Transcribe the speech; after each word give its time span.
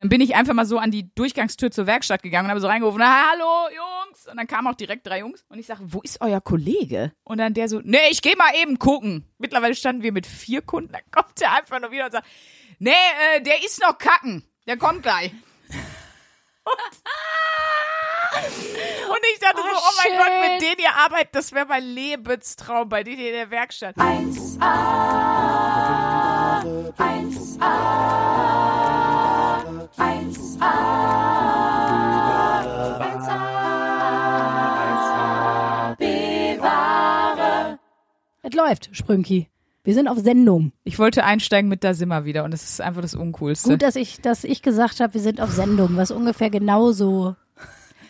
Dann 0.00 0.10
bin 0.10 0.20
ich 0.20 0.36
einfach 0.36 0.54
mal 0.54 0.64
so 0.66 0.78
an 0.78 0.90
die 0.92 1.12
Durchgangstür 1.14 1.70
zur 1.72 1.86
Werkstatt 1.86 2.22
gegangen 2.22 2.46
und 2.46 2.50
habe 2.50 2.60
so 2.60 2.68
reingerufen, 2.68 3.02
"Ah, 3.02 3.30
hallo 3.32 3.68
Jungs. 3.74 4.26
Und 4.28 4.36
dann 4.36 4.46
kamen 4.46 4.68
auch 4.68 4.74
direkt 4.76 5.06
drei 5.06 5.18
Jungs 5.20 5.44
und 5.48 5.58
ich 5.58 5.66
sage, 5.66 5.80
wo 5.86 6.00
ist 6.02 6.20
euer 6.20 6.40
Kollege? 6.40 7.12
Und 7.24 7.38
dann 7.38 7.52
der 7.54 7.68
so, 7.68 7.80
nee, 7.82 7.98
ich 8.10 8.22
gehe 8.22 8.36
mal 8.36 8.54
eben 8.62 8.78
gucken. 8.78 9.28
Mittlerweile 9.38 9.74
standen 9.74 10.02
wir 10.02 10.12
mit 10.12 10.26
vier 10.26 10.62
Kunden, 10.62 10.92
dann 10.92 11.02
kommt 11.10 11.40
der 11.40 11.52
einfach 11.52 11.80
nur 11.80 11.90
wieder 11.90 12.04
und 12.06 12.12
sagt, 12.12 12.26
nee, 12.78 12.90
äh, 13.34 13.40
der 13.42 13.64
ist 13.64 13.80
noch 13.80 13.98
kacken. 13.98 14.44
Der 14.66 14.76
kommt 14.76 15.02
gleich. 15.02 15.32
Und 19.08 19.18
ich 19.32 19.38
dachte 19.40 19.56
so, 19.56 19.62
Oh, 19.64 19.78
oh 19.80 19.92
mein 19.96 20.06
shit. 20.12 20.18
Gott, 20.18 20.32
mit 20.52 20.62
denen 20.62 20.78
ihr 20.80 20.94
arbeitet, 20.94 21.34
das 21.34 21.52
wäre 21.52 21.66
mein 21.66 21.82
Lebenstraum 21.82 22.88
bei 22.88 23.02
denen 23.02 23.18
in 23.20 23.32
der 23.32 23.50
Werkstatt. 23.50 23.96
1A, 23.96 24.60
1A, 26.62 26.62
1A, 26.98 27.97
läuft, 38.58 38.90
Sprünki. 38.92 39.48
Wir 39.84 39.94
sind 39.94 40.08
auf 40.08 40.18
Sendung. 40.18 40.72
Ich 40.84 40.98
wollte 40.98 41.24
einsteigen 41.24 41.70
mit 41.70 41.82
Da 41.82 41.94
wir 41.94 42.24
wieder 42.24 42.44
und 42.44 42.52
es 42.52 42.62
ist 42.64 42.80
einfach 42.80 43.00
das 43.00 43.14
Uncoolste. 43.14 43.70
Gut, 43.70 43.82
dass 43.82 43.96
ich, 43.96 44.20
dass 44.20 44.44
ich 44.44 44.60
gesagt 44.60 45.00
habe, 45.00 45.14
wir 45.14 45.20
sind 45.20 45.40
auf 45.40 45.50
Sendung, 45.50 45.96
was 45.96 46.10
ungefähr 46.10 46.50
genauso 46.50 47.36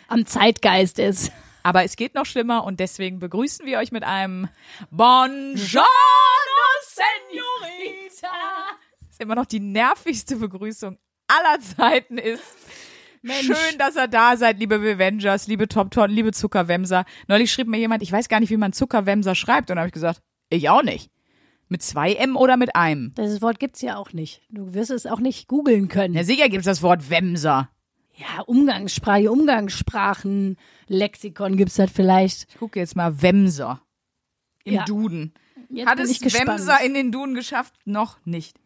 am 0.07 0.25
Zeitgeist 0.25 0.99
ist. 0.99 1.31
Aber 1.63 1.83
es 1.83 1.95
geht 1.95 2.15
noch 2.15 2.25
schlimmer 2.25 2.63
und 2.63 2.79
deswegen 2.79 3.19
begrüßen 3.19 3.65
wir 3.65 3.77
euch 3.77 3.91
mit 3.91 4.03
einem 4.03 4.49
Buongiorno, 4.91 5.85
Senorita. 6.83 8.27
Das 9.01 9.11
ist 9.11 9.21
immer 9.21 9.35
noch 9.35 9.45
die 9.45 9.59
nervigste 9.59 10.37
Begrüßung 10.37 10.97
aller 11.27 11.59
Zeiten 11.61 12.17
ist. 12.17 12.43
Schön, 13.23 13.77
dass 13.77 13.97
ihr 13.97 14.07
da 14.07 14.37
seid, 14.37 14.59
liebe 14.59 14.75
Avengers, 14.75 15.47
liebe 15.47 15.67
Top 15.67 15.91
Ton, 15.91 16.09
liebe 16.09 16.31
Zuckerwemser. 16.31 17.05
Neulich 17.27 17.51
schrieb 17.51 17.67
mir 17.67 17.77
jemand, 17.77 18.01
ich 18.01 18.11
weiß 18.11 18.29
gar 18.29 18.39
nicht, 18.39 18.49
wie 18.49 18.57
man 18.57 18.73
Zuckerwemser 18.73 19.35
schreibt. 19.35 19.69
Und 19.69 19.75
da 19.75 19.81
habe 19.81 19.89
ich 19.89 19.93
gesagt, 19.93 20.21
ich 20.49 20.69
auch 20.69 20.83
nicht. 20.83 21.09
Mit 21.67 21.83
zwei 21.83 22.13
M 22.13 22.35
oder 22.35 22.57
mit 22.57 22.75
einem? 22.75 23.13
Das 23.15 23.41
Wort 23.41 23.59
gibt's 23.59 23.81
ja 23.81 23.97
auch 23.97 24.11
nicht. 24.11 24.41
Du 24.49 24.73
wirst 24.73 24.89
es 24.89 25.05
auch 25.05 25.19
nicht 25.19 25.47
googeln 25.47 25.87
können. 25.87 26.15
Ja, 26.15 26.23
sicher 26.23 26.49
gibt's 26.49 26.65
das 26.65 26.81
Wort 26.81 27.09
Wemser. 27.09 27.69
Ja, 28.15 28.41
Umgangssprache, 28.47 29.31
Umgangssprachen, 29.31 30.57
Lexikon 30.87 31.55
gibt's 31.57 31.75
das 31.75 31.91
vielleicht. 31.91 32.47
Ich 32.49 32.57
gucke 32.57 32.79
jetzt 32.79 32.95
mal 32.95 33.21
Wemser 33.21 33.81
im 34.63 34.73
Ja. 34.73 34.85
Duden. 34.85 35.33
Jetzt 35.69 35.87
Hat 35.87 35.99
es. 35.99 36.21
Wemser 36.21 36.81
in 36.83 36.95
den 36.95 37.11
Duden 37.11 37.35
geschafft? 37.35 37.75
Noch 37.85 38.17
nicht. 38.25 38.57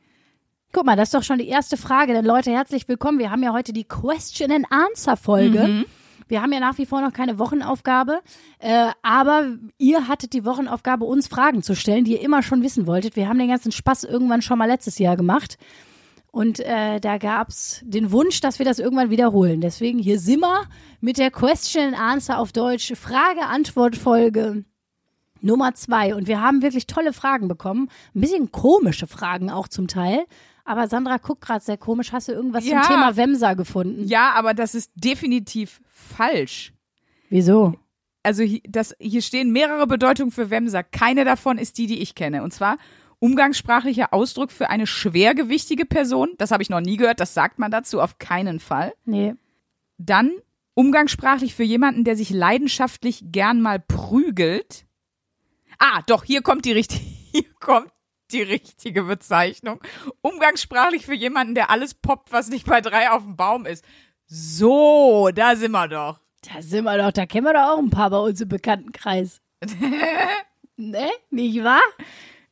Guck 0.71 0.85
mal, 0.85 0.95
das 0.95 1.09
ist 1.09 1.13
doch 1.13 1.23
schon 1.23 1.37
die 1.37 1.49
erste 1.49 1.77
Frage. 1.77 2.13
Denn 2.13 2.25
Leute, 2.25 2.51
herzlich 2.51 2.87
willkommen. 2.87 3.19
Wir 3.19 3.29
haben 3.29 3.43
ja 3.43 3.51
heute 3.53 3.73
die 3.73 3.83
Question 3.83 4.51
and 4.51 4.65
Answer 4.71 5.17
Folge. 5.17 5.67
Mhm. 5.67 5.85
Wir 6.33 6.41
haben 6.41 6.51
ja 6.51 6.59
nach 6.59 6.79
wie 6.79 6.87
vor 6.87 6.99
noch 6.99 7.13
keine 7.13 7.37
Wochenaufgabe, 7.37 8.21
äh, 8.57 8.87
aber 9.03 9.55
ihr 9.77 10.07
hattet 10.07 10.33
die 10.33 10.45
Wochenaufgabe, 10.45 11.05
uns 11.05 11.27
Fragen 11.27 11.61
zu 11.61 11.75
stellen, 11.75 12.05
die 12.05 12.13
ihr 12.13 12.21
immer 12.21 12.41
schon 12.41 12.63
wissen 12.63 12.87
wolltet. 12.87 13.15
Wir 13.15 13.29
haben 13.29 13.37
den 13.37 13.49
ganzen 13.49 13.71
Spaß 13.71 14.03
irgendwann 14.03 14.41
schon 14.41 14.57
mal 14.57 14.65
letztes 14.65 14.97
Jahr 14.97 15.15
gemacht. 15.15 15.59
Und 16.31 16.59
äh, 16.59 16.99
da 16.99 17.19
gab's 17.19 17.81
den 17.85 18.11
Wunsch, 18.11 18.41
dass 18.41 18.57
wir 18.57 18.65
das 18.65 18.79
irgendwann 18.79 19.11
wiederholen. 19.11 19.61
Deswegen 19.61 19.99
hier 19.99 20.17
sind 20.17 20.39
wir 20.39 20.63
mit 21.01 21.19
der 21.19 21.29
Question 21.29 21.93
and 21.93 21.99
Answer 21.99 22.39
auf 22.39 22.51
Deutsch. 22.51 22.91
Frage-Antwort-Folge 22.95 24.65
Nummer 25.39 25.75
zwei. 25.75 26.15
Und 26.15 26.27
wir 26.27 26.41
haben 26.41 26.63
wirklich 26.63 26.87
tolle 26.87 27.13
Fragen 27.13 27.47
bekommen. 27.47 27.89
Ein 28.15 28.21
bisschen 28.21 28.51
komische 28.51 29.05
Fragen 29.05 29.51
auch 29.51 29.67
zum 29.67 29.87
Teil. 29.87 30.25
Aber 30.65 30.87
Sandra 30.87 31.17
guckt 31.17 31.41
gerade 31.41 31.63
sehr 31.63 31.77
komisch. 31.77 32.11
Hast 32.11 32.27
du 32.29 32.31
irgendwas 32.31 32.65
Ja. 32.65 32.81
zum 32.83 32.93
Thema 32.93 33.15
Wemser 33.17 33.55
gefunden? 33.55 34.07
Ja, 34.07 34.31
aber 34.31 34.53
das 34.53 34.75
ist 34.75 34.91
definitiv 34.95 35.81
falsch. 35.89 36.73
Wieso? 37.29 37.75
Also 38.23 38.43
hier, 38.43 38.61
das, 38.67 38.95
hier 38.99 39.21
stehen 39.21 39.51
mehrere 39.51 39.87
Bedeutungen 39.87 40.31
für 40.31 40.49
Wemser. 40.49 40.83
Keine 40.83 41.25
davon 41.25 41.57
ist 41.57 41.77
die, 41.77 41.87
die 41.87 42.01
ich 42.01 42.15
kenne. 42.15 42.43
Und 42.43 42.53
zwar 42.53 42.77
umgangssprachlicher 43.19 44.13
Ausdruck 44.13 44.51
für 44.51 44.69
eine 44.69 44.87
schwergewichtige 44.87 45.85
Person. 45.85 46.29
Das 46.37 46.51
habe 46.51 46.63
ich 46.63 46.69
noch 46.69 46.79
nie 46.81 46.95
gehört. 46.97 47.19
Das 47.19 47.33
sagt 47.33 47.59
man 47.59 47.71
dazu 47.71 47.99
auf 48.01 48.17
keinen 48.19 48.59
Fall. 48.61 48.93
Nee. 49.05 49.35
Dann 49.97 50.31
umgangssprachlich 50.75 51.53
für 51.53 51.63
jemanden, 51.63 52.03
der 52.05 52.15
sich 52.15 52.29
leidenschaftlich 52.29 53.25
gern 53.31 53.61
mal 53.61 53.79
prügelt. 53.79 54.85
Ah, 55.79 56.01
doch, 56.07 56.23
hier 56.23 56.41
kommt 56.41 56.65
die 56.65 56.71
richtige, 56.71 57.03
hier 57.31 57.45
kommt 57.59 57.91
die 58.33 58.41
richtige 58.41 59.03
Bezeichnung. 59.03 59.79
Umgangssprachlich 60.21 61.05
für 61.05 61.13
jemanden, 61.13 61.55
der 61.55 61.69
alles 61.69 61.93
poppt, 61.93 62.31
was 62.31 62.49
nicht 62.49 62.65
bei 62.65 62.81
drei 62.81 63.11
auf 63.11 63.23
dem 63.23 63.35
Baum 63.35 63.65
ist. 63.65 63.85
So, 64.25 65.29
da 65.33 65.55
sind 65.55 65.71
wir 65.71 65.87
doch. 65.87 66.19
Da 66.51 66.61
sind 66.61 66.83
wir 66.83 66.97
doch, 66.97 67.11
da 67.11 67.25
kennen 67.25 67.45
wir 67.45 67.53
doch 67.53 67.73
auch 67.73 67.77
ein 67.77 67.89
paar 67.89 68.09
bei 68.09 68.17
uns 68.17 68.41
im 68.41 68.49
Bekanntenkreis. 68.49 69.41
ne? 70.75 71.09
Nicht 71.29 71.63
wahr? 71.63 71.81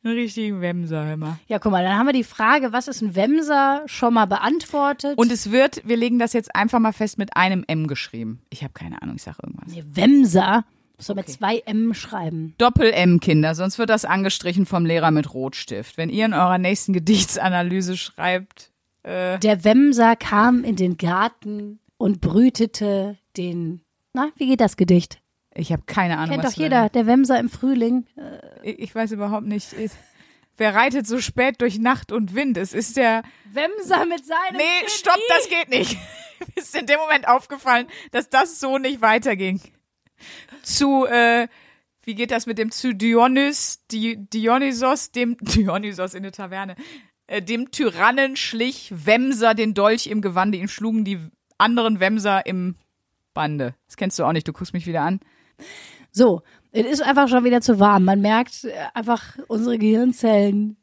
Einen 0.04 0.14
richtigen 0.14 0.60
Wemser, 0.60 1.04
hör 1.04 1.16
mal. 1.16 1.38
Ja, 1.46 1.60
guck 1.60 1.70
mal, 1.70 1.84
dann 1.84 1.96
haben 1.96 2.06
wir 2.06 2.12
die 2.12 2.24
Frage, 2.24 2.72
was 2.72 2.88
ist 2.88 3.02
ein 3.02 3.14
Wemser, 3.14 3.82
schon 3.86 4.14
mal 4.14 4.26
beantwortet. 4.26 5.16
Und 5.16 5.30
es 5.30 5.52
wird, 5.52 5.86
wir 5.86 5.96
legen 5.96 6.18
das 6.18 6.32
jetzt 6.32 6.56
einfach 6.56 6.80
mal 6.80 6.92
fest, 6.92 7.18
mit 7.18 7.36
einem 7.36 7.62
M 7.68 7.86
geschrieben. 7.86 8.42
Ich 8.50 8.64
habe 8.64 8.72
keine 8.72 9.00
Ahnung, 9.00 9.14
ich 9.16 9.22
sage 9.22 9.38
irgendwas. 9.42 9.72
nee, 9.72 9.84
Wemser, 9.86 10.64
muss 10.96 11.06
doch 11.06 11.14
mit 11.14 11.28
zwei 11.28 11.58
M 11.66 11.94
schreiben. 11.94 12.54
Doppel-M, 12.58 13.20
Kinder, 13.20 13.54
sonst 13.54 13.78
wird 13.78 13.90
das 13.90 14.04
angestrichen 14.04 14.66
vom 14.66 14.86
Lehrer 14.86 15.10
mit 15.10 15.32
Rotstift. 15.34 15.96
Wenn 15.96 16.10
ihr 16.10 16.26
in 16.26 16.34
eurer 16.34 16.58
nächsten 16.58 16.92
Gedichtsanalyse 16.92 17.96
schreibt, 17.96 18.70
äh, 19.02 19.38
Der 19.40 19.64
Wemser 19.64 20.16
kam 20.16 20.64
in 20.64 20.76
den 20.76 20.96
Garten 20.96 21.80
und 21.96 22.20
brütete 22.20 23.18
den. 23.36 23.80
Na, 24.12 24.30
wie 24.36 24.46
geht 24.46 24.60
das 24.60 24.76
Gedicht? 24.76 25.18
ich 25.54 25.70
habe 25.70 25.82
keine 25.84 26.16
Ahnung, 26.16 26.40
Kennt 26.40 26.44
doch 26.44 26.56
jeder, 26.58 26.88
der 26.88 27.06
Wemser 27.06 27.38
im 27.38 27.50
Frühling. 27.50 28.06
Ich 28.62 28.78
ich 28.78 28.94
weiß 28.94 29.12
überhaupt 29.12 29.46
nicht. 29.46 29.72
Ich- 29.74 29.90
Wer 30.58 30.74
reitet 30.74 31.06
so 31.06 31.18
spät 31.20 31.60
durch 31.62 31.78
Nacht 31.78 32.12
und 32.12 32.34
Wind? 32.34 32.56
Es 32.58 32.72
ist 32.74 32.96
der. 32.98 33.22
Wemser 33.52 34.04
mit 34.06 34.24
seinem. 34.24 34.56
Nee, 34.58 34.86
stopp, 34.88 35.18
das 35.28 35.48
geht 35.48 35.68
nicht. 35.70 35.94
Mir 36.40 36.62
ist 36.62 36.76
in 36.76 36.86
dem 36.86 36.98
Moment 37.00 37.26
aufgefallen, 37.26 37.86
dass 38.10 38.28
das 38.28 38.60
so 38.60 38.76
nicht 38.78 39.00
weiterging. 39.00 39.60
Zu, 40.62 41.06
äh, 41.06 41.48
wie 42.02 42.14
geht 42.14 42.30
das 42.30 42.46
mit 42.46 42.58
dem 42.58 42.70
zu 42.70 42.94
Dionys, 42.94 43.84
Di, 43.90 44.16
Dionysos, 44.16 45.12
dem 45.12 45.36
Dionysos 45.40 46.14
in 46.14 46.22
der 46.22 46.32
Taverne, 46.32 46.76
äh, 47.26 47.42
dem 47.42 47.70
Tyrannen 47.70 48.36
schlich 48.36 48.92
Wemser 48.94 49.54
den 49.54 49.74
Dolch 49.74 50.06
im 50.06 50.20
Gewande, 50.20 50.58
ihm 50.58 50.68
schlugen 50.68 51.04
die 51.04 51.18
anderen 51.58 52.00
Wemser 52.00 52.46
im 52.46 52.76
Bande. 53.34 53.74
Das 53.86 53.96
kennst 53.96 54.18
du 54.18 54.24
auch 54.24 54.32
nicht, 54.32 54.46
du 54.46 54.52
guckst 54.52 54.74
mich 54.74 54.86
wieder 54.86 55.02
an. 55.02 55.20
So, 56.10 56.42
es 56.72 56.86
ist 56.86 57.02
einfach 57.02 57.28
schon 57.28 57.44
wieder 57.44 57.60
zu 57.60 57.78
warm. 57.78 58.04
Man 58.04 58.20
merkt 58.20 58.64
äh, 58.64 58.72
einfach, 58.94 59.38
unsere 59.48 59.78
Gehirnzellen 59.78 60.76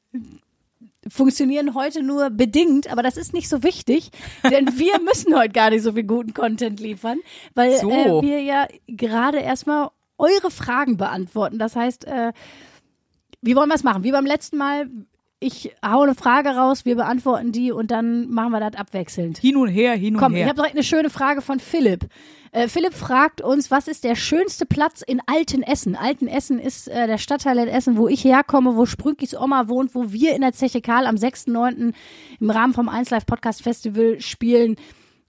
funktionieren 1.09 1.73
heute 1.73 2.03
nur 2.03 2.29
bedingt, 2.29 2.91
aber 2.91 3.03
das 3.03 3.17
ist 3.17 3.33
nicht 3.33 3.49
so 3.49 3.63
wichtig, 3.63 4.11
denn 4.49 4.67
wir 4.77 4.99
müssen 5.01 5.35
heute 5.35 5.51
gar 5.53 5.69
nicht 5.69 5.83
so 5.83 5.93
viel 5.93 6.03
guten 6.03 6.33
Content 6.33 6.79
liefern, 6.79 7.19
weil 7.55 7.77
So. 7.77 7.89
äh, 7.89 8.21
wir 8.21 8.41
ja 8.41 8.67
gerade 8.87 9.39
erstmal 9.39 9.89
eure 10.17 10.51
Fragen 10.51 10.97
beantworten. 10.97 11.57
Das 11.59 11.75
heißt, 11.75 12.05
äh, 12.05 12.33
wie 13.41 13.55
wollen 13.55 13.69
wir 13.69 13.75
es 13.75 13.83
machen? 13.83 14.03
Wie 14.03 14.11
beim 14.11 14.25
letzten 14.25 14.57
Mal, 14.57 14.89
ich 15.39 15.73
hau 15.85 16.01
eine 16.01 16.15
Frage 16.15 16.49
raus, 16.49 16.83
wir 16.85 16.95
beantworten 16.95 17.51
die 17.53 17.71
und 17.71 17.91
dann 17.91 18.29
machen 18.29 18.51
wir 18.51 18.59
das 18.59 18.75
abwechselnd. 18.79 19.37
Hin 19.37 19.55
und 19.55 19.69
her, 19.69 19.93
hin 19.93 20.15
und 20.15 20.21
Komm, 20.21 20.33
ich 20.33 20.39
her. 20.39 20.47
habe 20.49 20.55
direkt 20.57 20.75
eine 20.75 20.83
schöne 20.83 21.09
Frage 21.09 21.41
von 21.41 21.59
Philipp. 21.59 22.07
Äh, 22.51 22.67
Philipp 22.67 22.93
fragt 22.93 23.41
uns, 23.41 23.69
was 23.69 23.87
ist 23.87 24.03
der 24.03 24.15
schönste 24.15 24.65
Platz 24.65 25.01
in 25.01 25.21
Altenessen? 25.27 25.95
Altenessen 25.95 26.59
ist 26.59 26.87
äh, 26.87 27.05
der 27.05 27.17
Stadtteil 27.19 27.57
in 27.59 27.67
Essen, 27.67 27.95
wo 27.97 28.07
ich 28.07 28.23
herkomme, 28.23 28.75
wo 28.75 28.85
Sprünkis 28.85 29.35
Oma 29.35 29.67
wohnt, 29.67 29.93
wo 29.93 30.11
wir 30.11 30.33
in 30.35 30.41
der 30.41 30.53
Zeche 30.53 30.81
Karl 30.81 31.05
am 31.05 31.15
6.9. 31.15 31.93
im 32.39 32.49
Rahmen 32.49 32.73
vom 32.73 32.89
1 32.89 33.11
Live 33.11 33.25
Podcast 33.27 33.61
Festival 33.61 34.19
spielen. 34.19 34.77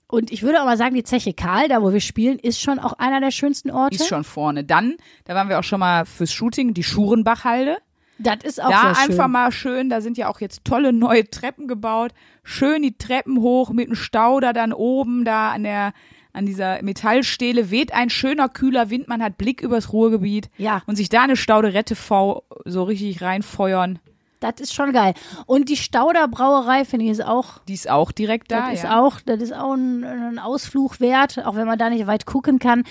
Und 0.06 0.32
ich 0.32 0.42
würde 0.42 0.60
auch 0.60 0.64
mal 0.64 0.76
sagen, 0.78 0.94
die 0.94 1.04
Zeche 1.04 1.34
Karl, 1.34 1.68
da 1.68 1.82
wo 1.82 1.92
wir 1.92 2.00
spielen, 2.00 2.38
ist 2.38 2.60
schon 2.60 2.78
auch 2.78 2.94
einer 2.94 3.20
der 3.20 3.30
schönsten 3.30 3.70
Orte. 3.70 3.96
ist 3.96 4.08
schon 4.08 4.24
vorne. 4.24 4.64
Dann, 4.64 4.94
da 5.24 5.34
waren 5.34 5.48
wir 5.48 5.58
auch 5.58 5.64
schon 5.64 5.80
mal 5.80 6.04
fürs 6.06 6.32
Shooting, 6.32 6.74
die 6.74 6.82
Schurenbachhalde. 6.82 7.76
das 8.18 8.38
ist 8.42 8.62
auch 8.62 8.70
Da 8.70 8.80
sehr 8.80 8.94
schön. 8.94 9.10
einfach 9.12 9.28
mal 9.28 9.52
schön, 9.52 9.88
da 9.88 10.00
sind 10.00 10.16
ja 10.18 10.28
auch 10.28 10.40
jetzt 10.40 10.64
tolle 10.64 10.92
neue 10.92 11.28
Treppen 11.30 11.68
gebaut. 11.68 12.12
Schön 12.42 12.82
die 12.82 12.96
Treppen 12.98 13.40
hoch 13.40 13.70
mit 13.70 13.86
einem 13.86 13.94
Stauder 13.94 14.52
dann 14.52 14.72
oben 14.72 15.24
da 15.24 15.50
an 15.52 15.62
der 15.62 15.92
an 16.32 16.46
dieser 16.46 16.82
Metallstele 16.82 17.70
weht 17.70 17.92
ein 17.92 18.10
schöner 18.10 18.48
kühler 18.48 18.90
Wind, 18.90 19.08
man 19.08 19.22
hat 19.22 19.38
Blick 19.38 19.62
übers 19.62 19.92
Ruhrgebiet 19.92 20.50
Ja. 20.58 20.82
und 20.86 20.96
sich 20.96 21.08
da 21.08 21.22
eine 21.22 21.36
Stauderette 21.36 21.96
V 21.96 22.44
so 22.64 22.82
richtig 22.84 23.20
reinfeuern. 23.22 23.98
Das 24.40 24.54
ist 24.58 24.72
schon 24.72 24.92
geil. 24.92 25.12
Und 25.44 25.68
die 25.68 25.76
Stauder 25.76 26.26
Brauerei, 26.26 26.86
finde 26.86 27.04
ich, 27.04 27.10
ist 27.12 27.24
auch 27.24 27.58
Die 27.68 27.74
ist 27.74 27.90
auch 27.90 28.10
direkt 28.10 28.50
da. 28.50 28.66
Das 28.70 28.74
ist 28.78 28.84
ja. 28.84 28.98
auch, 29.00 29.20
das 29.20 29.40
ist 29.42 29.52
auch 29.54 29.74
ein, 29.74 30.02
ein 30.02 30.38
Ausflug 30.38 30.98
wert, 30.98 31.44
auch 31.44 31.56
wenn 31.56 31.66
man 31.66 31.78
da 31.78 31.90
nicht 31.90 32.06
weit 32.06 32.24
gucken 32.24 32.58
kann. 32.58 32.84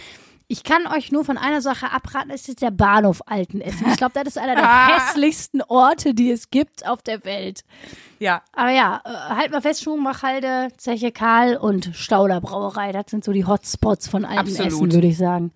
Ich 0.51 0.63
kann 0.63 0.87
euch 0.87 1.11
nur 1.11 1.23
von 1.23 1.37
einer 1.37 1.61
Sache 1.61 1.91
abraten, 1.91 2.31
es 2.31 2.49
ist 2.49 2.63
der 2.63 2.71
Bahnhof 2.71 3.21
Altenessen. 3.27 3.85
Ich 3.87 3.97
glaube, 3.97 4.13
das 4.15 4.29
ist 4.29 4.39
einer 4.39 4.55
der 4.55 4.87
hässlichsten 4.97 5.61
Orte, 5.61 6.15
die 6.15 6.31
es 6.31 6.49
gibt 6.49 6.87
auf 6.87 7.03
der 7.03 7.23
Welt. 7.23 7.61
Ja, 8.17 8.41
Aber 8.53 8.71
ja, 8.71 8.99
äh, 9.05 9.09
halt 9.35 9.51
mal 9.51 9.61
fest, 9.61 9.83
Schuhmachhalde, 9.83 10.69
Zeche 10.77 11.11
Karl 11.11 11.55
und 11.55 11.91
Stauder 11.93 12.41
Brauerei, 12.41 12.91
das 12.91 13.05
sind 13.11 13.23
so 13.23 13.31
die 13.31 13.45
Hotspots 13.45 14.07
von 14.07 14.25
Altenessen, 14.25 14.91
würde 14.91 15.05
ich 15.05 15.19
sagen. 15.19 15.51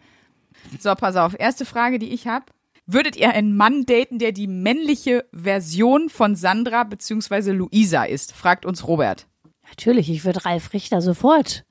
so, 0.80 0.94
pass 0.94 1.16
auf. 1.16 1.36
Erste 1.40 1.66
Frage, 1.66 1.98
die 1.98 2.14
ich 2.14 2.28
habe. 2.28 2.46
Würdet 2.86 3.16
ihr 3.16 3.32
einen 3.32 3.58
Mann 3.58 3.86
daten, 3.88 4.20
der 4.20 4.32
die 4.32 4.48
männliche 4.48 5.26
Version 5.34 6.10
von 6.10 6.36
Sandra 6.36 6.84
bzw. 6.84 7.52
Luisa 7.52 8.04
ist? 8.04 8.32
Fragt 8.34 8.64
uns 8.64 8.88
Robert. 8.88 9.26
Natürlich, 9.70 10.12
ich 10.12 10.24
würde 10.24 10.46
Ralf 10.46 10.72
Richter 10.74 11.02
sofort 11.02 11.64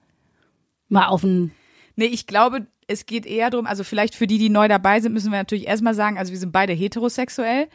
mal 0.89 1.07
auf 1.07 1.21
den 1.21 1.53
Nee, 1.97 2.07
ich 2.07 2.27
glaube, 2.27 2.67
es 2.87 3.07
geht 3.07 3.27
eher 3.27 3.51
darum, 3.51 3.67
also 3.67 3.85
vielleicht 3.85 4.15
für 4.15 4.27
die, 4.27 4.39
die 4.39 4.49
neu 4.49 4.69
dabei 4.69 5.01
sind, 5.01 5.13
müssen 5.13 5.31
wir 5.31 5.39
natürlich 5.39 5.67
erstmal 5.67 5.95
sagen, 5.95 6.19
also 6.19 6.33
wir 6.33 6.39
sind 6.39 6.53
beide 6.53 6.73
heterosexuell. 6.73 7.69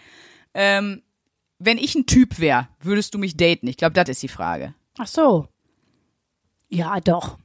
Ähm, 0.54 1.04
wenn 1.60 1.78
ich 1.78 1.96
ein 1.96 2.06
Typ 2.06 2.40
wäre, 2.40 2.68
würdest 2.80 3.14
du 3.14 3.20
mich 3.20 3.38
daten? 3.38 3.68
Ich 3.68 3.78
glaube, 3.78 3.94
das 3.94 4.10
ist 4.10 4.24
die 4.24 4.28
Frage. 4.28 4.74
Ach 4.98 5.08
so. 5.08 5.48
Ja, 6.70 7.00
doch. 7.00 7.38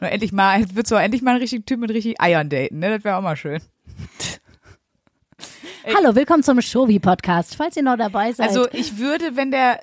Nur 0.00 0.10
endlich 0.10 0.32
mal, 0.32 0.68
würdest 0.70 0.90
du 0.90 0.96
auch 0.96 1.00
endlich 1.00 1.22
mal 1.22 1.32
einen 1.32 1.40
richtigen 1.40 1.64
Typ 1.64 1.78
mit 1.78 1.90
richtig 1.90 2.20
Eiern 2.20 2.48
daten, 2.48 2.78
ne? 2.78 2.90
Das 2.90 3.04
wäre 3.04 3.16
auch 3.16 3.22
mal 3.22 3.36
schön. 3.36 3.60
Hallo, 5.96 6.14
willkommen 6.14 6.42
zum 6.42 6.60
Shovi-Podcast, 6.60 7.56
falls 7.56 7.76
ihr 7.76 7.82
noch 7.82 7.96
dabei 7.96 8.32
seid. 8.32 8.48
Also 8.48 8.68
ich 8.72 8.98
würde, 8.98 9.36
wenn 9.36 9.50
der 9.50 9.80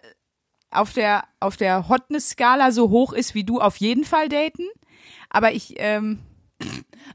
auf 0.72 0.94
der 0.94 1.24
auf 1.40 1.58
der 1.58 1.90
Hotness-Skala 1.90 2.72
so 2.72 2.90
hoch 2.90 3.14
ist 3.14 3.36
wie 3.36 3.44
du, 3.44 3.60
auf 3.60 3.78
jeden 3.78 4.04
Fall 4.04 4.30
daten. 4.30 4.68
Aber 5.30 5.52
ich, 5.52 5.76
ähm, 5.78 6.20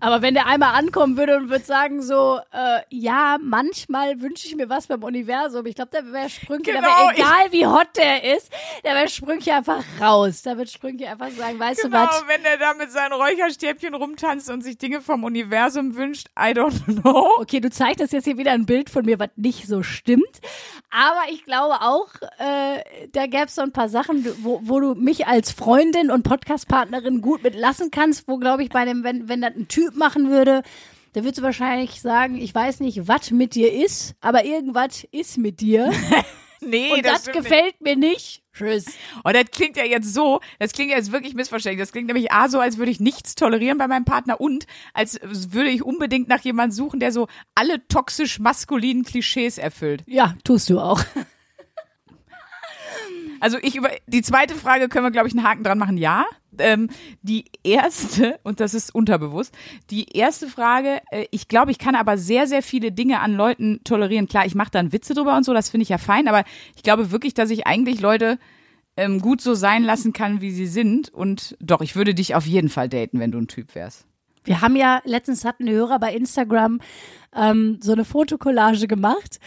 Aber 0.04 0.20
wenn 0.20 0.34
der 0.34 0.46
einmal 0.46 0.74
ankommen 0.74 1.16
würde 1.16 1.38
und 1.38 1.48
würde 1.48 1.64
sagen 1.64 2.02
so, 2.02 2.38
äh, 2.52 2.80
ja, 2.90 3.38
manchmal 3.40 4.20
wünsche 4.20 4.46
ich 4.46 4.54
mir 4.54 4.68
was 4.68 4.86
beim 4.86 5.02
Universum. 5.02 5.64
Ich 5.64 5.76
glaube, 5.76 5.92
der 5.92 6.12
wäre 6.12 6.28
Sprünke, 6.28 6.72
Genau, 6.72 6.82
wäre 6.82 7.14
egal 7.14 7.52
wie 7.52 7.66
hot 7.66 7.88
der 7.96 8.36
ist, 8.36 8.52
der 8.84 8.94
wäre 8.96 9.08
Sprünke 9.08 9.54
einfach 9.54 9.82
raus. 9.98 10.42
Da 10.42 10.58
wird 10.58 10.68
Sprünke 10.68 11.08
einfach 11.08 11.30
sagen, 11.30 11.58
weißt 11.58 11.84
genau, 11.84 12.04
du 12.04 12.06
was? 12.06 12.24
wenn 12.28 12.42
der 12.42 12.58
da 12.58 12.74
mit 12.74 12.92
seinen 12.92 13.14
Räucherstäbchen 13.14 13.94
rumtanzt 13.94 14.50
und 14.50 14.60
sich 14.60 14.76
Dinge 14.76 15.00
vom 15.00 15.24
Universum 15.24 15.96
wünscht, 15.96 16.28
I 16.38 16.52
don't 16.52 16.84
know. 17.00 17.30
Okay, 17.38 17.60
du 17.60 17.70
zeigst 17.70 18.12
jetzt 18.12 18.24
hier 18.24 18.36
wieder 18.36 18.52
ein 18.52 18.66
Bild 18.66 18.90
von 18.90 19.06
mir, 19.06 19.18
was 19.18 19.30
nicht 19.36 19.66
so 19.66 19.82
stimmt. 19.82 20.40
Aber 20.90 21.22
ich 21.30 21.46
glaube 21.46 21.80
auch, 21.80 22.08
äh, 22.38 23.08
da 23.12 23.26
gäbe 23.26 23.46
es 23.46 23.54
so 23.54 23.62
ein 23.62 23.72
paar 23.72 23.88
Sachen, 23.88 24.26
wo, 24.42 24.60
wo 24.62 24.80
du 24.80 24.94
mich 24.94 25.26
als 25.26 25.50
Freundin 25.50 26.10
und 26.10 26.24
Podcastpartnerin 26.24 27.22
gut 27.22 27.42
mitlassen 27.42 27.90
kannst, 27.90 28.28
wo, 28.28 28.36
glaube 28.36 28.62
ich, 28.62 28.68
bei 28.68 28.84
dem, 28.84 29.02
wenn, 29.02 29.28
wenn 29.28 29.40
das 29.40 29.54
ein 29.56 29.66
Typ 29.66 29.93
machen 29.96 30.30
würde, 30.30 30.62
da 31.12 31.22
würdest 31.22 31.38
du 31.38 31.42
wahrscheinlich 31.42 32.00
sagen, 32.00 32.36
ich 32.36 32.54
weiß 32.54 32.80
nicht, 32.80 33.06
was 33.06 33.30
mit 33.30 33.54
dir 33.54 33.72
ist, 33.72 34.14
aber 34.20 34.44
irgendwas 34.44 35.06
ist 35.12 35.38
mit 35.38 35.60
dir. 35.60 35.92
Nee, 36.66 36.92
Und 36.94 37.04
das, 37.04 37.26
nicht. 37.26 37.36
gefällt 37.36 37.80
mir 37.80 37.96
nicht. 37.96 38.42
Tschüss. 38.54 38.86
Und 39.22 39.34
das 39.36 39.50
klingt 39.50 39.76
ja 39.76 39.84
jetzt 39.84 40.14
so, 40.14 40.40
das 40.58 40.72
klingt 40.72 40.90
ja 40.90 40.96
jetzt 40.96 41.12
wirklich 41.12 41.34
missverständlich. 41.34 41.82
Das 41.82 41.92
klingt 41.92 42.06
nämlich 42.06 42.32
A 42.32 42.48
so, 42.48 42.58
als 42.58 42.78
würde 42.78 42.90
ich 42.90 43.00
nichts 43.00 43.34
tolerieren 43.34 43.76
bei 43.76 43.86
meinem 43.86 44.04
Partner 44.04 44.40
und 44.40 44.66
als 44.94 45.18
würde 45.22 45.68
ich 45.70 45.82
unbedingt 45.82 46.28
nach 46.28 46.40
jemandem 46.40 46.74
suchen, 46.74 47.00
der 47.00 47.12
so 47.12 47.28
alle 47.54 47.86
toxisch 47.88 48.38
maskulinen 48.38 49.04
Klischees 49.04 49.58
erfüllt. 49.58 50.04
Ja, 50.06 50.36
tust 50.44 50.70
du 50.70 50.80
auch. 50.80 51.02
Also 53.44 53.58
ich 53.60 53.76
über 53.76 53.90
die 54.06 54.22
zweite 54.22 54.54
Frage 54.54 54.88
können 54.88 55.04
wir, 55.04 55.10
glaube 55.10 55.28
ich, 55.28 55.34
einen 55.36 55.46
Haken 55.46 55.64
dran 55.64 55.76
machen. 55.76 55.98
Ja. 55.98 56.24
Ähm, 56.56 56.88
die 57.20 57.44
erste, 57.62 58.38
und 58.42 58.58
das 58.58 58.72
ist 58.72 58.94
unterbewusst, 58.94 59.54
die 59.90 60.16
erste 60.16 60.48
Frage, 60.48 61.02
äh, 61.10 61.26
ich 61.30 61.46
glaube, 61.46 61.70
ich 61.70 61.78
kann 61.78 61.94
aber 61.94 62.16
sehr, 62.16 62.46
sehr 62.46 62.62
viele 62.62 62.90
Dinge 62.90 63.20
an 63.20 63.34
Leuten 63.34 63.84
tolerieren. 63.84 64.28
Klar, 64.28 64.46
ich 64.46 64.54
mache 64.54 64.70
dann 64.70 64.94
Witze 64.94 65.12
drüber 65.12 65.36
und 65.36 65.44
so, 65.44 65.52
das 65.52 65.68
finde 65.68 65.82
ich 65.82 65.90
ja 65.90 65.98
fein, 65.98 66.26
aber 66.26 66.42
ich 66.74 66.82
glaube 66.82 67.10
wirklich, 67.10 67.34
dass 67.34 67.50
ich 67.50 67.66
eigentlich 67.66 68.00
Leute 68.00 68.38
ähm, 68.96 69.20
gut 69.20 69.42
so 69.42 69.52
sein 69.52 69.84
lassen 69.84 70.14
kann, 70.14 70.40
wie 70.40 70.50
sie 70.50 70.66
sind. 70.66 71.10
Und 71.10 71.54
doch, 71.60 71.82
ich 71.82 71.96
würde 71.96 72.14
dich 72.14 72.34
auf 72.34 72.46
jeden 72.46 72.70
Fall 72.70 72.88
daten, 72.88 73.20
wenn 73.20 73.30
du 73.30 73.36
ein 73.36 73.48
Typ 73.48 73.74
wärst. 73.74 74.06
Wir 74.44 74.62
haben 74.62 74.74
ja, 74.74 75.02
letztens 75.04 75.44
hatten 75.44 75.68
Hörer 75.68 75.98
bei 75.98 76.14
Instagram 76.14 76.80
ähm, 77.36 77.78
so 77.82 77.92
eine 77.92 78.06
Fotokollage 78.06 78.86
gemacht, 78.86 79.38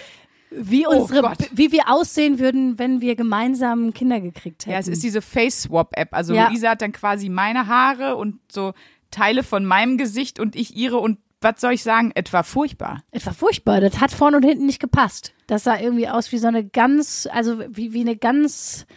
wie 0.51 0.87
unsere, 0.87 1.21
Gott. 1.21 1.37
wie 1.53 1.71
wir 1.71 1.89
aussehen 1.89 2.39
würden, 2.39 2.79
wenn 2.79 3.01
wir 3.01 3.15
gemeinsam 3.15 3.93
Kinder 3.93 4.19
gekriegt 4.21 4.63
hätten. 4.65 4.71
Ja, 4.71 4.79
es 4.79 4.87
ist 4.87 5.03
diese 5.03 5.21
Face-Swap-App. 5.21 6.09
Also 6.13 6.33
Ja. 6.33 6.47
Luisa 6.47 6.69
hat 6.69 6.81
dann 6.81 6.91
quasi 6.91 7.29
meine 7.29 7.67
Haare 7.67 8.15
und 8.15 8.39
so 8.51 8.73
Teile 9.11 9.43
von 9.43 9.65
meinem 9.65 9.97
Gesicht 9.97 10.39
und 10.39 10.55
ich 10.55 10.75
ihre 10.75 10.97
und 10.97 11.19
was 11.39 11.61
soll 11.61 11.73
ich 11.73 11.83
sagen, 11.83 12.11
etwa 12.15 12.41
furchtbar. 12.43 13.03
Es 13.11 13.25
war 13.27 13.33
furchtbar. 13.33 13.79
Das 13.79 13.99
hat 13.99 14.11
vorne 14.11 14.37
und 14.37 14.43
hinten 14.43 14.65
nicht 14.65 14.79
gepasst. 14.79 15.33
Das 15.45 15.63
sah 15.65 15.79
irgendwie 15.79 16.09
aus 16.09 16.31
wie 16.31 16.39
so 16.39 16.47
eine 16.47 16.65
ganz, 16.65 17.27
also 17.31 17.59
wie, 17.69 17.93
wie 17.93 18.01
eine 18.01 18.17
ganz, 18.17 18.87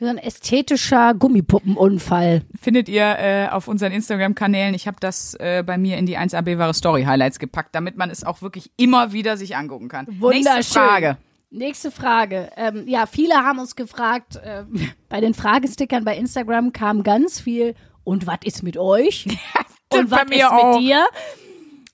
so 0.00 0.06
ein 0.06 0.18
ästhetischer 0.18 1.14
Gummipuppenunfall. 1.14 2.42
Findet 2.60 2.88
ihr 2.88 3.16
äh, 3.18 3.48
auf 3.48 3.68
unseren 3.68 3.92
Instagram-Kanälen. 3.92 4.74
Ich 4.74 4.86
habe 4.86 4.96
das 5.00 5.34
äh, 5.34 5.62
bei 5.64 5.78
mir 5.78 5.98
in 5.98 6.06
die 6.06 6.18
1AB 6.18 6.58
wahre 6.58 6.74
Story 6.74 7.04
Highlights 7.04 7.38
gepackt, 7.38 7.74
damit 7.74 7.96
man 7.96 8.10
es 8.10 8.24
auch 8.24 8.42
wirklich 8.42 8.70
immer 8.76 9.12
wieder 9.12 9.36
sich 9.36 9.56
angucken 9.56 9.88
kann. 9.88 10.06
Wunderschön. 10.08 10.54
Nächste 10.54 10.78
Frage. 10.78 11.16
Nächste 11.50 11.90
Frage. 11.90 12.50
Ähm, 12.56 12.84
ja, 12.86 13.06
viele 13.06 13.34
haben 13.34 13.58
uns 13.58 13.76
gefragt, 13.76 14.36
äh, 14.36 14.64
bei 15.08 15.20
den 15.20 15.34
Fragestickern 15.34 16.04
bei 16.04 16.16
Instagram 16.16 16.72
kam 16.72 17.02
ganz 17.02 17.40
viel, 17.40 17.74
und 18.04 18.26
was 18.26 18.38
ist 18.44 18.62
mit 18.62 18.76
euch? 18.76 19.26
und 19.92 20.10
was 20.10 20.22
ist 20.30 20.44
auch. 20.44 20.74
mit 20.74 20.82
dir? 20.82 21.06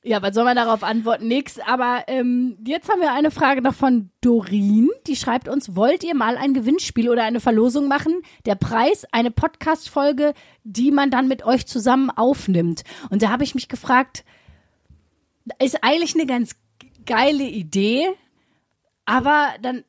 Ja, 0.09 0.23
was 0.23 0.37
soll 0.37 0.45
man 0.45 0.55
darauf 0.55 0.85
antworten? 0.85 1.27
Nix. 1.27 1.59
Aber 1.59 2.05
ähm, 2.07 2.57
jetzt 2.65 2.89
haben 2.89 3.01
wir 3.01 3.13
eine 3.13 3.33
Frage 3.33 3.61
noch 3.61 3.75
von 3.75 4.11
Dorin. 4.21 4.89
Die 5.09 5.17
schreibt 5.17 5.49
uns, 5.49 5.75
wollt 5.75 6.05
ihr 6.05 6.15
mal 6.15 6.37
ein 6.37 6.55
Gewinnspiel 6.55 7.11
oder 7.11 7.25
eine 7.25 7.41
Verlosung 7.41 7.89
machen? 7.89 8.23
Der 8.45 8.55
Preis, 8.55 9.05
eine 9.11 9.33
Podcast-Folge, 9.33 10.35
die 10.63 10.93
man 10.93 11.11
dann 11.11 11.27
mit 11.27 11.45
euch 11.45 11.67
zusammen 11.67 12.11
aufnimmt. 12.11 12.85
Und 13.11 13.23
da 13.23 13.31
habe 13.31 13.43
ich 13.43 13.57
mich 13.57 13.69
gefragt, 13.69 14.25
ist 15.59 15.83
eigentlich 15.83 16.15
eine 16.15 16.27
ganz 16.27 16.55
geile 17.05 17.43
Idee, 17.43 18.07
aber 19.07 19.55
dann, 19.61 19.83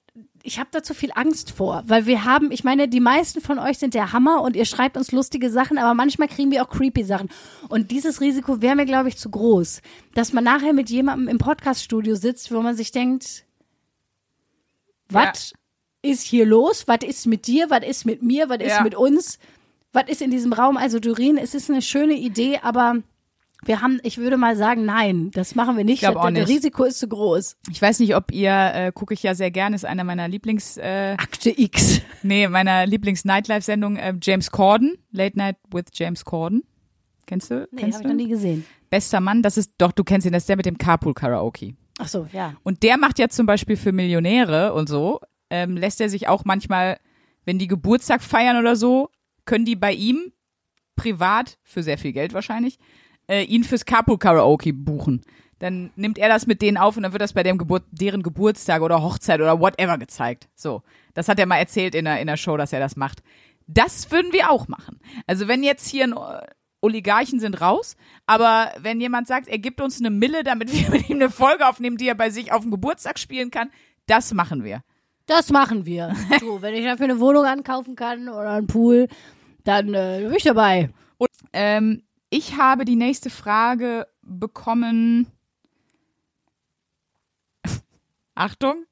ich 0.44 0.60
habe 0.60 0.70
da 0.72 0.82
zu 0.84 0.94
viel 0.94 1.12
Angst 1.16 1.52
vor, 1.52 1.84
weil 1.88 2.06
wir 2.06 2.24
haben, 2.26 2.52
ich 2.52 2.64
meine, 2.64 2.88
die 2.88 3.00
meisten 3.00 3.42
von 3.42 3.60
euch 3.60 3.78
sind 3.78 3.94
der 3.94 4.14
Hammer 4.14 4.42
und 4.42 4.56
ihr 4.56 4.66
schreibt 4.66 4.96
uns 4.98 5.12
lustige 5.12 5.50
Sachen, 5.50 5.78
aber 5.78 5.94
manchmal 5.94 6.28
kriegen 6.28 6.52
wir 6.52 6.64
auch 6.64 6.70
creepy 6.70 7.04
Sachen. 7.04 7.30
Und 7.70 7.92
dieses 7.92 8.22
Risiko 8.22 8.62
wäre 8.62 8.76
mir, 8.76 8.86
glaube 8.86 9.10
ich, 9.10 9.18
zu 9.18 9.30
groß, 9.30 9.82
dass 10.14 10.34
man 10.34 10.44
nachher 10.44 10.74
mit 10.74 10.90
jemandem 10.90 11.28
im 11.28 11.38
Podcaststudio 11.38 12.16
sitzt, 12.16 12.52
wo 12.52 12.62
man 12.62 12.76
sich 12.76 12.92
denkt, 12.92 13.46
was 15.10 15.54
ist 16.02 16.24
hier 16.24 16.46
los? 16.46 16.88
Was 16.88 17.00
ist 17.06 17.26
mit 17.28 17.48
dir? 17.48 17.70
Was 17.70 17.86
ist 17.86 18.06
mit 18.06 18.22
mir? 18.22 18.50
Was 18.50 18.60
ist 18.60 18.68
Ja. 18.78 18.84
mit 18.84 18.96
uns? 18.96 19.40
Was 19.94 20.10
ist 20.10 20.22
in 20.22 20.32
diesem 20.32 20.54
Raum? 20.54 20.78
Also, 20.78 21.00
Doreen, 21.00 21.38
es 21.38 21.56
ist 21.56 21.70
eine 21.70 21.82
schöne 21.82 22.14
Idee, 22.14 22.60
aber 22.62 23.02
wir 23.66 23.82
haben, 23.82 24.00
ich 24.04 24.18
würde 24.18 24.38
mal 24.38 24.56
sagen, 24.56 24.86
nein, 24.86 25.32
das 25.32 25.56
machen 25.56 25.78
wir 25.78 25.84
nicht. 25.84 26.00
glaub 26.00 26.14
das, 26.14 26.22
auch 26.24 26.30
das 26.30 26.34
nicht. 26.34 26.50
Risiko 26.50 26.84
ist 26.84 27.00
zu 27.00 27.08
groß. 27.08 27.58
Ich 27.72 27.82
weiß 27.82 28.00
nicht, 28.00 28.16
ob 28.16 28.32
ihr, 28.32 28.52
äh, 28.52 28.92
gucke 28.94 29.14
ich 29.14 29.24
ja 29.24 29.34
sehr 29.36 29.52
gerne, 29.52 29.76
ist 29.76 29.86
einer 29.86 30.04
meiner 30.04 30.28
Lieblings, 30.28 30.78
äh, 30.78 31.16
Akte 31.18 31.60
X. 31.60 32.02
nee, 32.24 32.48
meiner 32.48 32.86
Lieblings-Nightlife-Sendung, 32.86 33.98
äh, 33.98 34.14
James 34.22 34.52
Corden, 34.52 34.98
Late 35.12 35.38
Night 35.38 35.58
with 35.72 35.86
James 35.94 36.24
Corden. 36.24 36.64
Kennst 37.26 37.52
du? 37.52 37.68
Nee, 37.72 37.82
Kennst 37.82 38.00
habe 38.00 38.08
ich 38.08 38.14
noch 38.14 38.24
nie 38.24 38.30
gesehen. 38.30 38.66
Bester 38.90 39.20
Mann, 39.20 39.42
das 39.42 39.58
ist, 39.58 39.74
doch, 39.78 39.92
du 39.92 40.04
kennst 40.04 40.26
ihn, 40.26 40.34
das 40.34 40.44
ist 40.44 40.50
der 40.50 40.56
mit 40.56 40.66
dem 40.66 40.78
Carpool-Karaoke. 40.78 41.76
Ach 42.00 42.08
so, 42.08 42.28
ja. 42.32 42.54
Und 42.64 42.84
der 42.84 42.98
macht 42.98 43.20
ja 43.20 43.28
zum 43.28 43.46
Beispiel 43.46 43.76
für 43.76 43.92
Millionäre 43.92 44.74
und 44.74 44.88
so, 44.88 45.20
ähm, 45.50 45.76
lässt 45.76 46.00
er 46.00 46.10
sich 46.10 46.28
auch 46.28 46.46
manchmal, 46.46 47.00
wenn 47.44 47.60
die 47.60 47.68
Geburtstag 47.68 48.22
feiern 48.22 48.58
oder 48.58 48.76
so, 48.76 49.10
können 49.46 49.66
die 49.66 49.76
bei 49.76 49.94
ihm 49.94 50.32
privat, 50.96 51.58
für 51.64 51.84
sehr 51.84 51.98
viel 51.98 52.14
Geld 52.14 52.34
wahrscheinlich, 52.34 52.78
äh, 53.28 53.44
ihn 53.44 53.64
fürs 53.64 53.86
Carpool 53.86 54.18
Karaoke 54.18 54.74
buchen. 54.74 55.22
Dann 55.60 55.92
nimmt 55.96 56.18
er 56.18 56.30
das 56.30 56.46
mit 56.46 56.62
denen 56.62 56.78
auf 56.78 56.98
und 56.98 57.04
dann 57.04 57.14
wird 57.14 57.22
das 57.22 57.34
bei 57.34 57.44
dem 57.44 57.58
Geburt, 57.58 57.84
deren 57.92 58.22
Geburtstag 58.22 58.82
oder 58.82 59.02
Hochzeit 59.02 59.42
oder 59.42 59.60
whatever 59.60 59.98
gezeigt. 59.98 60.50
So. 60.56 60.84
Das 61.14 61.28
hat 61.28 61.40
er 61.40 61.48
mal 61.48 61.58
erzählt 61.58 61.96
in 61.96 62.06
der, 62.06 62.20
in 62.20 62.28
der 62.28 62.38
Show, 62.38 62.58
dass 62.58 62.74
er 62.74 62.80
das 62.80 62.96
macht. 62.96 63.24
Das 63.66 64.12
würden 64.12 64.32
wir 64.34 64.52
auch 64.52 64.68
machen. 64.68 65.00
Also 65.26 65.48
wenn 65.48 65.64
jetzt 65.64 65.90
hier 65.90 66.06
ein 66.06 66.14
äh, 66.14 66.48
Oligarchen 66.82 67.40
sind 67.40 67.60
raus, 67.60 67.98
aber 68.28 68.72
wenn 68.80 69.02
jemand 69.02 69.28
sagt, 69.28 69.48
er 69.48 69.58
gibt 69.58 69.82
uns 69.82 70.00
eine 70.00 70.12
Mille, 70.12 70.44
damit 70.44 70.72
wir 70.74 70.90
mit 70.90 71.10
ihm 71.10 71.18
eine 71.18 71.30
Folge 71.30 71.68
aufnehmen, 71.68 71.98
die 71.98 72.08
er 72.08 72.16
bei 72.16 72.30
sich 72.30 72.52
auf 72.52 72.62
dem 72.62 72.72
Geburtstag 72.72 73.18
spielen 73.18 73.52
kann, 73.52 73.72
das 74.06 74.34
machen 74.34 74.64
wir. 74.64 74.82
Das 75.26 75.52
machen 75.52 75.86
wir. 75.86 76.16
So, 76.40 76.62
wenn 76.62 76.76
ich 76.76 76.86
dafür 76.86 77.06
eine 77.06 77.20
Wohnung 77.20 77.46
ankaufen 77.46 77.96
kann 77.96 78.30
oder 78.30 78.52
einen 78.52 78.68
Pool, 78.68 79.08
dann 79.64 79.94
äh, 79.94 80.20
bin 80.24 80.36
ich 80.36 80.44
dabei. 80.44 80.92
Ähm, 81.52 82.04
ich 82.30 82.58
habe 82.58 82.86
die 82.86 82.96
nächste 82.96 83.30
Frage 83.30 84.08
bekommen. 84.22 85.28
Achtung. 88.36 88.86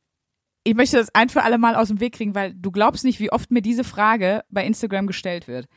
Ich 0.63 0.74
möchte 0.74 0.98
das 0.98 1.13
ein 1.13 1.30
für 1.30 1.44
alle 1.44 1.58
Mal 1.58 1.75
aus 1.75 1.89
dem 1.89 2.00
Weg 2.00 2.15
kriegen, 2.15 2.34
weil 2.34 2.54
du 2.54 2.72
glaubst 2.72 3.04
nicht, 3.04 3.20
wie 3.20 3.32
oft 3.32 3.51
mir 3.51 3.62
diese 3.62 3.84
Frage 3.84 4.44
bei 4.50 4.65
Instagram 4.65 5.06
gestellt 5.06 5.48
wird. 5.48 5.68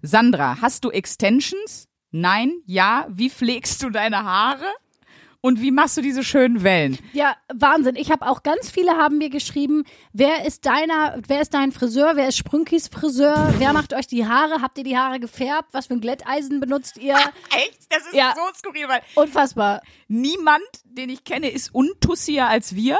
Sandra, 0.00 0.62
hast 0.62 0.84
du 0.84 0.90
Extensions? 0.90 1.88
Nein, 2.10 2.52
ja. 2.64 3.06
Wie 3.10 3.28
pflegst 3.28 3.82
du 3.82 3.90
deine 3.90 4.24
Haare? 4.24 4.64
Und 5.42 5.60
wie 5.62 5.70
machst 5.70 5.96
du 5.96 6.02
diese 6.02 6.22
schönen 6.22 6.62
Wellen? 6.62 6.98
Ja, 7.14 7.34
Wahnsinn. 7.52 7.96
Ich 7.96 8.10
habe 8.10 8.26
auch 8.26 8.42
ganz 8.42 8.70
viele 8.70 8.92
haben 8.98 9.16
mir 9.18 9.30
geschrieben, 9.30 9.84
wer 10.12 10.44
ist 10.44 10.66
deiner, 10.66 11.18
wer 11.26 11.40
ist 11.40 11.54
dein 11.54 11.72
Friseur, 11.72 12.12
wer 12.16 12.28
ist 12.28 12.36
Sprünkis 12.36 12.88
Friseur, 12.88 13.54
wer 13.56 13.72
macht 13.72 13.94
euch 13.94 14.06
die 14.06 14.26
Haare, 14.26 14.60
habt 14.60 14.76
ihr 14.76 14.84
die 14.84 14.98
Haare 14.98 15.18
gefärbt, 15.18 15.70
was 15.72 15.86
für 15.86 15.94
ein 15.94 16.00
Glätteisen 16.02 16.60
benutzt 16.60 16.98
ihr? 16.98 17.14
Echt? 17.56 17.80
Das 17.88 18.02
ist 18.06 18.12
Ja. 18.14 18.34
so 18.36 18.42
skurril, 18.58 18.86
weil 18.88 19.00
Unfassbar. 19.14 19.80
niemand, 20.08 20.60
den 20.84 21.08
ich 21.08 21.24
kenne, 21.24 21.48
ist 21.50 21.74
untussier 21.74 22.46
als 22.46 22.74
wir. 22.74 22.98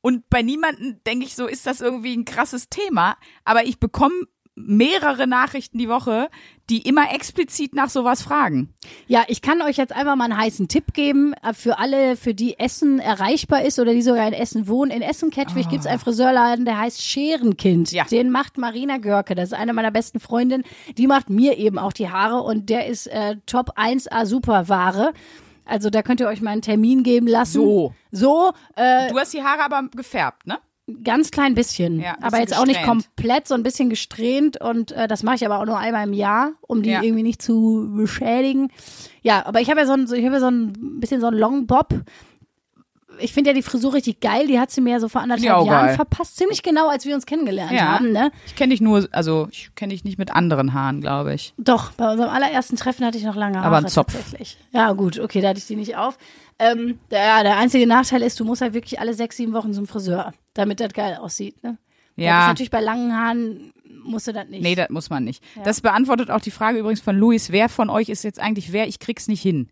Und 0.00 0.28
bei 0.28 0.42
niemandem 0.42 1.00
denke 1.06 1.24
ich 1.24 1.36
so, 1.36 1.46
ist 1.46 1.66
das 1.66 1.80
irgendwie 1.80 2.16
ein 2.16 2.24
krasses 2.24 2.68
Thema. 2.68 3.16
Aber 3.44 3.64
ich 3.64 3.78
bekomme 3.78 4.14
mehrere 4.56 5.26
Nachrichten 5.26 5.78
die 5.78 5.88
Woche, 5.88 6.30
die 6.68 6.82
immer 6.82 7.12
explizit 7.14 7.74
nach 7.74 7.88
sowas 7.88 8.22
fragen. 8.22 8.74
Ja, 9.06 9.24
ich 9.28 9.40
kann 9.40 9.62
euch 9.62 9.76
jetzt 9.76 9.94
einfach 9.94 10.16
mal 10.16 10.24
einen 10.24 10.36
heißen 10.36 10.68
Tipp 10.68 10.94
geben 10.94 11.32
äh, 11.42 11.52
für 11.52 11.78
alle, 11.78 12.16
für 12.16 12.34
die 12.34 12.58
Essen 12.58 12.98
erreichbar 12.98 13.62
ist 13.62 13.78
oder 13.78 13.92
die 13.92 14.02
sogar 14.02 14.26
in 14.26 14.32
Essen 14.32 14.66
wohnen. 14.66 14.90
In 14.90 15.02
Essen-Kettwig 15.02 15.68
gibt's 15.68 15.86
einen 15.86 16.00
Friseurladen, 16.00 16.64
der 16.64 16.78
heißt 16.78 17.02
Scherenkind. 17.02 17.92
Ja. 17.92 18.04
Den 18.04 18.30
macht 18.30 18.58
Marina 18.58 18.98
Görke. 18.98 19.34
Das 19.34 19.46
ist 19.50 19.54
eine 19.54 19.72
meiner 19.72 19.90
besten 19.90 20.18
Freundinnen. 20.18 20.64
Die 20.98 21.06
macht 21.06 21.30
mir 21.30 21.56
eben 21.56 21.78
auch 21.78 21.92
die 21.92 22.10
Haare 22.10 22.42
und 22.42 22.68
der 22.68 22.86
ist 22.86 23.06
äh, 23.06 23.36
Top 23.46 23.78
1A 23.78 24.26
Superware. 24.26 25.12
Also 25.64 25.90
da 25.90 26.02
könnt 26.02 26.20
ihr 26.20 26.28
euch 26.28 26.40
mal 26.40 26.50
einen 26.50 26.62
Termin 26.62 27.02
geben 27.02 27.26
lassen. 27.26 27.54
So. 27.54 27.92
So, 28.10 28.52
äh, 28.76 29.10
Du 29.10 29.18
hast 29.18 29.34
die 29.34 29.42
Haare 29.42 29.62
aber 29.64 29.88
gefärbt, 29.94 30.46
ne? 30.46 30.58
Ganz 31.02 31.30
klein 31.30 31.54
bisschen. 31.54 32.00
Ja, 32.00 32.16
aber 32.20 32.38
jetzt 32.38 32.56
auch 32.56 32.64
nicht 32.66 32.76
gesträhnt. 32.78 33.06
komplett, 33.16 33.48
so 33.48 33.54
ein 33.54 33.62
bisschen 33.62 33.90
gesträhnt 33.90 34.60
und 34.60 34.92
äh, 34.92 35.08
das 35.08 35.22
mache 35.22 35.36
ich 35.36 35.44
aber 35.46 35.58
auch 35.60 35.66
nur 35.66 35.78
einmal 35.78 36.06
im 36.06 36.12
Jahr, 36.12 36.52
um 36.60 36.82
die 36.82 36.90
Ja. 36.90 37.02
irgendwie 37.02 37.22
nicht 37.24 37.42
zu 37.42 37.90
beschädigen. 37.96 38.70
Ja, 39.22 39.44
aber 39.46 39.60
ich 39.60 39.68
habe 39.70 39.80
ja 39.80 39.86
so 39.86 39.92
ein, 39.94 40.06
so- 40.06 40.14
ich 40.14 40.24
habe 40.24 40.34
ja 40.36 40.40
so 40.40 40.48
ein 40.50 41.00
bisschen 41.00 41.20
so 41.20 41.26
ein 41.26 41.34
Long 41.34 41.66
Bob. 41.66 41.92
Ich 43.18 43.32
finde 43.32 43.50
ja 43.50 43.54
die 43.54 43.62
Frisur 43.62 43.94
richtig 43.94 44.20
geil, 44.20 44.46
die 44.46 44.58
hat 44.58 44.70
sie 44.70 44.80
mir 44.80 44.90
ja 44.92 45.00
so 45.00 45.08
vor 45.08 45.20
anderthalb 45.20 45.44
Jahren 45.66 45.86
geil. 45.86 45.94
verpasst, 45.96 46.36
ziemlich 46.36 46.62
genau, 46.62 46.88
als 46.88 47.04
wir 47.04 47.14
uns 47.14 47.26
kennengelernt 47.26 47.72
Ja. 47.72 47.94
haben, 47.98 48.12
ne? 48.12 48.30
Ich 48.46 48.54
kenne 48.54 48.70
dich 48.72 48.80
nur, 48.80 49.08
also 49.12 49.48
ich 49.50 49.70
kenne 49.74 49.92
dich 49.92 50.04
nicht 50.04 50.18
mit 50.18 50.30
anderen 50.34 50.72
Haaren, 50.74 51.00
glaube 51.00 51.34
ich. 51.34 51.54
Doch, 51.58 51.92
bei 51.92 52.10
unserem 52.12 52.30
allerersten 52.30 52.76
Treffen 52.76 53.04
hatte 53.06 53.18
ich 53.18 53.24
noch 53.24 53.36
lange 53.36 53.56
Haare 53.58 53.66
Aber 53.66 53.78
ein 53.78 53.88
Zopf. 53.88 54.12
tatsächlich. 54.12 54.58
Ja, 54.72 54.92
gut, 54.92 55.18
okay, 55.18 55.40
da 55.40 55.48
hatte 55.48 55.58
ich 55.58 55.66
die 55.66 55.76
nicht 55.76 55.96
auf. 55.96 56.18
Ähm, 56.58 56.98
der, 57.10 57.42
der 57.42 57.56
einzige 57.58 57.86
Nachteil 57.86 58.22
ist, 58.22 58.40
du 58.40 58.44
musst 58.44 58.62
halt 58.62 58.72
wirklich 58.74 58.98
alle 59.00 59.12
sechs, 59.14 59.36
sieben 59.36 59.52
Wochen 59.52 59.72
zum 59.74 59.86
Friseur, 59.86 60.32
damit 60.54 60.80
das 60.80 60.92
geil 60.92 61.16
aussieht, 61.20 61.62
ne? 61.62 61.78
Das 62.16 62.24
ist 62.24 62.26
Ja, 62.26 62.46
natürlich 62.48 62.70
bei 62.70 62.80
langen 62.80 63.14
Haaren 63.14 63.72
musst 64.04 64.26
du 64.26 64.32
das 64.32 64.46
nicht. 64.48 64.62
nee, 64.62 64.74
das 64.74 64.88
muss 64.88 65.10
man 65.10 65.24
nicht. 65.24 65.42
Das 65.64 65.80
beantwortet 65.82 66.30
auch 66.30 66.40
die 66.40 66.50
Frage 66.50 66.78
übrigens 66.78 67.00
von 67.00 67.16
Luis, 67.18 67.50
wer 67.52 67.68
von 67.68 67.90
euch 67.90 68.08
ist 68.08 68.22
jetzt 68.24 68.40
eigentlich 68.40 68.72
wer? 68.72 68.86
Ich 68.88 69.00
krieg's 69.00 69.28
nicht 69.28 69.42
hin. 69.42 69.68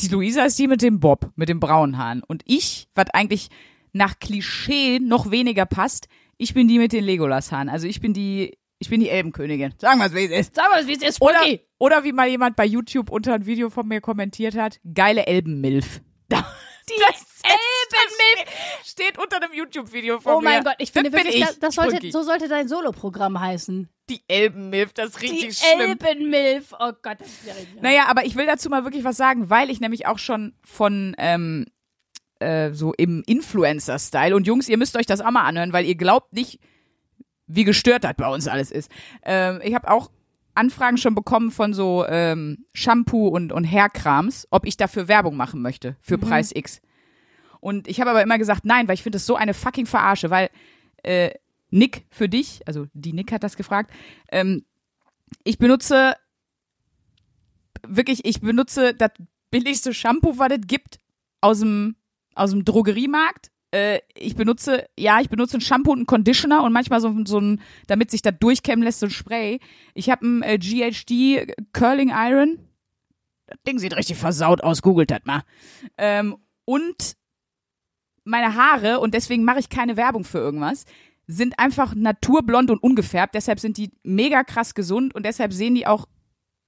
Die 0.00 0.08
Luisa 0.08 0.44
ist 0.44 0.58
die 0.58 0.66
mit 0.68 0.82
dem 0.82 1.00
Bob, 1.00 1.30
mit 1.36 1.48
den 1.48 1.60
braunen 1.60 1.96
Haaren. 1.98 2.22
Und 2.22 2.42
ich, 2.46 2.88
was 2.94 3.06
eigentlich 3.10 3.48
nach 3.92 4.18
Klischee 4.18 4.98
noch 4.98 5.30
weniger 5.30 5.64
passt, 5.66 6.08
ich 6.36 6.52
bin 6.52 6.68
die 6.68 6.78
mit 6.78 6.92
den 6.92 7.04
Legolas-Haaren. 7.04 7.68
Also 7.70 7.86
ich 7.86 8.00
bin 8.00 8.12
die, 8.12 8.58
ich 8.78 8.90
bin 8.90 9.00
die 9.00 9.08
Elbenkönigin. 9.08 9.72
Sagen 9.78 9.98
wir 10.00 10.06
es, 10.06 10.14
wie 10.14 10.24
es 10.26 10.30
ist. 10.48 10.54
Sag 10.54 10.68
mal, 10.70 10.86
wie 10.86 10.92
es 10.96 11.02
ist, 11.02 11.22
Oder, 11.22 11.38
Spooky. 11.38 11.60
oder 11.78 12.04
wie 12.04 12.12
mal 12.12 12.28
jemand 12.28 12.56
bei 12.56 12.66
YouTube 12.66 13.10
unter 13.10 13.34
ein 13.34 13.46
Video 13.46 13.70
von 13.70 13.88
mir 13.88 14.02
kommentiert 14.02 14.54
hat, 14.54 14.80
geile 14.92 15.26
Elbenmilf. 15.26 16.02
Die 16.30 17.00
Elbenmilf 18.38 18.84
steht 18.84 19.18
unter 19.18 19.36
einem 19.36 19.52
YouTube-Video 19.52 20.20
von 20.20 20.34
Oh 20.34 20.38
mir. 20.40 20.44
mein 20.44 20.64
Gott, 20.64 20.74
ich 20.78 20.92
finde 20.92 21.10
das 21.10 21.20
wirklich, 21.24 21.42
ich, 21.42 21.58
das, 21.60 21.74
sollte, 21.74 22.10
so 22.10 22.22
sollte 22.22 22.48
dein 22.48 22.68
Soloprogramm 22.68 23.38
heißen. 23.40 23.88
Die 24.08 24.22
Elbenmilf, 24.28 24.92
das 24.92 25.10
ist 25.10 25.22
Die 25.22 25.26
richtig 25.26 25.58
schlimm. 25.58 25.98
Elbenmilf. 26.02 26.72
Oh 26.78 26.92
Gott, 27.02 27.20
das 27.20 27.28
ist 27.28 27.46
ja 27.46 27.54
richtig. 27.54 27.82
Naja, 27.82 28.04
aber 28.08 28.24
ich 28.24 28.36
will 28.36 28.46
dazu 28.46 28.68
mal 28.68 28.84
wirklich 28.84 29.04
was 29.04 29.16
sagen, 29.16 29.50
weil 29.50 29.70
ich 29.70 29.80
nämlich 29.80 30.06
auch 30.06 30.18
schon 30.18 30.54
von 30.64 31.14
ähm, 31.18 31.66
äh, 32.38 32.72
so 32.72 32.92
im 32.94 33.22
Influencer-Style 33.26 34.34
und 34.36 34.46
Jungs, 34.46 34.68
ihr 34.68 34.76
müsst 34.78 34.96
euch 34.96 35.06
das 35.06 35.20
auch 35.20 35.30
mal 35.30 35.44
anhören, 35.44 35.72
weil 35.72 35.84
ihr 35.86 35.96
glaubt 35.96 36.32
nicht, 36.32 36.60
wie 37.46 37.64
gestört 37.64 38.04
das 38.04 38.14
bei 38.16 38.28
uns 38.28 38.46
alles 38.48 38.70
ist. 38.70 38.90
Ähm, 39.24 39.60
ich 39.62 39.74
habe 39.74 39.90
auch 39.90 40.10
Anfragen 40.54 40.96
schon 40.96 41.14
bekommen 41.14 41.50
von 41.50 41.74
so 41.74 42.04
ähm, 42.08 42.64
Shampoo 42.72 43.28
und, 43.28 43.52
und 43.52 43.64
Hairkrams, 43.64 44.46
ob 44.50 44.66
ich 44.66 44.76
dafür 44.76 45.06
Werbung 45.08 45.36
machen 45.36 45.60
möchte 45.60 45.96
für 46.00 46.16
Preis 46.18 46.50
X. 46.54 46.80
Und 47.66 47.88
ich 47.88 48.00
habe 48.00 48.10
aber 48.10 48.22
immer 48.22 48.38
gesagt, 48.38 48.64
nein, 48.64 48.86
weil 48.86 48.94
ich 48.94 49.02
finde 49.02 49.16
das 49.16 49.26
so 49.26 49.34
eine 49.34 49.52
fucking 49.52 49.86
Verarsche, 49.86 50.30
weil 50.30 50.50
äh, 51.02 51.30
Nick 51.70 52.06
für 52.10 52.28
dich, 52.28 52.60
also 52.64 52.86
die 52.92 53.12
Nick 53.12 53.32
hat 53.32 53.42
das 53.42 53.56
gefragt, 53.56 53.90
ähm, 54.30 54.64
ich 55.42 55.58
benutze 55.58 56.14
wirklich, 57.84 58.24
ich 58.24 58.40
benutze 58.40 58.94
das 58.94 59.10
billigste 59.50 59.92
Shampoo, 59.92 60.38
was 60.38 60.52
es 60.52 60.64
gibt, 60.68 61.00
aus 61.40 61.58
dem, 61.58 61.96
aus 62.36 62.50
dem 62.50 62.64
Drogeriemarkt. 62.64 63.50
Äh, 63.72 63.98
ich 64.14 64.36
benutze, 64.36 64.86
ja, 64.96 65.20
ich 65.20 65.28
benutze 65.28 65.56
ein 65.56 65.60
Shampoo 65.60 65.90
und 65.90 65.98
einen 65.98 66.06
Conditioner 66.06 66.62
und 66.62 66.72
manchmal 66.72 67.00
so, 67.00 67.12
so 67.24 67.40
ein, 67.40 67.60
damit 67.88 68.12
sich 68.12 68.22
das 68.22 68.34
durchkämmen 68.38 68.84
lässt, 68.84 69.00
so 69.00 69.06
ein 69.06 69.10
Spray. 69.10 69.58
Ich 69.92 70.08
habe 70.08 70.24
ein 70.24 70.42
äh, 70.44 70.58
GHD 70.58 71.52
Curling 71.72 72.12
Iron. 72.14 72.60
Das 73.48 73.58
Ding 73.66 73.80
sieht 73.80 73.96
richtig 73.96 74.18
versaut 74.18 74.60
aus, 74.60 74.82
googelt 74.82 75.10
das 75.10 75.24
mal. 75.24 75.42
Ähm, 75.98 76.36
und 76.64 77.16
meine 78.26 78.54
Haare, 78.54 79.00
und 79.00 79.14
deswegen 79.14 79.44
mache 79.44 79.60
ich 79.60 79.70
keine 79.70 79.96
Werbung 79.96 80.24
für 80.24 80.38
irgendwas, 80.38 80.84
sind 81.26 81.58
einfach 81.58 81.94
naturblond 81.94 82.70
und 82.70 82.82
ungefärbt. 82.82 83.34
Deshalb 83.34 83.60
sind 83.60 83.76
die 83.78 83.92
mega 84.02 84.44
krass 84.44 84.74
gesund 84.74 85.14
und 85.14 85.24
deshalb 85.26 85.52
sehen 85.52 85.74
die 85.74 85.86
auch 85.86 86.06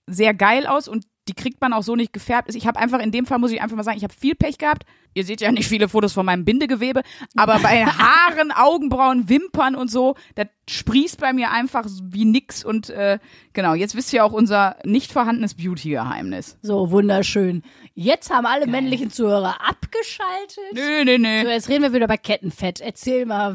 sehr 0.08 0.34
geil 0.34 0.66
aus 0.66 0.88
und 0.88 1.04
die 1.28 1.34
kriegt 1.34 1.60
man 1.60 1.74
auch 1.74 1.82
so 1.82 1.94
nicht 1.94 2.14
gefärbt. 2.14 2.54
Ich 2.54 2.66
habe 2.66 2.78
einfach 2.78 3.00
in 3.00 3.10
dem 3.12 3.26
Fall 3.26 3.38
muss 3.38 3.50
ich 3.52 3.60
einfach 3.60 3.76
mal 3.76 3.82
sagen, 3.82 3.98
ich 3.98 4.02
habe 4.04 4.14
viel 4.14 4.34
Pech 4.34 4.56
gehabt. 4.56 4.84
Ihr 5.12 5.24
seht 5.24 5.40
ja 5.42 5.52
nicht 5.52 5.68
viele 5.68 5.88
Fotos 5.88 6.12
von 6.12 6.24
meinem 6.24 6.44
Bindegewebe, 6.44 7.02
aber 7.36 7.58
bei 7.58 7.84
Haaren, 7.86 8.50
Augenbrauen, 8.52 9.28
Wimpern 9.28 9.74
und 9.74 9.90
so, 9.90 10.14
das 10.36 10.46
sprießt 10.70 11.20
bei 11.20 11.32
mir 11.32 11.50
einfach 11.50 11.86
wie 12.02 12.24
nix 12.24 12.64
und 12.64 12.88
äh, 12.90 13.18
genau, 13.52 13.74
jetzt 13.74 13.94
wisst 13.94 14.12
ihr 14.12 14.24
auch 14.24 14.32
unser 14.32 14.76
nicht 14.84 15.12
vorhandenes 15.12 15.54
Beauty-Geheimnis. 15.54 16.58
So, 16.62 16.90
wunderschön. 16.90 17.62
Jetzt 17.94 18.30
haben 18.32 18.46
alle 18.46 18.66
männlichen 18.66 19.10
Zuhörer 19.10 19.56
abgeschaltet. 19.68 20.72
Nö, 20.72 21.04
nö, 21.04 21.18
nö. 21.18 21.42
So, 21.42 21.48
jetzt 21.50 21.68
reden 21.68 21.82
wir 21.82 21.92
wieder 21.92 22.06
bei 22.06 22.16
Kettenfett. 22.16 22.80
Erzähl 22.80 23.26
mal. 23.26 23.54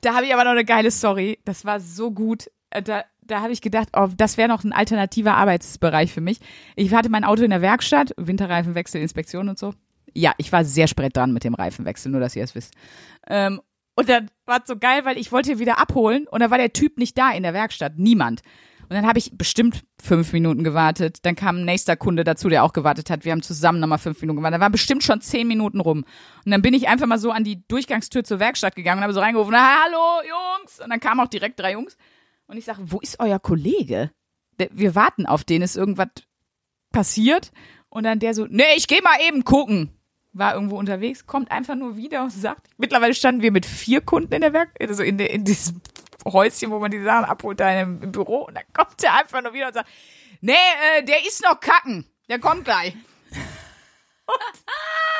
Da 0.00 0.14
habe 0.14 0.26
ich 0.26 0.34
aber 0.34 0.44
noch 0.44 0.50
eine 0.52 0.64
geile 0.64 0.90
Story. 0.90 1.38
Das 1.44 1.64
war 1.64 1.80
so 1.80 2.10
gut. 2.10 2.50
Äh, 2.70 2.82
Da, 2.82 3.04
da 3.30 3.40
habe 3.40 3.52
ich 3.52 3.60
gedacht, 3.60 3.88
oh, 3.94 4.08
das 4.16 4.36
wäre 4.36 4.48
noch 4.48 4.64
ein 4.64 4.72
alternativer 4.72 5.34
Arbeitsbereich 5.34 6.12
für 6.12 6.20
mich. 6.20 6.38
Ich 6.76 6.92
hatte 6.92 7.08
mein 7.08 7.24
Auto 7.24 7.42
in 7.42 7.50
der 7.50 7.62
Werkstatt, 7.62 8.12
Winterreifenwechsel, 8.16 9.00
Inspektion 9.00 9.48
und 9.48 9.58
so. 9.58 9.74
Ja, 10.12 10.32
ich 10.38 10.50
war 10.52 10.64
sehr 10.64 10.88
spät 10.88 11.16
dran 11.16 11.32
mit 11.32 11.44
dem 11.44 11.54
Reifenwechsel, 11.54 12.10
nur 12.10 12.20
dass 12.20 12.34
ihr 12.34 12.44
es 12.44 12.54
wisst. 12.54 12.74
Ähm, 13.28 13.60
und 13.94 14.08
dann 14.08 14.30
war 14.46 14.60
es 14.60 14.66
so 14.66 14.76
geil, 14.76 15.04
weil 15.04 15.18
ich 15.18 15.30
wollte 15.30 15.58
wieder 15.58 15.78
abholen 15.78 16.26
und 16.26 16.40
da 16.40 16.50
war 16.50 16.58
der 16.58 16.72
Typ 16.72 16.98
nicht 16.98 17.16
da 17.16 17.30
in 17.30 17.42
der 17.42 17.54
Werkstatt, 17.54 17.98
niemand. 17.98 18.42
Und 18.90 18.96
dann 18.96 19.06
habe 19.06 19.20
ich 19.20 19.30
bestimmt 19.38 19.84
fünf 20.02 20.32
Minuten 20.32 20.64
gewartet. 20.64 21.18
Dann 21.22 21.36
kam 21.36 21.58
ein 21.58 21.64
nächster 21.64 21.94
Kunde 21.94 22.24
dazu, 22.24 22.48
der 22.48 22.64
auch 22.64 22.72
gewartet 22.72 23.08
hat. 23.08 23.24
Wir 23.24 23.30
haben 23.30 23.42
zusammen 23.42 23.78
nochmal 23.78 23.98
fünf 23.98 24.20
Minuten 24.20 24.38
gewartet. 24.38 24.58
Da 24.58 24.64
waren 24.64 24.72
bestimmt 24.72 25.04
schon 25.04 25.20
zehn 25.20 25.46
Minuten 25.46 25.78
rum. 25.78 26.04
Und 26.44 26.50
dann 26.50 26.60
bin 26.60 26.74
ich 26.74 26.88
einfach 26.88 27.06
mal 27.06 27.20
so 27.20 27.30
an 27.30 27.44
die 27.44 27.62
Durchgangstür 27.68 28.24
zur 28.24 28.40
Werkstatt 28.40 28.74
gegangen 28.74 28.98
und 28.98 29.04
habe 29.04 29.12
so 29.12 29.20
reingerufen, 29.20 29.54
hallo 29.54 30.22
Jungs. 30.28 30.80
Und 30.80 30.90
dann 30.90 30.98
kamen 30.98 31.20
auch 31.20 31.28
direkt 31.28 31.60
drei 31.60 31.74
Jungs. 31.74 31.96
Und 32.50 32.56
ich 32.56 32.64
sage, 32.64 32.80
wo 32.90 32.98
ist 32.98 33.20
euer 33.20 33.38
Kollege? 33.38 34.10
Wir 34.58 34.96
warten 34.96 35.24
auf 35.24 35.44
den, 35.44 35.62
ist 35.62 35.76
irgendwas 35.76 36.08
passiert. 36.90 37.52
Und 37.88 38.02
dann 38.02 38.18
der 38.18 38.34
so, 38.34 38.44
nee, 38.50 38.74
ich 38.76 38.88
gehe 38.88 39.00
mal 39.02 39.20
eben 39.28 39.44
gucken. 39.44 39.96
War 40.32 40.54
irgendwo 40.54 40.76
unterwegs, 40.76 41.26
kommt 41.26 41.52
einfach 41.52 41.76
nur 41.76 41.96
wieder 41.96 42.24
und 42.24 42.30
sagt, 42.30 42.68
mittlerweile 42.76 43.14
standen 43.14 43.42
wir 43.42 43.52
mit 43.52 43.66
vier 43.66 44.00
Kunden 44.00 44.32
in 44.34 44.40
der 44.40 44.52
Werk, 44.52 44.70
also 44.80 45.04
in, 45.04 45.16
der, 45.18 45.30
in 45.30 45.44
diesem 45.44 45.80
Häuschen, 46.26 46.72
wo 46.72 46.80
man 46.80 46.90
die 46.90 47.02
Sachen 47.02 47.24
abholt, 47.24 47.60
da 47.60 47.80
im, 47.80 48.12
Büro. 48.12 48.46
Und 48.46 48.54
dann 48.56 48.64
kommt 48.72 49.00
der 49.00 49.14
einfach 49.14 49.42
nur 49.42 49.52
wieder 49.52 49.68
und 49.68 49.74
sagt, 49.74 49.88
nee, 50.40 50.52
äh, 50.98 51.04
der 51.04 51.24
ist 51.24 51.42
noch 51.44 51.60
kacken. 51.60 52.04
Der 52.28 52.40
kommt 52.40 52.64
gleich. 52.64 52.96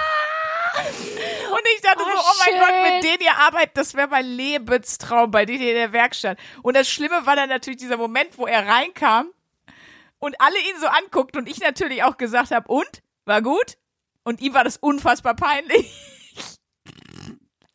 Und 1.53 1.61
ich 1.75 1.81
dachte 1.83 1.99
so, 1.99 2.05
Oh, 2.05 2.21
oh 2.21 2.35
mein 2.39 2.49
schön. 2.49 2.61
Gott, 2.61 2.95
mit 2.95 3.05
denen 3.05 3.23
ihr 3.23 3.37
arbeitet, 3.39 3.77
das 3.77 3.95
wäre 3.95 4.09
mein 4.09 4.27
Lebenstraum 4.27 5.31
bei 5.31 5.45
denen 5.45 5.63
in 5.63 5.75
der 5.75 5.93
Werkstatt. 5.93 6.39
Und 6.63 6.77
das 6.77 6.89
Schlimme 6.89 7.27
war 7.27 7.37
dann 7.37 7.49
natürlich 7.49 7.79
dieser 7.81 7.97
Moment, 7.97 8.37
wo 8.39 8.47
er 8.47 8.67
reinkam 8.67 9.31
und 10.19 10.41
alle 10.41 10.57
ihn 10.59 10.81
so 10.81 10.87
anguckten 10.87 11.41
und 11.41 11.49
ich 11.49 11.61
natürlich 11.61 12.03
auch 12.03 12.17
gesagt 12.17 12.51
habe, 12.51 12.69
und? 12.69 13.03
War 13.25 13.43
gut? 13.43 13.77
Und 14.23 14.41
ihm 14.41 14.55
war 14.55 14.65
das 14.65 14.77
unfassbar 14.77 15.35
peinlich. 15.35 15.91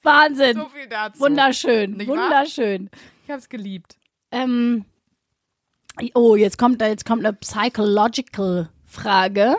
Wahnsinn. 0.04 0.58
So 0.58 0.70
viel 0.70 0.88
dazu. 0.88 1.20
Wunderschön. 1.20 1.92
Nicht 1.94 2.08
wahr? 2.08 2.18
Wunderschön. 2.18 2.90
Ich 3.26 3.32
hab's 3.32 3.50
geliebt. 3.50 3.98
Ähm, 4.32 4.86
oh, 6.14 6.36
jetzt 6.36 6.58
kommt, 6.58 6.82
jetzt 6.82 7.06
kommt 7.06 7.26
eine 7.26 7.34
psychological 7.34 8.70
Frage. 8.86 9.56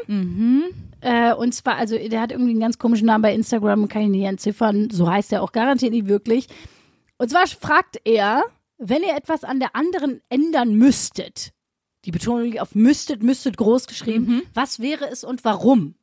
Äh, 1.07 1.35
und 1.35 1.55
zwar, 1.55 1.77
also 1.77 1.97
der 1.97 2.21
hat 2.21 2.33
irgendwie 2.33 2.51
einen 2.51 2.59
ganz 2.59 2.79
komischen 2.79 3.07
Namen 3.07 3.23
bei 3.23 3.33
Instagram, 3.33 3.87
kann 3.87 4.03
ich 4.03 4.09
nicht 4.09 4.25
entziffern. 4.25 4.91
So 4.91 5.09
heißt 5.09 5.33
er 5.33 5.41
auch 5.41 5.53
garantiert 5.53 5.93
nicht 5.93 6.09
wirklich. 6.09 6.49
Und 7.17 7.31
zwar 7.31 7.47
fragt 7.47 8.01
er, 8.05 8.43
wenn 8.79 9.05
ihr 9.05 9.15
etwas 9.15 9.45
an 9.45 9.61
der 9.61 9.77
anderen 9.77 10.21
ändern 10.31 10.75
müsstet, 10.75 11.53
Die 12.05 12.11
Betonung 12.11 12.43
liegt 12.43 12.61
auf 12.61 12.75
müsstet, 12.75 13.23
müsstet 13.23 13.57
groß 13.57 13.87
geschrieben. 13.87 14.27
Mhm. 14.27 14.43
Was 14.53 14.81
wäre 14.81 15.09
es 15.09 15.23
und 15.23 15.45
warum? 15.45 15.95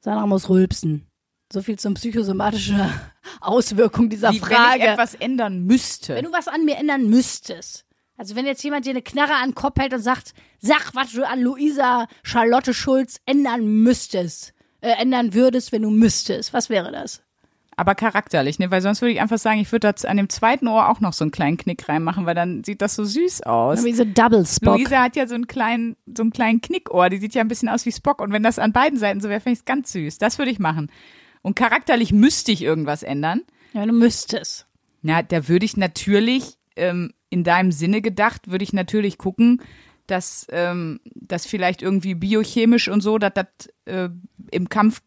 Sandra 0.00 0.26
muss 0.28 0.48
rülpsen. 0.48 1.08
So 1.52 1.60
viel 1.60 1.76
zum 1.78 1.94
psychosomatischen 1.94 2.80
Auswirkung 3.40 4.10
dieser 4.10 4.30
Wie, 4.32 4.38
Frage. 4.38 4.80
wenn 4.80 4.86
ich 4.86 4.92
etwas 4.92 5.14
ändern 5.16 5.64
müsste. 5.64 6.14
Wenn 6.14 6.26
du 6.26 6.32
was 6.32 6.46
an 6.46 6.64
mir 6.64 6.76
ändern 6.76 7.08
müsstest. 7.08 7.84
Also 8.16 8.36
wenn 8.36 8.46
jetzt 8.46 8.62
jemand 8.62 8.86
dir 8.86 8.90
eine 8.90 9.02
Knarre 9.02 9.34
an 9.34 9.50
den 9.50 9.54
Kopf 9.54 9.78
hält 9.78 9.92
und 9.92 10.00
sagt, 10.00 10.34
sag, 10.60 10.94
was 10.94 11.12
du 11.12 11.26
an 11.26 11.40
Luisa 11.40 12.06
Charlotte 12.22 12.72
Schulz 12.72 13.20
ändern 13.26 13.66
müsstest, 13.82 14.54
äh, 14.80 14.90
ändern 14.90 15.34
würdest, 15.34 15.72
wenn 15.72 15.82
du 15.82 15.90
müsstest. 15.90 16.52
Was 16.52 16.70
wäre 16.70 16.92
das? 16.92 17.22
Aber 17.76 17.94
charakterlich, 17.94 18.58
ne? 18.58 18.70
Weil 18.70 18.82
sonst 18.82 19.02
würde 19.02 19.12
ich 19.12 19.20
einfach 19.20 19.38
sagen, 19.38 19.58
ich 19.58 19.72
würde 19.72 19.92
da 19.92 20.08
an 20.08 20.16
dem 20.16 20.28
zweiten 20.28 20.68
Ohr 20.68 20.88
auch 20.88 21.00
noch 21.00 21.12
so 21.12 21.24
einen 21.24 21.32
kleinen 21.32 21.56
Knick 21.56 21.88
reinmachen, 21.88 22.24
weil 22.24 22.36
dann 22.36 22.62
sieht 22.62 22.80
das 22.80 22.94
so 22.94 23.04
süß 23.04 23.42
aus. 23.42 23.84
Wie 23.84 23.92
so 23.92 24.04
Double 24.04 24.46
Spock. 24.46 24.78
Luisa 24.78 25.02
hat 25.02 25.16
ja 25.16 25.26
so 25.26 25.34
einen 25.34 25.48
kleinen, 25.48 25.96
so 26.06 26.22
einen 26.22 26.30
kleinen 26.30 26.60
Knickohr, 26.60 27.10
die 27.10 27.18
sieht 27.18 27.34
ja 27.34 27.40
ein 27.40 27.48
bisschen 27.48 27.68
aus 27.68 27.84
wie 27.84 27.92
Spock. 27.92 28.20
Und 28.20 28.32
wenn 28.32 28.44
das 28.44 28.60
an 28.60 28.72
beiden 28.72 28.98
Seiten 28.98 29.20
so 29.20 29.28
wäre, 29.28 29.40
fände 29.40 29.54
ich 29.54 29.60
es 29.60 29.64
ganz 29.64 29.90
süß. 29.90 30.18
Das 30.18 30.38
würde 30.38 30.52
ich 30.52 30.60
machen. 30.60 30.90
Und 31.42 31.56
charakterlich 31.56 32.12
müsste 32.12 32.52
ich 32.52 32.62
irgendwas 32.62 33.02
ändern. 33.02 33.42
Ja, 33.72 33.80
wenn 33.80 33.88
du 33.88 33.94
müsstest. 33.94 34.66
Na, 35.02 35.22
da 35.22 35.48
würde 35.48 35.66
ich 35.66 35.76
natürlich, 35.76 36.56
ähm, 36.76 37.12
in 37.34 37.42
deinem 37.42 37.72
Sinne 37.72 38.00
gedacht, 38.00 38.48
würde 38.48 38.62
ich 38.62 38.72
natürlich 38.72 39.18
gucken, 39.18 39.60
dass 40.06 40.46
ähm, 40.50 41.00
das 41.16 41.46
vielleicht 41.46 41.82
irgendwie 41.82 42.14
biochemisch 42.14 42.88
und 42.88 43.00
so, 43.00 43.18
dass 43.18 43.32
das 43.34 43.46
äh, 43.86 44.08
im 44.52 44.68
Kampf 44.68 45.02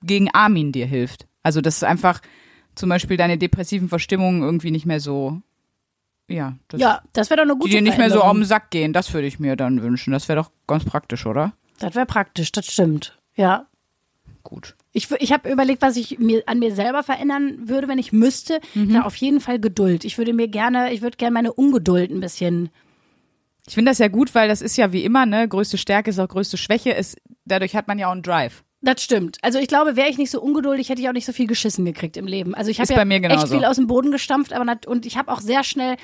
gegen 0.00 0.30
Armin 0.32 0.70
dir 0.70 0.86
hilft. 0.86 1.26
Also 1.42 1.60
dass 1.60 1.78
es 1.78 1.82
einfach 1.82 2.20
zum 2.76 2.88
Beispiel 2.88 3.16
deine 3.16 3.36
depressiven 3.36 3.88
Verstimmungen 3.88 4.42
irgendwie 4.42 4.70
nicht 4.70 4.86
mehr 4.86 5.00
so, 5.00 5.42
ja, 6.28 6.56
das, 6.68 6.80
Ja, 6.80 7.02
das 7.12 7.30
wäre 7.30 7.38
doch 7.38 7.44
eine 7.44 7.54
die 7.54 7.58
gute 7.58 7.70
dir 7.70 7.82
nicht 7.82 7.98
mehr 7.98 8.10
so 8.10 8.22
auf 8.22 8.32
den 8.32 8.44
Sack 8.44 8.70
gehen. 8.70 8.92
Das 8.92 9.12
würde 9.12 9.26
ich 9.26 9.40
mir 9.40 9.56
dann 9.56 9.82
wünschen. 9.82 10.12
Das 10.12 10.28
wäre 10.28 10.40
doch 10.40 10.52
ganz 10.68 10.84
praktisch, 10.84 11.26
oder? 11.26 11.52
Das 11.80 11.96
wäre 11.96 12.06
praktisch, 12.06 12.52
das 12.52 12.66
stimmt. 12.66 13.18
Ja. 13.34 13.66
Gut. 14.42 14.74
Ich, 14.92 15.10
ich 15.10 15.32
habe 15.32 15.50
überlegt, 15.50 15.82
was 15.82 15.96
ich 15.96 16.18
mir 16.18 16.42
an 16.46 16.58
mir 16.58 16.74
selber 16.74 17.02
verändern 17.02 17.68
würde, 17.68 17.88
wenn 17.88 17.98
ich 17.98 18.12
müsste. 18.12 18.60
Na, 18.74 19.04
auf 19.04 19.16
jeden 19.16 19.40
Fall 19.40 19.60
Geduld. 19.60 20.04
Ich 20.04 20.18
würde 20.18 20.32
mir 20.32 20.48
gerne, 20.48 20.92
ich 20.92 21.02
würde 21.02 21.16
gerne 21.16 21.34
meine 21.34 21.52
Ungeduld 21.52 22.10
ein 22.10 22.20
bisschen. 22.20 22.70
Ich 23.66 23.74
finde 23.74 23.90
das 23.90 23.98
ja 23.98 24.08
gut, 24.08 24.34
weil 24.34 24.48
das 24.48 24.60
ist 24.60 24.76
ja 24.76 24.92
wie 24.92 25.04
immer, 25.04 25.24
ne, 25.24 25.46
größte 25.46 25.78
Stärke 25.78 26.10
ist 26.10 26.18
auch 26.18 26.28
größte 26.28 26.56
Schwäche. 26.56 26.90
Ist, 26.90 27.18
dadurch 27.44 27.76
hat 27.76 27.86
man 27.86 27.98
ja 27.98 28.08
auch 28.08 28.12
einen 28.12 28.22
Drive. 28.22 28.64
Das 28.80 29.00
stimmt. 29.00 29.38
Also 29.42 29.60
ich 29.60 29.68
glaube, 29.68 29.94
wäre 29.94 30.08
ich 30.08 30.18
nicht 30.18 30.30
so 30.30 30.42
ungeduldig, 30.42 30.88
hätte 30.88 31.00
ich 31.00 31.08
auch 31.08 31.12
nicht 31.12 31.24
so 31.24 31.32
viel 31.32 31.46
geschissen 31.46 31.84
gekriegt 31.84 32.16
im 32.16 32.26
Leben. 32.26 32.54
Also 32.54 32.70
ich 32.70 32.80
habe 32.80 32.92
ja 32.92 32.98
bei 32.98 33.04
mir 33.04 33.22
echt 33.22 33.48
viel 33.48 33.64
aus 33.64 33.76
dem 33.76 33.86
Boden 33.86 34.10
gestampft, 34.10 34.52
aber 34.52 34.76
und 34.86 35.06
ich 35.06 35.16
habe 35.16 35.30
auch 35.30 35.40
sehr 35.40 35.62
schnell, 35.62 35.96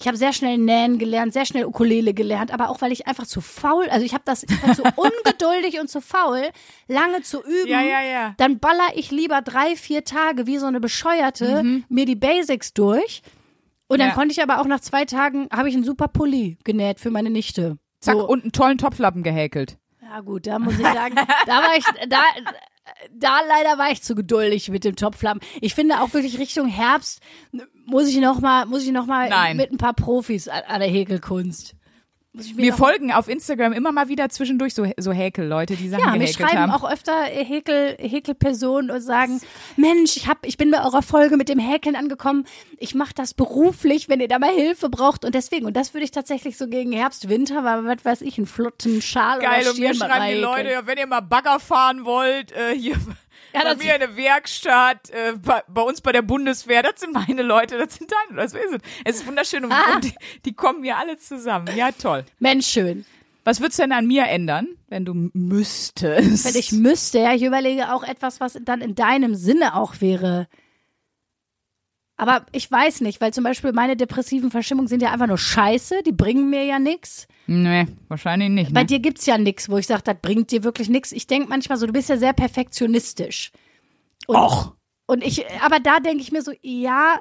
ich 0.00 0.06
habe 0.06 0.16
sehr 0.16 0.32
schnell 0.32 0.58
nähen 0.58 0.98
gelernt, 0.98 1.32
sehr 1.32 1.44
schnell 1.44 1.64
Ukulele 1.64 2.14
gelernt, 2.14 2.52
aber 2.52 2.70
auch 2.70 2.80
weil 2.80 2.92
ich 2.92 3.06
einfach 3.06 3.26
zu 3.26 3.40
faul, 3.40 3.88
also 3.90 4.04
ich 4.06 4.14
habe 4.14 4.22
das, 4.24 4.44
ich 4.44 4.62
war 4.62 4.74
zu 4.74 4.82
ungeduldig 4.96 5.80
und 5.80 5.88
zu 5.90 6.00
faul, 6.00 6.42
lange 6.86 7.22
zu 7.22 7.42
üben. 7.42 7.68
Ja, 7.68 7.80
ja, 7.82 8.02
ja. 8.02 8.34
Dann 8.38 8.58
baller 8.58 8.88
ich 8.94 9.10
lieber 9.10 9.42
drei, 9.42 9.74
vier 9.76 10.04
Tage 10.04 10.46
wie 10.46 10.58
so 10.58 10.66
eine 10.66 10.80
Bescheuerte 10.80 11.82
mir 11.88 12.04
die 12.06 12.16
Basics 12.16 12.72
durch. 12.74 13.22
Und 13.90 13.98
dann 14.00 14.08
Mhm. 14.08 14.10
Ja. 14.10 14.14
konnte 14.16 14.32
ich 14.32 14.42
aber 14.42 14.60
auch 14.60 14.66
nach 14.66 14.80
zwei 14.80 15.04
Tagen, 15.06 15.48
habe 15.52 15.68
ich 15.70 15.74
einen 15.74 15.84
super 15.84 16.08
Pulli 16.08 16.58
genäht 16.62 17.00
für 17.00 17.10
meine 17.10 17.30
Nichte. 17.30 17.78
Zack, 18.00 18.16
So. 18.16 18.28
und 18.28 18.42
einen 18.42 18.52
tollen 18.52 18.76
Topflappen 18.78 19.22
gehäkelt. 19.22 19.78
Ja 20.02 20.20
gut, 20.20 20.46
da 20.46 20.58
muss 20.58 20.74
ich 20.78 20.86
sagen, 20.86 21.14
da 21.46 21.52
war 21.62 21.76
ich, 21.76 21.84
da, 22.08 22.18
da 23.12 23.40
leider 23.46 23.78
war 23.78 23.90
ich 23.90 24.02
zu 24.02 24.14
geduldig 24.14 24.68
mit 24.68 24.84
dem 24.84 24.96
Topflappen. 24.96 25.40
Ich 25.60 25.74
finde 25.74 26.00
auch 26.00 26.12
wirklich 26.14 26.38
Richtung 26.38 26.68
Herbst 26.68 27.20
muss 27.88 28.06
ich 28.08 28.18
noch 28.18 28.40
mal, 28.40 28.66
muss 28.66 28.84
ich 28.84 28.92
noch 28.92 29.06
mal 29.06 29.28
Nein. 29.28 29.56
mit 29.56 29.72
ein 29.72 29.78
paar 29.78 29.94
Profis 29.94 30.46
an, 30.48 30.62
an 30.66 30.80
der 30.80 30.90
Häkelkunst. 30.90 31.74
Mir 32.38 32.56
Wir 32.56 32.74
folgen 32.74 33.12
auf 33.12 33.28
Instagram 33.28 33.72
immer 33.72 33.92
mal 33.92 34.08
wieder 34.08 34.28
zwischendurch 34.28 34.74
so, 34.74 34.86
so 34.96 35.12
Häkel-Leute, 35.12 35.76
die 35.76 35.88
Sachen 35.88 36.04
ja, 36.04 36.16
mir 36.16 36.26
schreiben 36.28 36.58
haben. 36.58 36.72
auch 36.72 36.90
öfter 36.90 37.24
Häkel, 37.24 37.96
Häkelpersonen 37.98 38.90
und 38.90 39.00
sagen, 39.00 39.40
Mensch, 39.76 40.16
ich 40.16 40.28
hab, 40.28 40.46
ich 40.46 40.56
bin 40.56 40.70
bei 40.70 40.82
eurer 40.84 41.02
Folge 41.02 41.36
mit 41.36 41.48
dem 41.48 41.58
Häkeln 41.58 41.96
angekommen. 41.96 42.46
Ich 42.78 42.94
mache 42.94 43.14
das 43.14 43.34
beruflich, 43.34 44.08
wenn 44.08 44.20
ihr 44.20 44.28
da 44.28 44.38
mal 44.38 44.54
Hilfe 44.54 44.88
braucht 44.88 45.24
und 45.24 45.34
deswegen 45.34 45.66
und 45.66 45.76
das 45.76 45.94
würde 45.94 46.04
ich 46.04 46.10
tatsächlich 46.10 46.56
so 46.56 46.68
gegen 46.68 46.92
Herbst, 46.92 47.28
Winter, 47.28 47.64
weil 47.64 47.84
was 47.84 48.04
weiß 48.04 48.20
ich, 48.22 48.38
einen 48.38 48.46
flotten 48.46 49.02
Schal 49.02 49.40
Geil, 49.40 49.62
oder 49.62 49.70
und 49.70 49.78
mir 49.80 49.94
schreiben 49.94 50.34
die. 50.34 50.40
Leute, 50.40 50.82
wenn 50.84 50.98
ihr 50.98 51.06
mal 51.06 51.20
Bagger 51.20 51.58
fahren 51.60 52.04
wollt, 52.04 52.52
äh, 52.52 52.74
hier 52.74 52.96
Ja, 53.52 53.62
bei 53.62 53.74
das- 53.74 53.78
mir 53.82 53.94
in 53.94 54.00
der 54.00 54.16
Werkstatt, 54.16 55.10
äh, 55.10 55.32
bei, 55.36 55.62
bei 55.68 55.82
uns 55.82 56.00
bei 56.00 56.12
der 56.12 56.22
Bundeswehr, 56.22 56.82
das 56.82 57.00
sind 57.00 57.14
meine 57.14 57.42
Leute, 57.42 57.78
das 57.78 57.94
sind 57.94 58.10
deine, 58.12 58.40
das 58.42 58.52
ist 58.52 58.60
es. 58.72 58.80
Es 59.04 59.16
ist 59.16 59.26
wunderschön 59.26 59.64
und, 59.64 59.72
Ah. 59.72 59.94
und 59.94 60.04
die, 60.04 60.14
die 60.44 60.52
kommen 60.52 60.80
mir 60.82 60.96
alle 60.98 61.16
zusammen. 61.18 61.68
Ja, 61.76 61.90
toll. 61.92 62.24
Mensch, 62.38 62.66
schön. 62.66 63.04
Was 63.44 63.60
würdest 63.60 63.78
du 63.78 63.84
denn 63.84 63.92
an 63.92 64.06
mir 64.06 64.24
ändern, 64.26 64.68
wenn 64.88 65.04
du 65.06 65.30
müsstest? 65.32 66.44
Wenn 66.44 66.56
ich 66.60 66.72
müsste, 66.72 67.20
ja, 67.20 67.34
ich 67.34 67.42
überlege 67.42 67.92
auch 67.94 68.02
etwas, 68.02 68.40
was 68.40 68.58
dann 68.62 68.80
in 68.82 68.94
deinem 68.94 69.34
Sinne 69.34 69.74
auch 69.74 70.00
wäre. 70.00 70.48
Aber 72.20 72.44
ich 72.50 72.70
weiß 72.70 73.00
nicht, 73.02 73.20
weil 73.20 73.32
zum 73.32 73.44
Beispiel 73.44 73.72
meine 73.72 73.96
depressiven 73.96 74.50
Verstimmungen 74.50 74.88
sind 74.88 75.02
ja 75.02 75.12
einfach 75.12 75.28
nur 75.28 75.38
scheiße, 75.38 76.02
die 76.04 76.10
bringen 76.12 76.50
mir 76.50 76.64
ja 76.64 76.80
nichts. 76.80 77.28
Nee, 77.46 77.86
wahrscheinlich 78.08 78.50
nicht. 78.50 78.74
Bei 78.74 78.80
Ne? 78.80 78.86
dir 78.86 78.98
gibt's 78.98 79.24
ja 79.24 79.38
nichts, 79.38 79.70
wo 79.70 79.78
ich 79.78 79.86
sage, 79.86 80.02
das 80.04 80.16
bringt 80.20 80.50
dir 80.50 80.64
wirklich 80.64 80.88
nichts. 80.88 81.12
Ich 81.12 81.28
denk 81.28 81.48
manchmal 81.48 81.78
so, 81.78 81.86
du 81.86 81.92
bist 81.92 82.08
ja 82.08 82.16
sehr 82.18 82.32
perfektionistisch. 82.32 83.52
Und, 84.26 84.36
Och. 84.36 84.74
Und 85.06 85.24
ich, 85.24 85.46
aber 85.62 85.78
da 85.78 86.00
denke 86.00 86.20
ich 86.20 86.32
mir 86.32 86.42
so, 86.42 86.52
ja, 86.60 87.20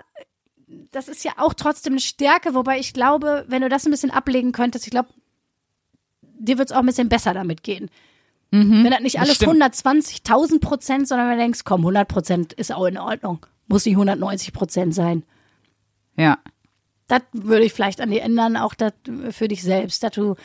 das 0.91 1.07
ist 1.07 1.23
ja 1.23 1.33
auch 1.37 1.53
trotzdem 1.53 1.93
eine 1.93 2.01
Stärke, 2.01 2.55
wobei 2.55 2.79
ich 2.79 2.91
glaube, 2.91 3.45
wenn 3.47 3.61
du 3.61 3.69
das 3.69 3.85
ein 3.85 3.91
bisschen 3.91 4.11
ablegen 4.11 4.51
könntest, 4.51 4.85
ich 4.87 4.91
glaube, 4.91 5.09
dir 6.21 6.57
wird's 6.57 6.71
auch 6.71 6.79
ein 6.79 6.85
bisschen 6.87 7.07
besser 7.07 7.33
damit 7.35 7.61
gehen. 7.63 7.89
wenn 8.49 8.89
das 8.89 9.01
nicht 9.01 9.19
alles 9.19 9.35
stimmt. 9.35 9.61
120.000 9.61 10.59
Prozent, 10.59 11.07
sondern 11.07 11.29
wenn 11.29 11.37
du 11.37 11.43
denkst, 11.43 11.61
komm, 11.65 11.81
100 11.81 12.07
Prozent 12.07 12.53
ist 12.53 12.73
auch 12.73 12.85
in 12.85 12.97
Ordnung. 12.97 13.45
Muss 13.67 13.85
nicht 13.85 13.95
190 13.95 14.53
Prozent 14.53 14.93
sein. 14.93 15.23
Ja. 16.15 16.39
Das 17.07 17.21
würde 17.31 17.63
ich 17.63 17.73
vielleicht 17.73 18.01
an 18.01 18.11
dir 18.11 18.21
ändern, 18.21 18.57
auch 18.57 18.73
das 18.73 18.91
für 19.31 19.47
dich 19.47 19.63
selbst, 19.63 20.03
dass 20.03 20.11
du 20.11 20.35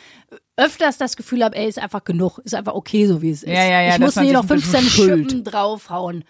öfters 0.55 0.97
das 0.97 1.17
Gefühl 1.17 1.43
hast, 1.43 1.55
ey, 1.55 1.67
ist 1.67 1.79
einfach 1.79 2.03
genug, 2.03 2.37
ist 2.39 2.55
einfach 2.55 2.73
okay, 2.73 3.05
so 3.07 3.21
wie 3.21 3.31
es 3.31 3.43
ist. 3.43 3.49
Ja, 3.49 3.65
ja, 3.65 3.81
ja, 3.81 3.93
ich 3.95 3.99
muss 3.99 4.13
sich 4.13 4.31
noch 4.31 4.43
ein 4.43 4.47
bisschen 4.47 4.81
15 4.81 4.89
schult. 4.89 5.31
Schippen 5.31 5.43
draufhauen. 5.43 6.23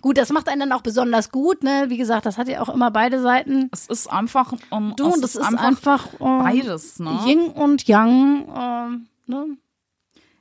Gut, 0.00 0.16
das 0.16 0.30
macht 0.30 0.48
einen 0.48 0.60
dann 0.60 0.72
auch 0.72 0.80
besonders 0.80 1.30
gut, 1.30 1.62
ne? 1.62 1.84
Wie 1.88 1.98
gesagt, 1.98 2.24
das 2.24 2.38
hat 2.38 2.48
ja 2.48 2.62
auch 2.62 2.70
immer 2.70 2.90
beide 2.90 3.20
Seiten. 3.20 3.68
Es 3.72 3.86
ist 3.86 4.06
einfach, 4.10 4.54
um, 4.70 4.94
Du, 4.96 5.10
es 5.10 5.20
das 5.20 5.34
ist 5.34 5.42
einfach, 5.42 6.14
äh, 6.14 6.18
beides, 6.20 6.98
ne? 6.98 7.20
Yin 7.26 7.40
und 7.50 7.86
Yang, 7.86 8.48
ähm, 8.56 9.06
ne? 9.26 9.46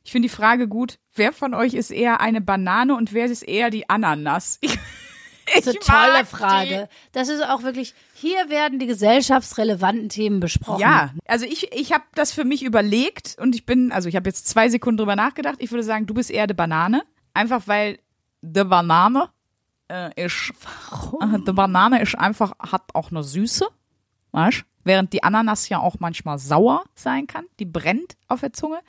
Ich 0.06 0.14
finde 0.14 0.30
die 0.30 0.34
Frage 0.34 0.70
gut. 0.70 1.00
Wer 1.14 1.34
von 1.34 1.54
euch 1.54 1.74
ist 1.74 1.92
eher 1.92 2.22
eine 2.22 2.40
Banane 2.40 2.96
und 2.96 3.14
wer 3.14 3.26
ist 3.26 3.44
eher 3.44 3.70
die 3.70 3.90
Ananas? 3.90 4.60
Das 5.56 5.68
ist 5.68 5.90
eine 5.90 6.12
tolle 6.12 6.26
Frage. 6.26 6.90
Das 7.12 7.30
ist 7.30 7.42
auch 7.44 7.64
wirklich, 7.64 7.94
hier 8.14 8.50
werden 8.50 8.80
die 8.80 8.88
gesellschaftsrelevanten 8.88 10.10
Themen 10.10 10.38
Die. 10.38 10.46
besprochen. 10.46 10.80
Ja, 10.80 11.14
also 11.28 11.46
ich, 11.46 11.72
ich 11.74 11.92
habe 11.94 12.04
das 12.16 12.32
für 12.32 12.46
mich 12.46 12.64
überlegt 12.64 13.36
und 13.40 13.56
ich 13.56 13.66
bin, 13.66 13.92
also 13.92 14.10
ich 14.10 14.16
habe 14.16 14.30
jetzt 14.30 14.48
zwei 14.48 14.70
Sekunden 14.70 14.98
drüber 14.98 15.16
nachgedacht. 15.16 15.56
Ich 15.60 15.72
würde 15.72 15.84
sagen, 15.84 16.06
du 16.06 16.14
bist 16.14 16.32
eher 16.32 16.48
die 16.48 16.54
Banane. 16.54 17.04
Einfach 17.34 17.68
weil 17.68 18.00
die 18.42 18.64
Banane 18.64 19.30
äh, 19.90 20.26
ist, 20.26 20.52
äh, 21.22 21.40
die 21.46 21.52
Banane 21.52 22.02
ist 22.02 22.16
einfach, 22.16 22.54
hat 22.60 22.84
auch 22.94 23.12
eine 23.12 23.24
Süße, 23.24 23.68
weißt? 24.32 24.64
Während 24.84 25.14
die 25.14 25.24
Ananas 25.24 25.70
ja 25.70 25.80
auch 25.80 25.98
manchmal 26.00 26.40
sauer 26.40 26.84
sein 26.96 27.28
kann. 27.28 27.46
Die 27.60 27.66
brennt 27.66 28.16
auf 28.28 28.40
der 28.40 28.54
Zunge. 28.54 28.80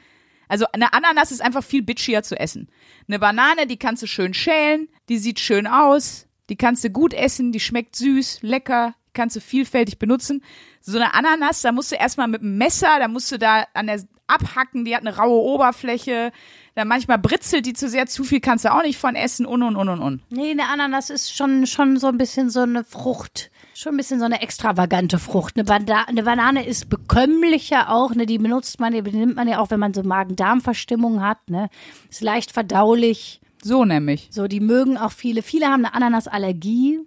Also 0.48 0.66
eine 0.72 0.92
Ananas 0.92 1.30
ist 1.30 1.42
einfach 1.42 1.62
viel 1.62 1.82
bitchier 1.82 2.22
zu 2.22 2.38
essen. 2.38 2.68
Eine 3.06 3.18
Banane, 3.18 3.66
die 3.66 3.76
kannst 3.76 4.02
du 4.02 4.06
schön 4.06 4.34
schälen, 4.34 4.88
die 5.08 5.18
sieht 5.18 5.38
schön 5.38 5.66
aus, 5.66 6.26
die 6.50 6.56
kannst 6.56 6.84
du 6.84 6.90
gut 6.90 7.14
essen, 7.14 7.52
die 7.52 7.60
schmeckt 7.60 7.96
süß, 7.96 8.40
lecker, 8.42 8.94
kannst 9.14 9.36
du 9.36 9.40
vielfältig 9.40 9.98
benutzen. 9.98 10.42
So 10.80 10.98
eine 10.98 11.14
Ananas, 11.14 11.62
da 11.62 11.72
musst 11.72 11.92
du 11.92 11.96
erstmal 11.96 12.28
mit 12.28 12.42
dem 12.42 12.58
Messer, 12.58 12.98
da 12.98 13.08
musst 13.08 13.30
du 13.32 13.38
da 13.38 13.64
an 13.74 13.86
der 13.86 14.00
abhacken, 14.30 14.84
die 14.84 14.94
hat 14.94 15.02
eine 15.02 15.16
raue 15.16 15.42
Oberfläche, 15.42 16.32
dann 16.74 16.88
manchmal 16.88 17.18
britzelt 17.18 17.66
die 17.66 17.72
zu 17.72 17.88
sehr, 17.88 18.06
zu 18.06 18.24
viel 18.24 18.40
kannst 18.40 18.64
du 18.64 18.72
auch 18.72 18.82
nicht 18.82 18.98
von 18.98 19.16
essen 19.16 19.44
und 19.44 19.62
und 19.62 19.76
und 19.76 19.88
und 19.88 20.00
und. 20.00 20.22
Nee, 20.30 20.52
eine 20.52 20.68
Ananas 20.68 21.10
ist 21.10 21.36
schon, 21.36 21.66
schon 21.66 21.96
so 21.96 22.06
ein 22.06 22.16
bisschen 22.16 22.48
so 22.48 22.60
eine 22.60 22.84
Frucht. 22.84 23.50
Schon 23.74 23.94
ein 23.94 23.96
bisschen 23.96 24.18
so 24.18 24.24
eine 24.24 24.42
extravagante 24.42 25.18
Frucht. 25.18 25.56
Eine, 25.56 25.64
Banda 25.64 26.04
eine 26.06 26.22
Banane 26.22 26.66
ist 26.66 26.88
bekömmlicher 26.88 27.90
auch, 27.90 28.14
ne? 28.14 28.26
Die 28.26 28.38
benutzt 28.38 28.78
man, 28.78 28.92
die 28.92 29.02
benimmt 29.02 29.36
man 29.36 29.48
ja 29.48 29.58
auch, 29.58 29.70
wenn 29.70 29.80
man 29.80 29.94
so 29.94 30.02
Magen-Darm-Verstimmung 30.02 31.22
hat, 31.22 31.48
ne? 31.48 31.70
Ist 32.08 32.20
leicht 32.20 32.52
verdaulich. 32.52 33.40
So 33.62 33.84
nämlich. 33.84 34.28
So, 34.30 34.46
die 34.46 34.60
mögen 34.60 34.96
auch 34.96 35.12
viele. 35.12 35.42
Viele 35.42 35.66
haben 35.66 35.84
eine 35.84 35.94
Ananasallergie. 35.94 37.00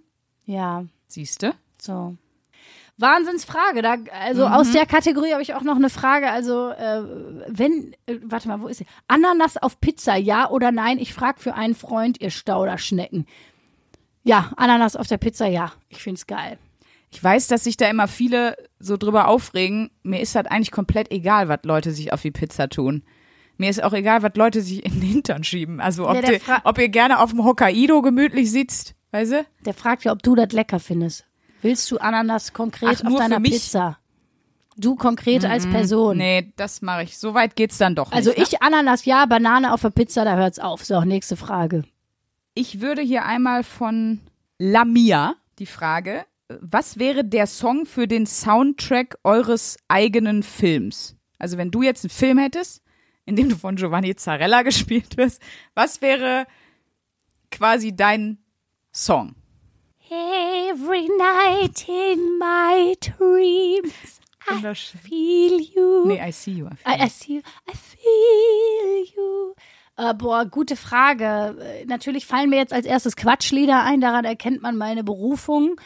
Ja, 0.44 0.84
Siehste? 1.06 1.54
so. 1.78 2.16
Wahnsinnsfrage. 2.96 3.82
Da, 3.82 3.96
also 4.12 4.46
aus 4.46 4.70
der 4.70 4.86
Kategorie 4.86 5.32
habe 5.32 5.42
ich 5.42 5.54
auch 5.54 5.62
noch 5.62 5.76
eine 5.76 5.90
Frage. 5.90 6.30
Also, 6.30 6.70
äh, 6.70 7.02
wenn, 7.48 7.92
äh, 8.06 8.18
warte 8.22 8.46
mal, 8.46 8.60
wo 8.60 8.68
ist 8.68 8.78
sie? 8.78 8.86
Ananas 9.08 9.56
auf 9.56 9.80
Pizza, 9.80 10.14
ja 10.14 10.48
oder 10.48 10.70
nein? 10.70 10.98
Ich 10.98 11.12
frage 11.12 11.40
für 11.40 11.54
einen 11.54 11.74
Freund, 11.74 12.20
ihr 12.20 12.30
Stauderschnecken. 12.30 13.26
Ja, 14.22 14.52
Ananas 14.56 14.94
auf 14.96 15.08
der 15.08 15.18
Pizza, 15.18 15.46
ja. 15.46 15.72
Ich 15.88 16.02
find's 16.02 16.26
geil. 16.26 16.58
Ich 17.10 17.22
weiß, 17.22 17.48
dass 17.48 17.64
sich 17.64 17.76
da 17.76 17.88
immer 17.88 18.08
viele 18.08 18.56
so 18.78 18.96
drüber 18.96 19.28
aufregen. 19.28 19.90
Mir 20.02 20.20
ist 20.20 20.34
das 20.34 20.46
eigentlich 20.46 20.70
komplett 20.70 21.10
egal, 21.10 21.48
was 21.48 21.60
Leute 21.64 21.90
sich 21.90 22.12
auf 22.12 22.22
die 22.22 22.30
Pizza 22.30 22.68
tun. 22.68 23.02
Mir 23.56 23.70
ist 23.70 23.82
auch 23.82 23.92
egal, 23.92 24.22
was 24.22 24.32
Leute 24.34 24.60
sich 24.62 24.84
in 24.84 24.92
den 25.00 25.02
Hintern 25.02 25.44
schieben. 25.44 25.80
Also 25.80 26.08
ob, 26.08 26.16
Ja, 26.16 26.38
Fra- 26.40 26.60
ob 26.64 26.78
ihr 26.78 26.88
gerne 26.88 27.20
auf 27.20 27.30
dem 27.30 27.44
Hokkaido 27.44 28.02
gemütlich 28.02 28.50
sitzt, 28.50 28.94
weißt 29.12 29.32
du? 29.32 29.46
Der 29.64 29.74
fragt 29.74 30.04
ja, 30.04 30.12
ob 30.12 30.22
du 30.22 30.34
das 30.34 30.52
lecker 30.52 30.80
findest. 30.80 31.24
Willst 31.62 31.90
du 31.90 31.98
Ananas 31.98 32.52
konkret 32.52 33.02
Ach, 33.04 33.10
auf 33.12 33.18
deiner? 33.18 33.40
Pizza? 33.40 33.98
Du 34.76 34.96
konkret 34.96 35.44
als 35.44 35.66
Person. 35.68 36.16
Nee, 36.16 36.52
das 36.56 36.82
mache 36.82 37.04
ich. 37.04 37.16
So 37.16 37.32
weit 37.32 37.54
geht's 37.54 37.78
dann 37.78 37.94
doch 37.94 38.10
Also 38.10 38.30
nicht. 38.30 38.38
ne? 38.38 38.44
ich 38.50 38.62
Ananas 38.62 39.04
ja, 39.04 39.24
Banane 39.26 39.72
auf 39.72 39.82
der 39.82 39.90
Pizza, 39.90 40.24
da 40.24 40.34
hört's 40.36 40.58
auf. 40.58 40.84
So, 40.84 41.00
nächste 41.02 41.36
Frage. 41.36 41.84
Ich 42.54 42.80
würde 42.80 43.00
hier 43.02 43.24
einmal 43.24 43.62
von 43.62 44.20
Lamia 44.58 45.34
die 45.60 45.66
Frage, 45.66 46.24
was 46.60 46.98
wäre 46.98 47.24
der 47.24 47.46
Song 47.46 47.86
für 47.86 48.08
den 48.08 48.26
Soundtrack 48.26 49.16
eures 49.22 49.76
eigenen 49.88 50.42
Films? 50.42 51.16
Also 51.38 51.56
wenn 51.56 51.70
du 51.70 51.82
jetzt 51.82 52.04
einen 52.04 52.10
Film 52.10 52.38
hättest, 52.38 52.82
in 53.26 53.36
dem 53.36 53.48
du 53.48 53.56
von 53.56 53.76
Giovanni 53.76 54.14
Zarella 54.16 54.62
gespielt 54.62 55.16
wirst, 55.16 55.40
was 55.74 56.00
wäre 56.02 56.46
quasi 57.50 57.94
dein 57.94 58.38
Song? 58.92 59.34
Every 60.10 61.08
night 61.18 61.88
in 61.88 62.38
my 62.38 62.94
dreams 63.00 64.20
I 64.46 64.74
feel 64.74 65.60
you. 65.60 66.06
Nee, 66.06 66.20
I 66.20 66.30
see 66.30 66.52
you. 66.52 66.66
I 66.66 66.74
feel 66.76 66.92
I, 66.92 67.04
I 67.04 67.08
see 67.08 67.34
you. 67.36 67.42
I 67.66 67.74
feel 67.74 69.16
you. 69.16 69.54
Äh, 69.96 70.14
boah, 70.14 70.44
gute 70.44 70.76
Frage. 70.76 71.56
Äh, 71.60 71.84
Natürlich 71.86 72.26
fallen 72.26 72.50
mir 72.50 72.56
jetzt 72.56 72.72
als 72.72 72.86
erstes 72.86 73.16
Quatschlieder 73.16 73.82
ein, 73.84 74.00
daran 74.00 74.24
erkennt 74.24 74.60
man 74.60 74.76
meine 74.76 75.04
Berufung. 75.04 75.80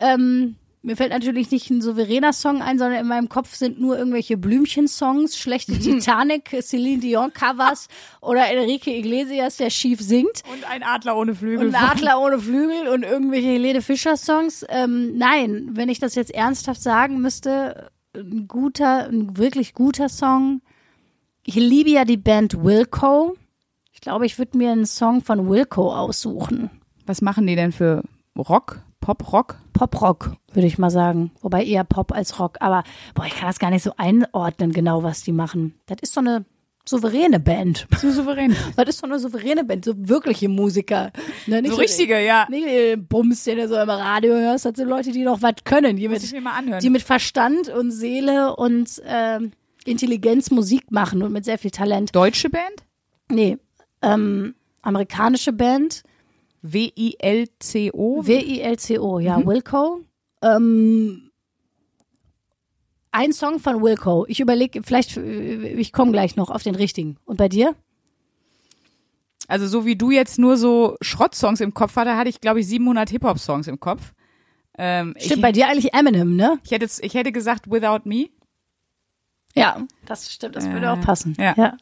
Ähm, 0.00 0.56
mir 0.84 0.96
fällt 0.96 1.12
natürlich 1.12 1.50
nicht 1.50 1.70
ein 1.70 1.80
souveräner 1.80 2.34
Song 2.34 2.60
ein, 2.60 2.78
sondern 2.78 3.00
in 3.00 3.06
meinem 3.06 3.30
Kopf 3.30 3.54
sind 3.54 3.80
nur 3.80 3.98
irgendwelche 3.98 4.36
Blümchensongs, 4.36 5.38
schlechte 5.38 5.72
Titanic, 5.78 6.54
Celine 6.60 7.00
Dion 7.00 7.32
Covers 7.32 7.88
oder 8.20 8.46
Enrique 8.50 8.88
Iglesias, 8.88 9.56
der 9.56 9.70
schief 9.70 10.00
singt. 10.00 10.42
Und 10.52 10.68
ein 10.68 10.82
Adler 10.82 11.16
ohne 11.16 11.34
Flügel. 11.34 11.68
Und 11.68 11.74
ein 11.74 11.82
Adler 11.82 12.20
ohne 12.20 12.38
Flügel 12.38 12.88
und 12.88 13.02
irgendwelche 13.02 13.48
Helene 13.48 13.80
Fischer 13.80 14.18
Songs. 14.18 14.64
Ähm, 14.68 15.16
nein, 15.16 15.70
wenn 15.72 15.88
ich 15.88 16.00
das 16.00 16.14
jetzt 16.14 16.34
ernsthaft 16.34 16.82
sagen 16.82 17.20
müsste, 17.20 17.90
ein 18.14 18.46
guter, 18.46 19.08
ein 19.08 19.38
wirklich 19.38 19.72
guter 19.72 20.10
Song. 20.10 20.60
Ich 21.44 21.54
liebe 21.54 21.90
ja 21.90 22.04
die 22.04 22.18
Band 22.18 22.62
Wilco. 22.62 23.36
Ich 23.92 24.02
glaube, 24.02 24.26
ich 24.26 24.38
würde 24.38 24.58
mir 24.58 24.72
einen 24.72 24.86
Song 24.86 25.22
von 25.22 25.48
Wilco 25.48 25.94
aussuchen. 25.94 26.70
Was 27.06 27.22
machen 27.22 27.46
die 27.46 27.56
denn 27.56 27.72
für 27.72 28.02
Rock? 28.36 28.82
Pop-Rock? 29.04 29.58
Pop-Rock, 29.74 30.32
würde 30.54 30.66
ich 30.66 30.78
mal 30.78 30.88
sagen. 30.88 31.30
Wobei 31.42 31.62
eher 31.62 31.84
Pop 31.84 32.10
als 32.12 32.40
Rock. 32.40 32.56
Aber 32.60 32.84
boah, 33.14 33.26
ich 33.26 33.34
kann 33.34 33.48
das 33.48 33.58
gar 33.58 33.68
nicht 33.68 33.82
so 33.82 33.92
einordnen, 33.98 34.72
genau, 34.72 35.02
was 35.02 35.22
die 35.22 35.32
machen. 35.32 35.74
Das 35.84 35.98
ist 36.00 36.14
so 36.14 36.20
eine 36.20 36.46
souveräne 36.86 37.38
Band. 37.38 37.86
So 37.98 38.10
souverän. 38.10 38.56
Das 38.76 38.88
ist 38.88 39.00
so 39.00 39.06
eine 39.06 39.18
souveräne 39.18 39.62
Band, 39.64 39.84
so 39.84 39.92
wirkliche 39.96 40.48
Musiker. 40.48 41.12
Ne, 41.46 41.62
So 41.68 41.76
richtige, 41.76 42.18
ja. 42.24 42.46
Nicht 42.48 42.66
den 42.66 43.06
Bums, 43.06 43.44
den 43.44 43.58
du 43.58 43.68
so 43.68 43.76
im 43.76 43.90
Radio 43.90 44.32
hörst, 44.36 44.64
das 44.64 44.72
sind 44.76 44.88
Leute, 44.88 45.12
die 45.12 45.22
noch 45.22 45.42
was 45.42 45.52
können, 45.64 45.96
die 45.98 46.08
Muss 46.08 46.20
mit, 46.20 46.24
ich 46.24 46.32
mir 46.32 46.40
mal 46.40 46.56
anhören. 46.56 46.80
die 46.80 46.88
mit 46.90 47.02
Verstand 47.02 47.68
und 47.68 47.90
Seele 47.90 48.56
und 48.56 49.02
ähm, 49.06 49.50
Intelligenz 49.84 50.50
Musik 50.50 50.90
machen 50.90 51.22
und 51.22 51.30
mit 51.30 51.44
sehr 51.44 51.58
viel 51.58 51.70
Talent. 51.72 52.14
Deutsche 52.16 52.48
Band? 52.48 52.84
Nee, 53.30 53.58
ähm, 54.00 54.54
amerikanische 54.80 55.52
Band, 55.52 56.04
W-I-L-C-O? 56.64 58.26
W-I-L-C-O, 58.26 59.18
ja, 59.18 59.44
Wilco. 59.46 60.00
Ähm, 60.42 61.30
ein 63.12 63.32
Song 63.32 63.58
von 63.60 63.82
Wilco. 63.82 64.24
Ich 64.28 64.40
überlege, 64.40 64.82
vielleicht, 64.82 65.16
äh, 65.16 65.68
ich 65.74 65.92
komme 65.92 66.12
gleich 66.12 66.36
noch 66.36 66.50
auf 66.50 66.62
den 66.62 66.74
richtigen. 66.74 67.18
Und 67.26 67.36
bei 67.36 67.48
dir? 67.48 67.74
Also 69.46 69.66
so 69.68 69.84
wie 69.84 69.94
du 69.94 70.10
jetzt 70.10 70.38
nur 70.38 70.56
so 70.56 70.96
Schrottsongs 71.02 71.60
im 71.60 71.74
Kopf 71.74 71.96
hatte, 71.96 72.16
hatte 72.16 72.30
ich 72.30 72.40
glaube 72.40 72.60
ich 72.60 72.66
700 72.66 73.10
Hip-Hop-Songs 73.10 73.66
im 73.68 73.78
Kopf. 73.78 74.14
Ähm, 74.78 75.14
Stimmt, 75.18 75.36
ich, 75.36 75.42
bei 75.42 75.52
dir 75.52 75.68
eigentlich 75.68 75.92
Eminem, 75.92 76.34
ne? 76.34 76.58
ich, 76.64 76.70
hätte, 76.70 76.88
ich 77.02 77.12
hätte 77.14 77.30
gesagt 77.30 77.70
Without 77.70 78.08
Me. 78.08 78.30
Ja, 79.54 79.82
das 80.06 80.32
stimmt, 80.32 80.56
das 80.56 80.66
würde 80.68 80.86
Äh, 80.86 80.88
auch 80.88 81.00
passen. 81.02 81.36
ja. 81.38 81.54
ja. 81.56 81.76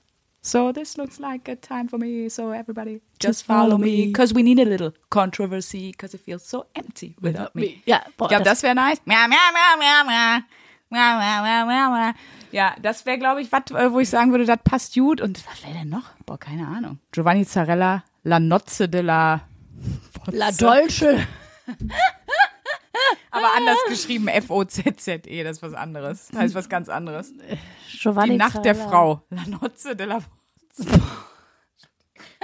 So 0.45 0.73
this 0.73 0.97
looks 0.97 1.21
like 1.21 1.49
a 1.49 1.55
time 1.55 1.87
for 1.89 1.99
me, 1.99 2.29
so 2.29 2.51
everybody 2.51 3.01
just 3.21 3.47
follow 3.47 3.79
me, 3.79 4.11
cause 4.13 4.35
we 4.35 4.43
need 4.43 4.59
a 4.59 4.65
little 4.65 4.93
controversy, 5.09 5.93
cause 5.93 6.15
it 6.15 6.21
feels 6.21 6.43
so 6.43 6.67
empty 6.75 7.15
without 7.21 7.55
me. 7.55 7.81
Ja, 7.87 8.01
boah, 8.17 8.27
Ich 8.27 8.31
glaube, 8.31 8.43
das, 8.45 8.65
wäre 8.65 8.75
nice. 8.75 9.01
Miau, 9.05 9.29
miau, 9.29 9.39
miau. 9.79 10.43
Miau, 10.91 11.19
miau, 11.19 11.43
miau, 11.43 11.67
miau, 11.67 11.91
miau. 11.91 12.13
Ja, 12.51 12.75
das 12.83 13.07
wäre, 13.07 13.19
glaube 13.19 13.41
ich, 13.41 13.53
was, 13.53 13.63
wo 13.93 14.01
ich 14.01 14.11
sagen 14.11 14.33
würde, 14.33 14.45
das 14.45 14.59
passt 14.65 14.95
gut. 14.95 15.21
Und 15.21 15.43
was 15.47 15.63
wäre 15.63 15.75
denn 15.79 15.89
noch? 15.89 16.11
Boah, 16.27 16.39
keine 16.39 16.67
Ahnung. 16.67 16.99
Giovanni 17.13 17.47
Zarella, 17.47 18.03
La 18.25 18.41
Nozze 18.41 18.89
de 18.89 19.01
la... 19.01 19.43
La 20.33 20.51
Dolce. 20.51 21.27
Aber 23.31 23.49
anders 23.57 23.79
geschrieben, 23.89 24.29
F-O-Z-Z-E, 24.29 25.45
das 25.45 25.59
ist 25.59 25.63
was 25.63 25.75
anderes. 25.75 26.29
Das 26.29 26.41
heißt 26.41 26.55
was 26.55 26.69
ganz 26.69 26.89
anderes. 26.89 27.33
Giovanni 28.01 28.33
Die 28.33 28.37
Nacht 28.37 28.65
der 28.65 28.75
Zarella. 28.75 28.91
Frau. 28.91 29.23
La 29.31 29.43
Nozze 29.47 29.97
de 29.97 30.07
la... 30.07 30.19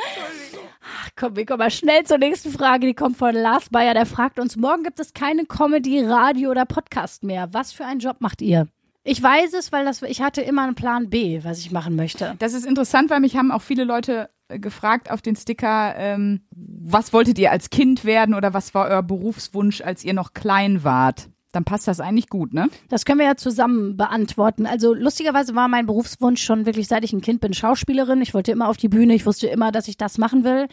Ach, 0.01 1.11
komm, 1.17 1.37
wir 1.37 1.45
kommen 1.45 1.59
mal 1.59 1.71
schnell 1.71 2.05
zur 2.05 2.19
nächsten 2.19 2.51
Frage. 2.51 2.87
Die 2.87 2.95
kommt 2.95 3.17
von 3.17 3.35
Lars 3.35 3.69
Bayer. 3.71 3.95
Der 3.95 4.07
fragt 4.07 4.39
uns, 4.39 4.57
morgen 4.57 4.85
gibt 4.85 5.01
es 5.01 5.13
keine 5.13 5.45
Comedy, 5.45 6.01
Radio 6.05 6.51
oder 6.51 6.65
Podcast 6.65 7.25
mehr. 7.25 7.53
Was 7.53 7.73
für 7.73 7.85
einen 7.85 8.01
Job 8.01 8.17
macht 8.21 8.41
ihr? 8.41 8.69
Ich 9.05 9.23
weiß 9.23 9.55
es, 9.55 9.73
weil 9.73 9.85
das, 9.85 10.03
ich 10.03 10.21
hatte 10.21 10.43
immer 10.43 10.65
einen 10.65 10.75
Plan 10.75 11.09
B, 11.09 11.43
was 11.43 11.59
ich 11.61 11.71
machen 11.71 11.97
möchte. 11.97 12.37
Das 12.39 12.53
ist 12.53 12.67
interessant, 12.67 13.11
weil 13.11 13.21
mich 13.21 13.37
haben 13.37 13.51
auch 13.51 13.63
viele 13.63 13.85
Leute 13.85 14.29
gefragt 14.49 15.11
auf 15.11 15.23
den 15.23 15.37
Sticker, 15.37 15.95
ähm, 15.97 16.41
was 16.51 17.13
wolltet 17.13 17.39
ihr 17.39 17.51
als 17.51 17.71
Kind 17.71 18.05
werden 18.05 18.35
oder 18.35 18.55
was 18.55 18.75
war 18.75 18.89
euer 18.89 19.03
Berufswunsch, 19.03 19.81
als 19.81 20.05
ihr 20.05 20.15
noch 20.15 20.33
klein 20.33 20.85
wart? 20.85 21.29
Dann 21.53 21.65
passt 21.65 21.89
das 21.89 22.01
eigentlich 22.01 22.29
gut, 22.29 22.53
ne? 22.53 22.69
Das 22.89 23.05
können 23.05 23.21
wir 23.21 23.27
ja 23.27 23.37
zusammen 23.37 23.97
beantworten. 23.97 24.67
Also 24.67 24.93
lustigerweise 24.93 25.55
war 25.55 25.69
mein 25.69 25.87
Berufswunsch 25.87 26.43
schon 26.43 26.67
wirklich, 26.67 26.89
seit 26.89 27.05
ich 27.05 27.13
ein 27.13 27.23
Kind 27.23 27.41
bin, 27.41 27.55
Schauspielerin. 27.55 28.21
Ich 28.21 28.35
wollte 28.35 28.53
immer 28.53 28.69
auf 28.69 28.77
die 28.77 28.89
Bühne. 28.89 29.15
Ich 29.15 29.25
wusste 29.25 29.47
immer, 29.47 29.73
dass 29.73 29.89
ich 29.89 29.97
das 29.97 30.19
machen 30.19 30.45
will. 30.45 30.69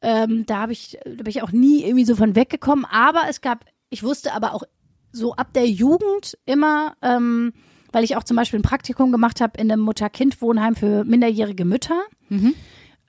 Ähm, 0.00 0.46
da 0.46 0.60
habe 0.60 0.72
ich, 0.72 0.98
da 1.04 1.10
bin 1.10 1.26
ich 1.26 1.42
auch 1.42 1.52
nie 1.52 1.84
irgendwie 1.84 2.06
so 2.06 2.16
von 2.16 2.34
weggekommen. 2.34 2.86
Aber 2.86 3.24
es 3.28 3.42
gab, 3.42 3.66
ich 3.90 4.02
wusste 4.02 4.32
aber 4.32 4.54
auch 4.54 4.62
so 5.12 5.34
ab 5.34 5.52
der 5.52 5.68
Jugend 5.68 6.38
immer, 6.46 6.94
ähm, 7.02 7.52
weil 7.92 8.04
ich 8.04 8.16
auch 8.16 8.24
zum 8.24 8.36
Beispiel 8.36 8.60
ein 8.60 8.64
Praktikum 8.64 9.12
gemacht 9.12 9.42
habe 9.42 9.60
in 9.60 9.70
einem 9.70 9.82
Mutter-Kind-Wohnheim 9.82 10.76
für 10.76 11.04
minderjährige 11.04 11.66
Mütter. 11.66 12.00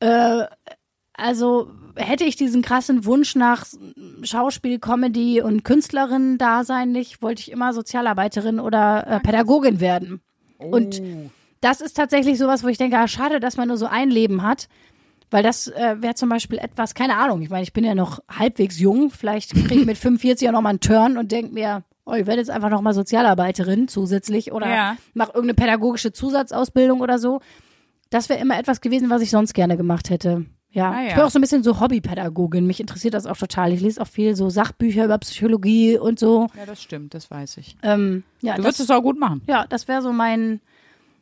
Äh, 0.01 0.45
also 1.13 1.71
hätte 1.95 2.23
ich 2.25 2.35
diesen 2.35 2.61
krassen 2.61 3.05
Wunsch 3.05 3.35
nach 3.35 3.65
Schauspiel, 4.23 4.79
Comedy 4.79 5.41
und 5.41 5.63
Künstlerin 5.63 6.37
Dasein 6.37 6.91
nicht, 6.91 7.21
wollte 7.21 7.41
ich 7.41 7.51
immer 7.51 7.73
Sozialarbeiterin 7.73 8.59
oder 8.59 9.07
äh, 9.07 9.19
Pädagogin 9.19 9.79
werden. 9.79 10.21
Und 10.57 11.01
das 11.61 11.81
ist 11.81 11.95
tatsächlich 11.97 12.37
sowas, 12.37 12.63
wo 12.63 12.67
ich 12.67 12.77
denke, 12.77 12.97
ah, 12.97 13.07
schade, 13.07 13.39
dass 13.39 13.57
man 13.57 13.67
nur 13.67 13.77
so 13.77 13.85
ein 13.85 14.09
Leben 14.09 14.41
hat. 14.43 14.67
Weil 15.29 15.43
das 15.43 15.67
äh, 15.67 15.95
wäre 15.99 16.13
zum 16.15 16.27
Beispiel 16.29 16.57
etwas, 16.57 16.93
keine 16.93 17.15
Ahnung, 17.17 17.41
ich 17.41 17.49
meine, 17.49 17.63
ich 17.63 17.71
bin 17.71 17.85
ja 17.85 17.95
noch 17.95 18.19
halbwegs 18.29 18.77
jung, 18.79 19.11
vielleicht 19.11 19.53
kriege 19.53 19.75
ich 19.81 19.85
mit 19.85 19.97
45 19.99 20.45
ja 20.45 20.51
noch 20.51 20.61
mal 20.61 20.69
einen 20.71 20.81
Turn 20.81 21.17
und 21.17 21.31
denke 21.31 21.53
mir, 21.53 21.83
oh, 22.05 22.13
ich 22.13 22.25
werde 22.25 22.39
jetzt 22.41 22.49
einfach 22.49 22.69
noch 22.69 22.81
mal 22.81 22.93
Sozialarbeiterin 22.93 23.87
zusätzlich 23.87 24.51
oder 24.51 24.69
Ja. 24.69 24.97
mache 25.13 25.29
irgendeine 25.33 25.53
pädagogische 25.53 26.11
Zusatzausbildung 26.11 26.99
oder 26.99 27.17
so. 27.17 27.39
Das 28.11 28.29
wäre 28.29 28.39
immer 28.39 28.59
etwas 28.59 28.81
gewesen, 28.81 29.09
was 29.09 29.21
ich 29.23 29.31
sonst 29.31 29.53
gerne 29.53 29.75
gemacht 29.77 30.09
hätte. 30.11 30.45
Ja. 30.69 30.91
Ah, 30.91 31.01
ja. 31.01 31.07
Ich 31.07 31.13
bin 31.15 31.23
auch 31.23 31.29
so 31.31 31.39
ein 31.39 31.41
bisschen 31.41 31.63
so 31.63 31.79
Hobbypädagogin. 31.79 32.65
Mich 32.67 32.79
interessiert 32.79 33.13
das 33.13 33.25
auch 33.25 33.35
total. 33.37 33.73
Ich 33.73 33.81
lese 33.81 34.01
auch 34.01 34.07
viel 34.07 34.35
so 34.35 34.49
Sachbücher 34.49 35.05
über 35.05 35.17
Psychologie 35.17 35.97
und 35.97 36.19
so. 36.19 36.47
Ja, 36.57 36.65
das 36.65 36.81
stimmt, 36.81 37.13
das 37.13 37.31
weiß 37.31 37.57
ich. 37.57 37.75
Ähm, 37.83 38.23
ja, 38.41 38.55
Du 38.55 38.61
das, 38.61 38.73
wirst 38.73 38.79
es 38.81 38.89
auch 38.89 39.01
gut 39.01 39.19
machen. 39.19 39.41
ja, 39.47 39.65
das 39.67 39.87
wäre 39.87 40.01
so 40.01 40.13
mein, 40.13 40.61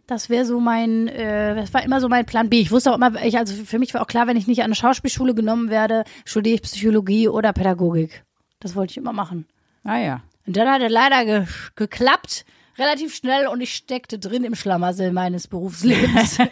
das 0.07 0.29
wäre 0.29 0.45
so 0.45 0.59
mein, 0.59 1.07
äh, 1.07 1.55
das 1.55 1.73
war 1.73 1.83
immer 1.83 1.99
so 2.01 2.09
mein 2.09 2.25
Plan 2.25 2.49
B. 2.49 2.59
Ich 2.59 2.71
wusste 2.71 2.91
auch 2.91 2.95
immer, 2.97 3.23
ich, 3.23 3.37
also 3.37 3.53
für 3.63 3.79
mich 3.79 3.93
war 3.93 4.01
auch 4.01 4.07
klar, 4.07 4.27
wenn 4.27 4.37
ich 4.37 4.45
nicht 4.47 4.59
an 4.59 4.65
eine 4.65 4.75
Schauspielschule 4.75 5.33
genommen 5.33 5.69
werde, 5.69 6.03
studiere 6.25 6.55
ich 6.55 6.61
Psychologie 6.63 7.27
oder 7.27 7.53
Pädagogik. 7.53 8.23
Das 8.59 8.75
wollte 8.75 8.91
ich 8.91 8.97
immer 8.97 9.13
machen. 9.13 9.45
Ah 9.83 9.97
ja. 9.97 10.21
Und 10.45 10.57
dann 10.57 10.67
hat 10.69 10.81
er 10.81 10.89
leider 10.89 11.25
ge 11.25 11.45
geklappt, 11.75 12.45
relativ 12.77 13.15
schnell 13.15 13.47
und 13.47 13.61
ich 13.61 13.73
steckte 13.75 14.19
drin 14.19 14.43
im 14.43 14.55
Schlamassel 14.55 15.11
meines 15.11 15.47
Berufslebens. 15.47 16.37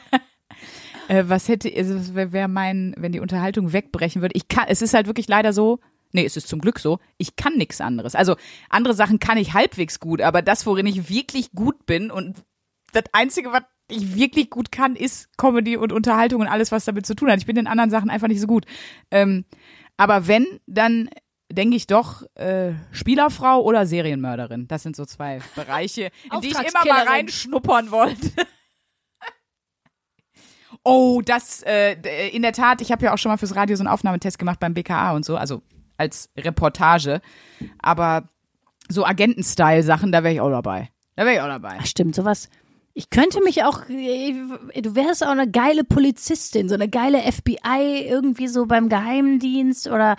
Äh, 1.07 1.23
was 1.27 1.47
hätte, 1.47 1.71
also 1.75 2.15
wäre 2.15 2.31
wär 2.31 2.47
mein, 2.47 2.93
wenn 2.97 3.11
die 3.11 3.19
Unterhaltung 3.19 3.73
wegbrechen 3.73 4.21
würde. 4.21 4.35
Ich 4.35 4.47
kann, 4.47 4.65
es 4.67 4.81
ist 4.81 4.93
halt 4.93 5.07
wirklich 5.07 5.27
leider 5.27 5.53
so, 5.53 5.79
nee, 6.11 6.25
es 6.25 6.37
ist 6.37 6.47
zum 6.47 6.59
Glück 6.59 6.79
so, 6.79 6.99
ich 7.17 7.35
kann 7.35 7.55
nichts 7.55 7.81
anderes. 7.81 8.15
Also 8.15 8.35
andere 8.69 8.93
Sachen 8.93 9.19
kann 9.19 9.37
ich 9.37 9.53
halbwegs 9.53 9.99
gut, 9.99 10.21
aber 10.21 10.41
das, 10.41 10.65
worin 10.65 10.85
ich 10.85 11.09
wirklich 11.09 11.51
gut 11.51 11.85
bin 11.85 12.11
und 12.11 12.37
das 12.93 13.03
Einzige, 13.13 13.51
was 13.51 13.63
ich 13.89 14.15
wirklich 14.15 14.49
gut 14.49 14.71
kann, 14.71 14.95
ist 14.95 15.29
Comedy 15.37 15.77
und 15.77 15.93
Unterhaltung 15.93 16.41
und 16.41 16.47
alles, 16.47 16.71
was 16.71 16.85
damit 16.85 17.05
zu 17.05 17.15
tun 17.15 17.31
hat. 17.31 17.39
Ich 17.39 17.45
bin 17.45 17.57
in 17.57 17.67
anderen 17.67 17.89
Sachen 17.89 18.09
einfach 18.09 18.27
nicht 18.27 18.41
so 18.41 18.47
gut. 18.47 18.65
Ähm, 19.11 19.45
aber 19.95 20.27
wenn, 20.27 20.59
dann 20.67 21.09
denke 21.51 21.77
ich 21.77 21.87
doch 21.87 22.23
äh, 22.35 22.73
Spielerfrau 22.91 23.61
oder 23.61 23.85
Serienmörderin. 23.85 24.67
Das 24.67 24.83
sind 24.83 24.95
so 24.95 25.05
zwei 25.05 25.39
Bereiche, 25.55 26.11
in 26.31 26.41
die 26.41 26.47
ich 26.47 26.59
immer 26.59 26.85
mal 26.85 27.07
reinschnuppern 27.07 27.91
wollte. 27.91 28.31
Oh, 30.87 31.21
das 31.21 31.63
äh, 31.63 31.95
d- 31.95 32.29
in 32.29 32.41
der 32.41 32.53
Tat, 32.53 32.81
ich 32.81 32.91
habe 32.91 33.05
ja 33.05 33.13
auch 33.13 33.17
schon 33.17 33.31
mal 33.31 33.37
fürs 33.37 33.55
Radio 33.55 33.75
so 33.75 33.81
einen 33.81 33.87
Aufnahmetest 33.89 34.39
gemacht 34.39 34.59
beim 34.59 34.73
BKA 34.73 35.13
und 35.15 35.25
so, 35.25 35.35
also 35.37 35.61
als 35.97 36.29
Reportage. 36.37 37.21
Aber 37.79 38.29
so 38.89 39.05
Agenten-Style-Sachen, 39.05 40.11
da 40.11 40.23
wäre 40.23 40.33
ich 40.33 40.41
auch 40.41 40.49
dabei. 40.49 40.89
Da 41.15 41.25
wäre 41.25 41.35
ich 41.35 41.41
auch 41.41 41.47
dabei. 41.47 41.77
Ach, 41.79 41.85
stimmt, 41.85 42.15
sowas. 42.15 42.49
Ich 42.93 43.09
könnte 43.09 43.43
mich 43.43 43.63
auch, 43.63 43.87
äh, 43.89 44.33
du 44.81 44.95
wärst 44.95 45.23
auch 45.25 45.29
eine 45.31 45.49
geile 45.49 45.83
Polizistin, 45.83 46.67
so 46.69 46.75
eine 46.75 46.89
geile 46.89 47.19
FBI, 47.31 48.05
irgendwie 48.07 48.47
so 48.47 48.65
beim 48.65 48.89
Geheimdienst 48.89 49.87
oder 49.87 50.15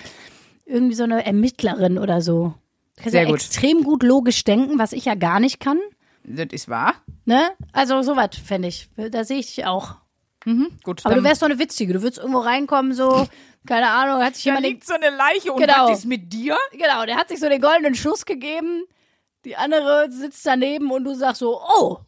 irgendwie 0.64 0.94
so 0.94 1.04
eine 1.04 1.24
Ermittlerin 1.26 1.98
oder 1.98 2.20
so. 2.22 2.54
Du 2.96 3.02
kannst 3.02 3.12
Sehr 3.12 3.22
ja 3.22 3.28
gut. 3.28 3.36
extrem 3.36 3.82
gut 3.84 4.02
logisch 4.02 4.44
denken, 4.44 4.78
was 4.78 4.92
ich 4.92 5.06
ja 5.06 5.14
gar 5.14 5.40
nicht 5.40 5.60
kann. 5.60 5.78
Das 6.24 6.48
ist 6.52 6.68
wahr. 6.68 6.94
Ne? 7.24 7.50
Also 7.72 8.02
sowas 8.02 8.30
fände 8.44 8.68
ich. 8.68 8.88
Da 9.10 9.24
sehe 9.24 9.38
ich 9.38 9.54
dich 9.54 9.64
auch. 9.66 9.96
Mhm, 10.44 10.78
gut. 10.82 11.04
Aber 11.04 11.14
du 11.16 11.24
wärst 11.24 11.42
doch 11.42 11.48
eine 11.48 11.58
witzige. 11.58 11.92
Du 11.92 12.02
würdest 12.02 12.18
irgendwo 12.18 12.40
reinkommen, 12.40 12.92
so, 12.94 13.26
keine 13.66 13.88
Ahnung, 13.90 14.22
hat 14.22 14.34
sich 14.36 14.44
da 14.44 14.50
jemand 14.50 14.64
den, 14.66 14.72
liegt 14.72 14.86
so 14.86 14.94
eine 14.94 15.10
Leiche 15.10 15.52
und 15.52 15.60
Genau. 15.60 15.88
was 15.90 15.98
ist 16.00 16.04
mit 16.06 16.32
dir? 16.32 16.56
genau, 16.72 17.04
der 17.06 17.16
hat 17.16 17.28
sich 17.28 17.40
so 17.40 17.48
den 17.48 17.60
goldenen 17.60 17.94
Schuss 17.94 18.24
gegeben. 18.24 18.84
Die 19.44 19.56
andere 19.56 20.10
sitzt 20.10 20.44
daneben 20.46 20.90
und 20.90 21.04
du 21.04 21.14
sagst 21.14 21.40
so, 21.40 21.60
oh, 21.60 21.98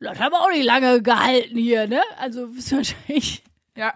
das 0.00 0.18
haben 0.20 0.32
wir 0.32 0.40
auch 0.40 0.50
nicht 0.50 0.64
lange 0.64 1.02
gehalten 1.02 1.56
hier, 1.56 1.86
ne? 1.86 2.02
Also 2.18 2.46
bist 2.54 2.72
du 2.72 2.76
wahrscheinlich, 2.76 3.42
Ja. 3.76 3.94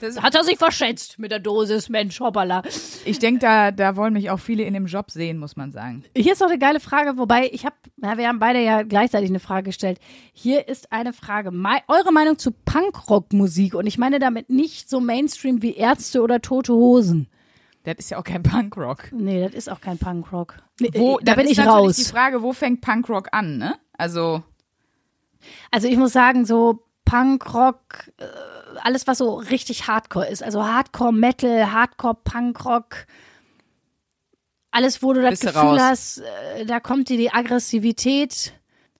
Das, 0.00 0.20
hat 0.22 0.34
er 0.34 0.44
sich 0.44 0.58
verschätzt 0.58 1.18
mit 1.18 1.30
der 1.30 1.38
Dosis, 1.40 1.88
Mensch, 1.88 2.18
hoppala. 2.20 2.62
ich 3.04 3.18
denke, 3.18 3.40
da, 3.40 3.70
da 3.70 3.96
wollen 3.96 4.12
mich 4.14 4.30
auch 4.30 4.38
viele 4.40 4.62
in 4.64 4.74
dem 4.74 4.86
Job 4.86 5.10
sehen, 5.10 5.38
muss 5.38 5.56
man 5.56 5.72
sagen. 5.72 6.04
Hier 6.16 6.32
ist 6.32 6.40
noch 6.40 6.48
eine 6.48 6.58
geile 6.58 6.80
Frage, 6.80 7.18
wobei 7.18 7.48
ich 7.52 7.64
habe, 7.66 7.76
ja, 8.02 8.16
wir 8.18 8.28
haben 8.28 8.38
beide 8.38 8.60
ja 8.62 8.82
gleichzeitig 8.82 9.30
eine 9.30 9.40
Frage 9.40 9.64
gestellt. 9.64 9.98
Hier 10.32 10.68
ist 10.68 10.92
eine 10.92 11.12
Frage. 11.12 11.50
Mei- 11.50 11.82
eure 11.88 12.12
Meinung 12.12 12.38
zu 12.38 12.50
Punkrock-Musik 12.50 13.74
und 13.74 13.86
ich 13.86 13.98
meine 13.98 14.18
damit 14.18 14.50
nicht 14.50 14.88
so 14.88 15.00
Mainstream 15.00 15.62
wie 15.62 15.74
Ärzte 15.74 16.22
oder 16.22 16.40
Tote 16.40 16.72
Hosen. 16.72 17.28
Das 17.84 17.96
ist 17.98 18.10
ja 18.10 18.18
auch 18.18 18.24
kein 18.24 18.42
Punkrock. 18.42 19.12
Nee, 19.12 19.42
das 19.44 19.52
ist 19.52 19.70
auch 19.70 19.80
kein 19.80 19.98
Punkrock. 19.98 20.56
Nee, 20.80 20.90
Wo, 20.94 21.18
da 21.18 21.24
dann 21.26 21.36
bin 21.36 21.44
ist 21.46 21.52
ich 21.52 21.58
natürlich 21.58 21.74
raus. 21.88 21.96
die 21.96 22.04
Frage, 22.04 22.42
wo 22.42 22.52
fängt 22.54 22.80
Punkrock 22.80 23.28
an, 23.32 23.58
ne? 23.58 23.74
Also, 23.98 24.42
Also 25.70 25.88
ich 25.88 25.96
muss 25.98 26.12
sagen, 26.12 26.46
so 26.46 26.82
Punkrock, 27.04 28.10
äh, 28.18 28.24
alles 28.82 29.06
was 29.06 29.18
so 29.18 29.36
richtig 29.36 29.86
Hardcore 29.88 30.26
ist, 30.28 30.42
also 30.42 30.64
Hardcore 30.64 31.12
Metal, 31.12 31.72
Hardcore 31.72 32.16
Punkrock, 32.24 33.06
alles, 34.70 35.02
wo 35.02 35.12
du 35.12 35.22
das 35.22 35.30
Bist 35.30 35.42
Gefühl 35.42 35.80
hast, 35.80 36.18
äh, 36.56 36.66
da 36.66 36.80
kommt 36.80 37.08
dir 37.08 37.16
die 37.16 37.32
Aggressivität 37.32 38.54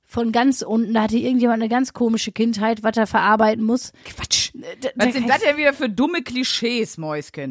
von 0.05 0.31
ganz 0.31 0.63
unten, 0.63 0.95
da 0.95 1.03
hatte 1.03 1.17
irgendjemand 1.17 1.61
eine 1.61 1.69
ganz 1.69 1.93
komische 1.93 2.31
Kindheit, 2.31 2.85
was 2.85 2.97
er 2.97 3.09
verarbeiten 3.09 3.65
muss. 3.65 3.93
Quatsch. 4.05 4.53
Da- 4.55 4.91
Was 4.95 5.07
da- 5.09 5.13
sind 5.13 5.29
das 5.29 5.41
denn 5.41 5.57
wieder 5.57 5.73
für 5.73 5.89
dumme 5.89 6.23
Klischees, 6.23 6.97
Mäuschen? 6.99 7.51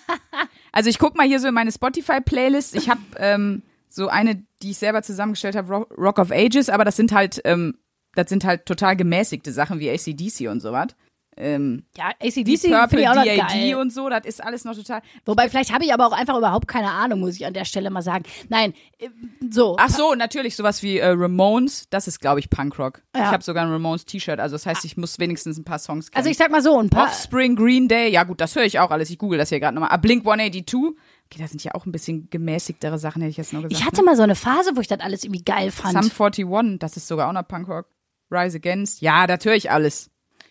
also 0.72 0.88
ich 0.88 0.98
guck 1.00 1.16
mal 1.16 1.26
hier 1.26 1.40
so 1.40 1.48
in 1.48 1.54
meine 1.54 1.72
Spotify-Playlist. 1.72 2.76
Ich 2.76 2.88
habe 2.88 3.00
ähm, 3.16 3.62
so 3.88 4.06
eine, 4.06 4.44
die 4.62 4.70
ich 4.70 4.78
selber 4.78 5.02
zusammengestellt 5.02 5.56
habe, 5.56 5.68
Rock, 5.74 5.94
Rock 5.98 6.18
of 6.20 6.30
Ages, 6.30 6.68
aber 6.68 6.84
das 6.84 6.94
sind 6.94 7.10
halt, 7.10 7.40
ähm, 7.44 7.76
das 8.14 8.28
sind 8.28 8.44
halt 8.44 8.66
total 8.66 8.94
gemäßigte 8.96 9.52
Sachen 9.52 9.80
wie 9.80 9.90
ACDC 9.90 10.48
und 10.48 10.60
sowas. 10.60 10.88
Ähm, 11.36 11.84
Ja, 11.96 12.10
ACDC 12.20 12.68
Purple, 12.70 13.10
auch 13.10 13.14
noch 13.14 13.24
DAD 13.24 13.36
geil. 13.48 13.74
und 13.76 13.90
so, 13.90 14.08
das 14.10 14.26
ist 14.26 14.42
alles 14.44 14.64
noch 14.64 14.74
total. 14.74 15.00
Wobei, 15.24 15.48
vielleicht 15.48 15.72
habe 15.72 15.84
ich 15.84 15.92
aber 15.94 16.06
auch 16.06 16.12
einfach 16.12 16.36
überhaupt 16.36 16.68
keine 16.68 16.90
Ahnung, 16.90 17.20
muss 17.20 17.36
ich 17.36 17.46
an 17.46 17.54
der 17.54 17.64
Stelle 17.64 17.88
mal 17.88 18.02
sagen. 18.02 18.24
Nein, 18.50 18.74
äh, 18.98 19.08
so. 19.50 19.76
Ach 19.78 19.88
so, 19.88 20.14
natürlich 20.14 20.56
sowas 20.56 20.82
wie 20.82 20.98
äh, 20.98 21.06
Ramones, 21.08 21.86
das 21.88 22.06
ist 22.06 22.20
glaube 22.20 22.40
ich 22.40 22.50
Punkrock. 22.50 23.02
Ja. 23.16 23.22
Ich 23.24 23.28
habe 23.28 23.42
sogar 23.42 23.64
ein 23.64 23.72
Ramones 23.72 24.04
T-Shirt, 24.04 24.40
also 24.40 24.54
das 24.56 24.66
heißt, 24.66 24.84
ich 24.84 24.96
muss 24.96 25.18
wenigstens 25.18 25.56
ein 25.56 25.64
paar 25.64 25.78
Songs 25.78 26.10
kennen. 26.10 26.18
Also 26.18 26.30
ich 26.30 26.36
sag 26.36 26.50
mal 26.50 26.62
so, 26.62 26.78
ein 26.78 26.90
paar. 26.90 27.06
Offspring, 27.06 27.56
Green 27.56 27.88
Day, 27.88 28.10
ja 28.10 28.24
gut, 28.24 28.40
das 28.40 28.54
höre 28.54 28.64
ich 28.64 28.78
auch 28.78 28.90
alles. 28.90 29.08
Ich 29.08 29.18
google 29.18 29.38
das 29.38 29.48
hier 29.48 29.60
gerade 29.60 29.74
nochmal. 29.74 29.90
Ah, 29.90 29.96
Blink 29.96 30.26
182. 30.26 30.96
Okay, 31.30 31.38
da 31.38 31.48
sind 31.48 31.64
ja 31.64 31.74
auch 31.74 31.86
ein 31.86 31.92
bisschen 31.92 32.28
gemäßigtere 32.28 32.98
Sachen, 32.98 33.22
hätte 33.22 33.30
ich 33.30 33.38
jetzt 33.38 33.54
nur 33.54 33.62
gesagt. 33.62 33.80
Ich 33.80 33.86
hatte 33.86 34.02
mal 34.04 34.16
so 34.16 34.22
eine 34.22 34.34
Phase, 34.34 34.72
wo 34.74 34.80
ich 34.82 34.88
das 34.88 35.00
alles 35.00 35.24
irgendwie 35.24 35.42
geil 35.42 35.70
fand. 35.70 35.92
Sum 36.04 36.26
41, 36.28 36.78
das 36.78 36.98
ist 36.98 37.08
sogar 37.08 37.28
auch 37.28 37.32
noch 37.32 37.48
Punkrock. 37.48 37.86
Rise 38.30 38.58
Against, 38.58 39.00
ja, 39.00 39.26
das 39.26 39.44
höre 39.46 39.54
ich 39.54 39.70
alles. 39.70 40.10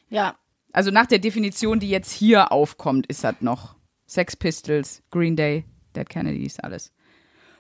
ja. 0.10 0.36
Also 0.74 0.92
nach 0.92 1.06
der 1.06 1.20
Definition, 1.20 1.80
die 1.80 1.90
jetzt 1.90 2.12
hier 2.12 2.52
aufkommt, 2.52 3.08
ist 3.08 3.24
das 3.24 3.36
noch. 3.42 3.76
Sex 4.06 4.36
Pistols, 4.36 5.04
Green 5.12 5.36
Day, 5.36 5.66
Dead 5.96 6.08
Kennedys, 6.08 6.60
alles. 6.60 6.92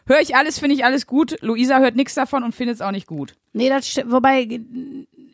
Höre 0.05 0.19
ich 0.19 0.35
alles, 0.35 0.59
finde 0.59 0.75
ich 0.75 0.83
alles 0.83 1.07
gut. 1.07 1.37
Luisa 1.41 1.79
hört 1.79 1.95
nichts 1.95 2.15
davon 2.15 2.43
und 2.43 2.55
findet 2.55 2.75
es 2.75 2.81
auch 2.81 2.91
nicht 2.91 3.07
gut. 3.07 3.35
Nee, 3.53 3.69
das 3.69 3.87
stimmt. 3.87 4.11
Wobei, 4.11 4.61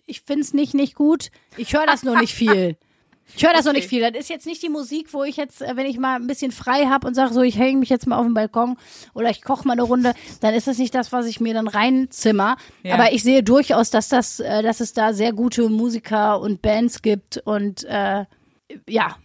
ich 0.06 0.22
find's 0.22 0.54
nicht 0.54 0.74
nicht 0.74 0.96
gut. 0.96 1.30
Ich 1.56 1.74
höre 1.74 1.86
das 1.86 2.04
nur 2.04 2.20
nicht 2.20 2.34
viel. 2.34 2.78
Ich 3.36 3.44
höre 3.44 3.54
das 3.54 3.66
noch 3.66 3.72
Okay. 3.72 3.80
nicht 3.80 3.90
viel. 3.90 4.02
Das 4.02 4.22
ist 4.22 4.30
jetzt 4.30 4.46
nicht 4.46 4.64
die 4.64 4.70
Musik, 4.70 5.14
wo 5.14 5.24
ich 5.24 5.36
jetzt, 5.38 5.62
äh, 5.62 5.76
wenn 5.76 5.86
ich 5.86 5.98
mal 6.00 6.16
ein 6.16 6.28
bisschen 6.28 6.52
frei 6.52 6.86
habe 6.86 7.08
und 7.08 7.14
sage, 7.14 7.34
so, 7.34 7.42
ich 7.42 7.58
hänge 7.58 7.80
mich 7.80 7.90
jetzt 7.90 8.08
mal 8.08 8.18
auf 8.18 8.26
den 8.26 8.34
Balkon 8.34 8.78
oder 9.14 9.30
ich 9.30 9.42
koche 9.42 9.68
mal 9.68 9.74
eine 9.74 9.84
Runde, 9.84 10.14
dann 10.42 10.54
ist 10.54 10.68
das 10.68 10.78
nicht 10.78 10.96
das, 10.96 11.12
was 11.12 11.26
ich 11.26 11.40
mir 11.40 11.54
dann 11.54 11.68
reinzimmer. 11.68 12.58
Ja. 12.84 12.94
Aber 12.96 13.12
ich 13.12 13.24
sehe 13.24 13.44
durchaus, 13.44 13.90
dass 13.90 14.10
das, 14.10 14.40
äh, 14.40 14.64
dass 14.64 14.80
es 14.80 14.94
da 14.94 15.14
sehr 15.14 15.34
gute 15.34 15.70
Musiker 15.70 16.40
und 16.40 16.62
Bands 16.62 17.02
gibt 17.02 17.38
und 17.38 17.84
äh, 17.84 18.26
ja, 18.88 19.16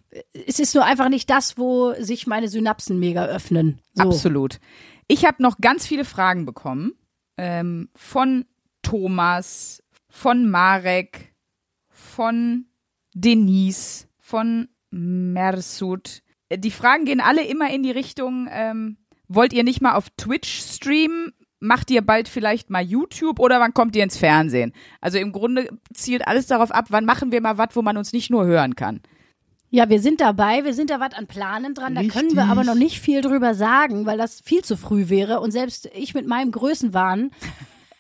es 0.47 0.59
ist 0.59 0.75
nur 0.75 0.85
einfach 0.85 1.09
nicht 1.09 1.31
das, 1.31 1.57
wo 1.59 1.95
sich 1.99 2.27
meine 2.27 2.49
Synapsen 2.49 2.99
mega 2.99 3.25
öffnen. 3.27 3.81
So. 3.95 4.05
Absolut. 4.05 4.59
Ich 5.09 5.25
habe 5.25 5.43
noch 5.43 5.59
ganz 5.61 5.87
viele 5.87 6.05
Fragen 6.05 6.45
bekommen 6.45 6.93
ähm, 7.39 7.89
von 7.97 8.45
Thomas, 8.83 9.83
von 10.09 10.51
Marek, 10.51 11.35
von 11.89 12.67
Denise, 13.15 14.07
von 14.19 14.69
Mersut. 14.91 16.23
Äh, 16.49 16.59
Die 16.59 16.71
Fragen 16.71 17.05
gehen 17.05 17.21
alle 17.21 17.45
immer 17.45 17.71
in 17.73 17.83
die 17.83 17.91
Richtung, 17.91 18.49
ähm, 18.51 18.97
wollt 19.29 19.53
ihr 19.53 19.65
nicht 19.65 19.81
mal 19.81 19.95
auf 19.95 20.09
Twitch 20.17 20.61
streamen? 20.61 21.33
Macht 21.61 21.91
ihr 21.91 22.03
bald 22.03 22.29
vielleicht 22.29 22.71
mal 22.71 22.83
YouTube 22.83 23.39
oder 23.39 23.61
wann 23.61 23.73
kommt 23.73 23.95
ihr 23.95 24.03
ins 24.03 24.19
Fernsehen? 24.19 24.73
Also 25.01 25.19
im 25.19 25.31
Grunde 25.33 25.69
zielt 25.95 26.27
alles 26.27 26.47
darauf 26.47 26.73
ab, 26.73 26.87
wann 26.89 27.05
machen 27.05 27.31
wir 27.31 27.41
mal 27.41 27.57
was, 27.57 27.69
wo 27.75 27.83
man 27.83 27.97
uns 27.97 28.13
nicht 28.13 28.31
nur 28.31 28.45
hören 28.47 28.75
kann. 28.75 29.01
Ja, 29.71 29.89
wir 29.89 30.01
sind 30.01 30.21
dabei, 30.21 30.65
wir 30.65 30.75
sind 30.75 30.91
da 30.91 31.01
was 31.01 31.15
an 31.15 31.29
Planen 31.29 31.73
dran, 31.73 31.95
da 31.95 32.03
können 32.03 32.33
wir 32.33 32.43
Richtig. 32.43 32.51
aber 32.51 32.65
noch 32.65 32.75
nicht 32.75 33.01
viel 33.01 33.23
drüber 33.23 33.55
sagen, 33.55 34.05
weil 34.05 34.19
das 34.19 34.41
viel 34.41 34.63
zu 34.63 34.77
früh 34.77 35.09
wäre 35.09 35.41
und 35.41 35.51
selbst 35.51 35.89
ich 35.95 36.13
mit 36.15 36.27
meinem 36.27 36.51
Größenwahn 36.51 37.31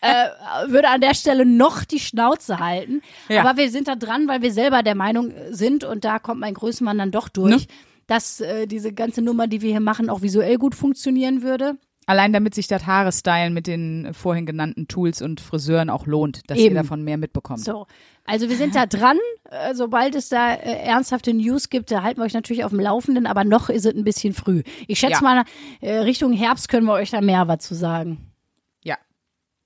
äh, 0.02 0.68
würde 0.70 0.88
an 0.88 1.00
der 1.00 1.14
Stelle 1.14 1.46
noch 1.46 1.84
die 1.84 2.00
Schnauze 2.00 2.58
halten. 2.58 3.00
Ja. 3.28 3.42
Aber 3.44 3.56
wir 3.56 3.70
sind 3.70 3.88
da 3.88 3.94
dran, 3.96 4.28
weil 4.28 4.42
wir 4.42 4.52
selber 4.52 4.82
der 4.82 4.94
Meinung 4.94 5.32
sind 5.50 5.84
und 5.84 6.04
da 6.04 6.18
kommt 6.18 6.40
mein 6.40 6.54
Größenwahn 6.54 6.98
dann 6.98 7.10
doch 7.10 7.28
durch, 7.28 7.50
Ne? 7.68 7.74
dass 8.08 8.40
äh, 8.40 8.66
diese 8.66 8.92
ganze 8.92 9.22
Nummer, 9.22 9.46
die 9.46 9.62
wir 9.62 9.70
hier 9.70 9.80
machen, 9.80 10.10
auch 10.10 10.20
visuell 10.22 10.58
gut 10.58 10.74
funktionieren 10.74 11.42
würde. 11.42 11.76
Allein 12.06 12.32
damit 12.32 12.52
sich 12.52 12.66
das 12.66 12.84
Haare 12.84 13.12
stylen 13.12 13.54
mit 13.54 13.68
den 13.68 14.12
vorhin 14.12 14.44
genannten 14.44 14.88
Tools 14.88 15.22
und 15.22 15.40
Friseuren 15.40 15.88
auch 15.88 16.04
lohnt, 16.04 16.42
dass 16.50 16.58
Eben. 16.58 16.74
ihr 16.74 16.82
davon 16.82 17.04
mehr 17.04 17.16
mitbekommt. 17.16 17.60
So, 17.60 17.86
also 18.24 18.48
wir 18.48 18.56
sind 18.56 18.74
da 18.74 18.86
dran. 18.86 19.18
Äh, 19.48 19.74
sobald 19.76 20.16
es 20.16 20.28
da 20.28 20.52
äh, 20.52 20.82
ernsthafte 20.84 21.32
News 21.32 21.70
gibt, 21.70 21.92
da 21.92 22.02
halten 22.02 22.20
wir 22.20 22.24
euch 22.24 22.34
natürlich 22.34 22.64
auf 22.64 22.70
dem 22.72 22.80
Laufenden, 22.80 23.24
aber 23.28 23.44
noch 23.44 23.68
ist 23.68 23.86
es 23.86 23.94
ein 23.94 24.02
bisschen 24.02 24.34
früh. 24.34 24.64
Ich 24.88 24.98
schätze 24.98 25.12
Ja. 25.12 25.20
mal, 25.22 25.44
äh, 25.80 25.98
Richtung 25.98 26.32
Herbst 26.32 26.68
können 26.68 26.86
wir 26.86 26.94
euch 26.94 27.10
da 27.10 27.20
mehr 27.20 27.46
was 27.46 27.58
zu 27.60 27.76
sagen. 27.76 28.31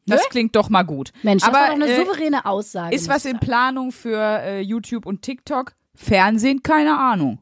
Ja. 0.09 0.17
Das 0.17 0.25
Ne? 0.25 0.29
klingt 0.31 0.55
doch 0.57 0.69
mal 0.71 0.83
gut. 0.85 1.13
Mensch, 1.23 1.43
das 1.43 1.49
Aber 1.49 1.59
war 1.59 1.67
doch 1.69 1.75
eine 1.75 1.87
äh, 1.87 1.97
souveräne 2.05 2.45
Aussage. 2.47 2.95
ist 2.95 3.09
was 3.09 3.25
in. 3.25 3.39
Planung 3.41 3.91
für 3.93 4.19
äh, 4.19 4.61
YouTube 4.61 5.05
und 5.07 5.23
TikTok? 5.23 5.73
Fernsehen, 5.95 6.63
keine 6.63 6.99
Ahnung. 6.99 7.39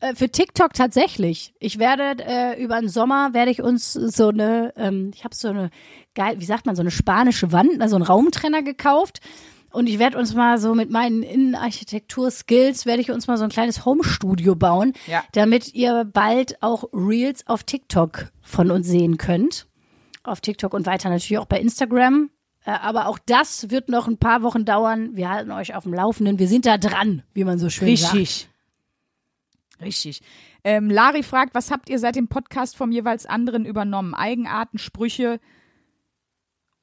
Äh, 0.00 0.14
für 0.14 0.28
TikTok 0.30 0.74
tatsächlich. 0.74 1.54
Ich 1.58 1.78
werde 1.78 2.22
äh, 2.24 2.62
über 2.62 2.78
den 2.80 2.88
Sommer 2.88 3.32
werde 3.34 3.50
ich 3.50 3.62
uns 3.62 3.92
so 3.94 4.28
eine, 4.28 4.72
ähm, 4.76 5.10
ich 5.14 5.24
habe 5.24 5.34
so 5.34 5.48
eine 5.48 5.70
geil, 6.14 6.36
wie 6.38 6.44
sagt 6.44 6.66
man, 6.66 6.76
so 6.76 6.82
eine 6.82 6.90
spanische 6.90 7.52
Wand, 7.52 7.80
also 7.80 7.96
einen 7.96 8.04
Raumtrenner 8.04 8.62
gekauft. 8.62 9.20
Und 9.70 9.86
ich 9.86 9.98
werde 9.98 10.16
uns 10.18 10.34
mal 10.34 10.58
so 10.58 10.74
mit 10.74 10.90
meinen 10.90 11.22
Innenarchitektur-Skills, 11.22 12.86
werde 12.86 13.00
ich 13.02 13.10
uns 13.10 13.26
mal 13.26 13.36
so 13.36 13.44
ein 13.44 13.50
kleines 13.50 13.84
Home-Studio 13.84 14.54
bauen, 14.54 14.92
Ja. 15.06 15.22
damit 15.32 15.74
ihr 15.74 16.04
bald 16.04 16.62
auch 16.62 16.84
Reels 16.92 17.46
auf 17.46 17.64
TikTok 17.64 18.30
von 18.42 18.70
uns 18.70 18.86
sehen 18.88 19.18
könnt. 19.18 19.66
Auf 20.22 20.40
TikTok 20.40 20.74
und 20.74 20.86
weiter 20.86 21.08
natürlich 21.08 21.38
auch 21.38 21.46
bei 21.46 21.60
Instagram. 21.60 22.30
Äh, 22.64 22.70
Aber 22.72 23.06
auch 23.06 23.18
das 23.24 23.70
wird 23.70 23.88
noch 23.88 24.08
ein 24.08 24.18
paar 24.18 24.42
Wochen 24.42 24.64
dauern. 24.64 25.16
Wir 25.16 25.30
halten 25.30 25.50
euch 25.50 25.74
auf 25.74 25.84
dem 25.84 25.94
Laufenden. 25.94 26.38
Wir 26.38 26.48
sind 26.48 26.66
da 26.66 26.78
dran, 26.78 27.22
wie 27.34 27.44
man 27.44 27.58
so 27.58 27.70
schön 27.70 27.96
sagt. 27.96 28.14
Richtig. 28.14 28.48
Richtig. 29.80 30.22
Ähm, 30.64 30.90
Lari 30.90 31.22
fragt, 31.22 31.54
was 31.54 31.70
habt 31.70 31.88
ihr 31.88 31.98
seit 31.98 32.16
dem 32.16 32.28
Podcast 32.28 32.76
vom 32.76 32.90
jeweils 32.90 33.26
anderen 33.26 33.64
übernommen? 33.64 34.12
Eigenarten, 34.14 34.78
Sprüche 34.78 35.40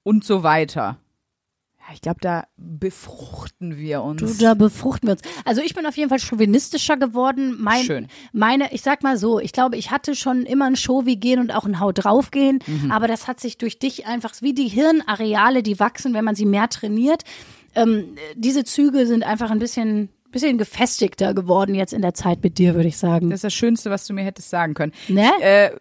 und 0.04 0.24
so 0.24 0.44
weiter. 0.44 0.98
Ich 1.94 2.02
glaube, 2.02 2.20
da 2.22 2.46
befruchten 2.58 3.78
wir 3.78 4.02
uns. 4.02 4.20
Du, 4.22 4.44
da 4.44 4.54
befruchten 4.54 5.08
wir 5.08 5.14
uns. 5.14 5.22
Also 5.46 5.62
ich 5.62 5.74
bin 5.76 5.86
auf 5.86 5.96
jeden 5.98 6.10
Fall 6.10 6.20
chauvinistischer 6.20 6.98
geworden. 6.98 7.56
Mein, 7.60 7.84
Schön. 7.84 8.08
Meine, 8.34 8.74
ich 8.74 8.82
sag 8.82 9.04
mal 9.04 9.18
so, 9.18 9.40
ich 9.40 9.52
glaube, 9.52 9.78
ich 9.78 9.92
hatte 9.92 10.16
schon 10.16 10.44
immer 10.44 10.66
ein 10.66 10.76
Show 10.76 11.04
gehen 11.06 11.40
und 11.40 11.52
auch 11.52 11.66
ein 11.66 11.80
Haut 11.80 12.04
draufgehen, 12.04 12.60
Mhm. 12.66 12.92
aber 12.92 13.08
das 13.08 13.28
hat 13.28 13.40
sich 13.40 13.58
durch 13.58 13.80
dich 13.80 14.06
einfach, 14.08 14.34
wie 14.42 14.54
die 14.54 14.68
Hirnareale, 14.68 15.62
die 15.64 15.80
wachsen, 15.80 16.14
wenn 16.14 16.26
man 16.26 16.36
sie 16.36 16.46
mehr 16.46 16.70
trainiert. 16.70 17.24
Ähm, 17.76 18.16
diese 18.36 18.64
Züge 18.64 19.06
sind 19.06 19.24
einfach 19.24 19.52
ein 19.52 19.60
bisschen, 19.60 20.10
bisschen 20.32 20.58
gefestigter 20.58 21.34
geworden 21.34 21.76
jetzt 21.76 21.94
in 21.94 22.02
der 22.02 22.14
Zeit 22.14 22.42
mit 22.44 22.58
dir, 22.58 22.76
würde 22.76 22.88
ich 22.88 22.98
sagen. 22.98 23.30
Das 23.30 23.38
ist 23.38 23.44
das 23.44 23.54
Schönste, 23.54 23.90
was 23.90 24.08
du 24.08 24.14
mir 24.14 24.24
hättest 24.24 24.50
sagen 24.50 24.74
können. 24.74 24.94
Ne? 25.08 25.30
Äh, 25.42 25.72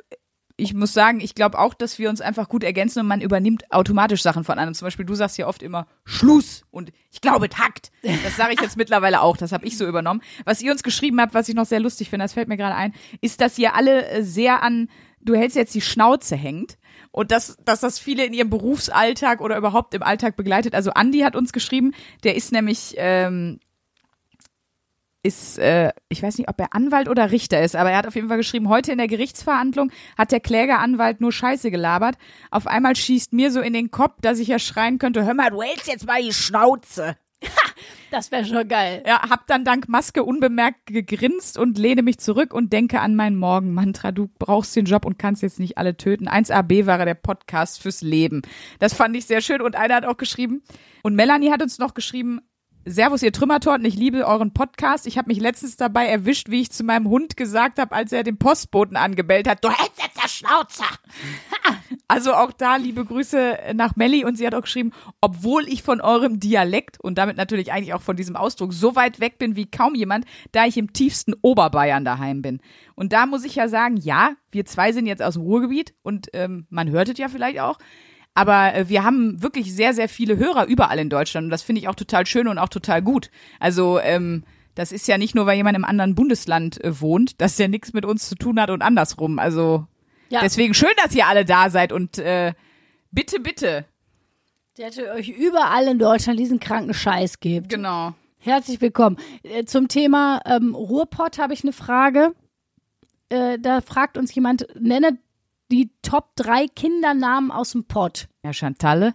ich 0.56 0.72
muss 0.72 0.92
sagen, 0.92 1.20
ich 1.20 1.34
glaube 1.34 1.58
auch, 1.58 1.74
dass 1.74 1.98
wir 1.98 2.08
uns 2.08 2.20
einfach 2.20 2.48
gut 2.48 2.62
ergänzen 2.62 3.00
und 3.00 3.08
man 3.08 3.20
übernimmt 3.20 3.72
automatisch 3.72 4.22
Sachen 4.22 4.44
von 4.44 4.58
anderen. 4.58 4.74
Zum 4.74 4.86
Beispiel, 4.86 5.04
du 5.04 5.14
sagst 5.14 5.36
ja 5.36 5.48
oft 5.48 5.62
immer 5.62 5.86
Schluss 6.04 6.64
und 6.70 6.92
ich 7.10 7.20
glaube 7.20 7.48
Takt. 7.48 7.90
Das 8.02 8.36
sage 8.36 8.54
ich 8.54 8.60
jetzt 8.60 8.76
mittlerweile 8.76 9.20
auch. 9.20 9.36
Das 9.36 9.50
habe 9.50 9.66
ich 9.66 9.76
so 9.76 9.86
übernommen. 9.86 10.22
Was 10.44 10.62
ihr 10.62 10.70
uns 10.70 10.84
geschrieben 10.84 11.20
habt, 11.20 11.34
was 11.34 11.48
ich 11.48 11.56
noch 11.56 11.66
sehr 11.66 11.80
lustig 11.80 12.08
finde, 12.08 12.24
das 12.24 12.34
fällt 12.34 12.48
mir 12.48 12.56
gerade 12.56 12.76
ein, 12.76 12.94
ist, 13.20 13.40
dass 13.40 13.58
ihr 13.58 13.74
alle 13.74 14.08
äh, 14.08 14.22
sehr 14.22 14.62
an, 14.62 14.88
du 15.20 15.34
hältst 15.34 15.56
jetzt 15.56 15.74
die 15.74 15.80
Schnauze 15.80 16.36
hängt. 16.36 16.78
Und 17.10 17.30
dass, 17.30 17.56
dass 17.64 17.80
das 17.80 17.98
viele 17.98 18.24
in 18.24 18.32
ihrem 18.32 18.50
Berufsalltag 18.50 19.40
oder 19.40 19.56
überhaupt 19.56 19.94
im 19.94 20.02
Alltag 20.02 20.36
begleitet. 20.36 20.74
Also 20.74 20.90
Andi 20.92 21.20
hat 21.20 21.36
uns 21.36 21.52
geschrieben, 21.52 21.92
der 22.24 22.34
ist 22.34 22.50
nämlich 22.50 22.94
ähm, 22.96 23.60
ist, 25.24 25.58
äh, 25.58 25.90
ich 26.08 26.22
weiß 26.22 26.38
nicht, 26.38 26.48
ob 26.48 26.60
er 26.60 26.74
Anwalt 26.74 27.08
oder 27.08 27.30
Richter 27.30 27.62
ist, 27.62 27.74
aber 27.74 27.90
er 27.90 27.98
hat 27.98 28.06
auf 28.06 28.14
jeden 28.14 28.28
Fall 28.28 28.36
geschrieben, 28.36 28.68
heute 28.68 28.92
in 28.92 28.98
der 28.98 29.08
Gerichtsverhandlung 29.08 29.90
hat 30.16 30.32
der 30.32 30.40
Klägeranwalt 30.40 31.20
nur 31.20 31.32
Scheiße 31.32 31.70
gelabert. 31.70 32.16
Auf 32.50 32.66
einmal 32.66 32.94
schießt 32.94 33.32
mir 33.32 33.50
so 33.50 33.60
in 33.60 33.72
den 33.72 33.90
Kopf, 33.90 34.20
dass 34.20 34.38
ich 34.38 34.48
ja 34.48 34.58
schreien 34.58 34.98
könnte, 34.98 35.24
hör 35.24 35.34
mal, 35.34 35.50
du 35.50 35.62
hältst 35.62 35.88
jetzt 35.88 36.06
mal 36.06 36.22
die 36.22 36.32
Schnauze. 36.32 37.16
Das 38.10 38.30
wäre 38.30 38.44
schon 38.44 38.68
geil. 38.68 39.02
Ja, 39.04 39.28
hab 39.28 39.48
dann 39.48 39.64
dank 39.64 39.88
Maske 39.88 40.22
unbemerkt 40.22 40.86
gegrinst 40.86 41.58
und 41.58 41.78
lehne 41.78 42.02
mich 42.02 42.18
zurück 42.18 42.54
und 42.54 42.72
denke 42.72 43.00
an 43.00 43.16
mein 43.16 43.34
Morgenmantra. 43.34 44.12
Du 44.12 44.30
brauchst 44.38 44.76
den 44.76 44.84
Job 44.84 45.04
und 45.04 45.18
kannst 45.18 45.42
jetzt 45.42 45.58
nicht 45.58 45.78
alle 45.78 45.96
töten. 45.96 46.28
1AB 46.28 46.86
war 46.86 47.04
der 47.04 47.14
Podcast 47.14 47.82
fürs 47.82 48.02
Leben. 48.02 48.42
Das 48.78 48.94
fand 48.94 49.16
ich 49.16 49.26
sehr 49.26 49.40
schön 49.40 49.60
und 49.60 49.74
einer 49.74 49.96
hat 49.96 50.04
auch 50.04 50.16
geschrieben 50.16 50.62
und 51.02 51.16
Melanie 51.16 51.50
hat 51.50 51.60
uns 51.60 51.80
noch 51.80 51.94
geschrieben, 51.94 52.40
Servus, 52.86 53.22
ihr 53.22 53.32
Trümmertorten, 53.32 53.86
ich 53.86 53.96
liebe 53.96 54.26
euren 54.26 54.52
Podcast. 54.52 55.06
Ich 55.06 55.16
habe 55.16 55.28
mich 55.28 55.40
letztens 55.40 55.78
dabei 55.78 56.06
erwischt, 56.06 56.50
wie 56.50 56.60
ich 56.60 56.70
zu 56.70 56.84
meinem 56.84 57.08
Hund 57.08 57.34
gesagt 57.34 57.78
habe, 57.78 57.94
als 57.94 58.12
er 58.12 58.24
den 58.24 58.36
Postboten 58.36 58.98
angebellt 58.98 59.48
hat, 59.48 59.64
du 59.64 59.70
hältst 59.70 60.02
jetzt 60.02 60.22
der 60.22 60.28
Schnauze. 60.28 60.84
Also 62.06 62.34
auch 62.34 62.52
da 62.52 62.76
liebe 62.76 63.02
Grüße 63.04 63.58
nach 63.74 63.96
Melli 63.96 64.26
und 64.26 64.36
sie 64.36 64.46
hat 64.46 64.54
auch 64.54 64.62
geschrieben, 64.62 64.92
obwohl 65.22 65.66
ich 65.66 65.82
von 65.82 66.02
eurem 66.02 66.38
Dialekt 66.38 67.00
und 67.00 67.16
damit 67.16 67.38
natürlich 67.38 67.72
eigentlich 67.72 67.94
auch 67.94 68.02
von 68.02 68.14
diesem 68.14 68.36
Ausdruck 68.36 68.74
so 68.74 68.94
weit 68.94 69.20
weg 69.20 69.38
bin 69.38 69.56
wie 69.56 69.70
kaum 69.70 69.94
jemand, 69.94 70.26
da 70.52 70.66
ich 70.66 70.76
im 70.76 70.92
tiefsten 70.92 71.32
Oberbayern 71.40 72.04
daheim 72.04 72.42
bin. 72.42 72.60
Und 72.94 73.14
da 73.14 73.24
muss 73.24 73.44
ich 73.44 73.54
ja 73.54 73.68
sagen, 73.68 73.96
ja, 73.96 74.32
wir 74.50 74.66
zwei 74.66 74.92
sind 74.92 75.06
jetzt 75.06 75.22
aus 75.22 75.34
dem 75.34 75.42
Ruhrgebiet 75.44 75.94
und 76.02 76.28
ähm, 76.34 76.66
man 76.68 76.90
hört 76.90 77.08
es 77.08 77.18
ja 77.18 77.28
vielleicht 77.28 77.58
auch. 77.58 77.78
Aber 78.34 78.74
äh, 78.74 78.88
wir 78.88 79.04
haben 79.04 79.42
wirklich 79.42 79.72
sehr, 79.74 79.94
sehr 79.94 80.08
viele 80.08 80.36
Hörer 80.36 80.66
überall 80.66 80.98
in 80.98 81.08
Deutschland 81.10 81.44
und 81.46 81.50
das 81.50 81.62
finde 81.62 81.80
ich 81.80 81.88
auch 81.88 81.94
total 81.94 82.26
schön 82.26 82.48
und 82.48 82.58
auch 82.58 82.68
total 82.68 83.00
gut. 83.02 83.30
Also 83.60 83.98
ähm, 84.00 84.44
das 84.74 84.90
ist 84.90 85.06
ja 85.06 85.18
nicht 85.18 85.34
nur, 85.36 85.46
weil 85.46 85.56
jemand 85.56 85.76
im 85.76 85.84
anderen 85.84 86.14
Bundesland 86.16 86.82
äh, 86.82 87.00
wohnt, 87.00 87.40
dass 87.40 87.56
der 87.56 87.68
nichts 87.68 87.92
mit 87.92 88.04
uns 88.04 88.28
zu 88.28 88.34
tun 88.34 88.60
hat 88.60 88.70
und 88.70 88.82
andersrum. 88.82 89.38
Also 89.38 89.86
Ja. 90.30 90.40
deswegen 90.40 90.74
schön, 90.74 90.90
dass 91.02 91.14
ihr 91.14 91.26
alle 91.28 91.44
da 91.44 91.70
seid 91.70 91.92
und 91.92 92.18
äh, 92.18 92.54
bitte, 93.12 93.38
bitte. 93.38 93.84
Der 94.76 94.86
hätte 94.86 95.12
euch 95.12 95.28
überall 95.28 95.86
in 95.86 96.00
Deutschland 96.00 96.40
diesen 96.40 96.58
kranken 96.58 96.92
Scheiß 96.94 97.38
gibt. 97.38 97.68
Genau. 97.68 98.14
Herzlich 98.38 98.80
willkommen. 98.80 99.16
Äh, 99.44 99.64
Zum 99.64 99.86
Thema 99.86 100.40
ähm, 100.44 100.74
Ruhrpott 100.74 101.38
habe 101.38 101.54
ich 101.54 101.62
eine 101.62 101.72
Frage. 101.72 102.34
Äh, 103.28 103.60
da 103.60 103.80
fragt 103.80 104.18
uns 104.18 104.34
jemand, 104.34 104.66
nenne 104.78 105.18
die 105.70 105.90
Top 106.02 106.36
3 106.36 106.66
Kindernamen 106.68 107.50
aus 107.50 107.72
dem 107.72 107.84
Pott. 107.84 108.28
Ja, 108.44 108.52
Chantalle. 108.52 109.14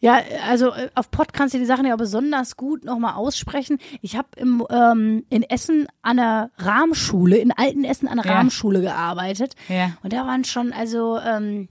Ja, 0.00 0.20
also 0.48 0.72
äh, 0.72 0.90
auf 0.94 1.10
Pott 1.10 1.32
kannst 1.32 1.54
du 1.54 1.58
die 1.58 1.64
Sachen 1.64 1.84
ja 1.84 1.96
besonders 1.96 2.56
gut 2.56 2.84
nochmal 2.84 3.14
aussprechen. 3.14 3.78
Ich 4.00 4.16
habe 4.16 4.28
im 4.36 4.64
ähm, 4.70 5.24
in 5.28 5.42
Essen 5.42 5.88
an 6.02 6.18
der 6.18 6.50
Rahmschule, 6.56 7.36
in 7.36 7.50
alten 7.50 7.82
Essen 7.82 8.06
an 8.06 8.18
der 8.18 8.26
Ja. 8.26 8.34
Rahmschule 8.36 8.80
gearbeitet. 8.80 9.54
Ja. 9.68 9.92
Und 10.04 10.12
da 10.12 10.24
waren 10.24 10.44
schon, 10.44 10.72
also, 10.72 11.18
ähm, 11.18 11.68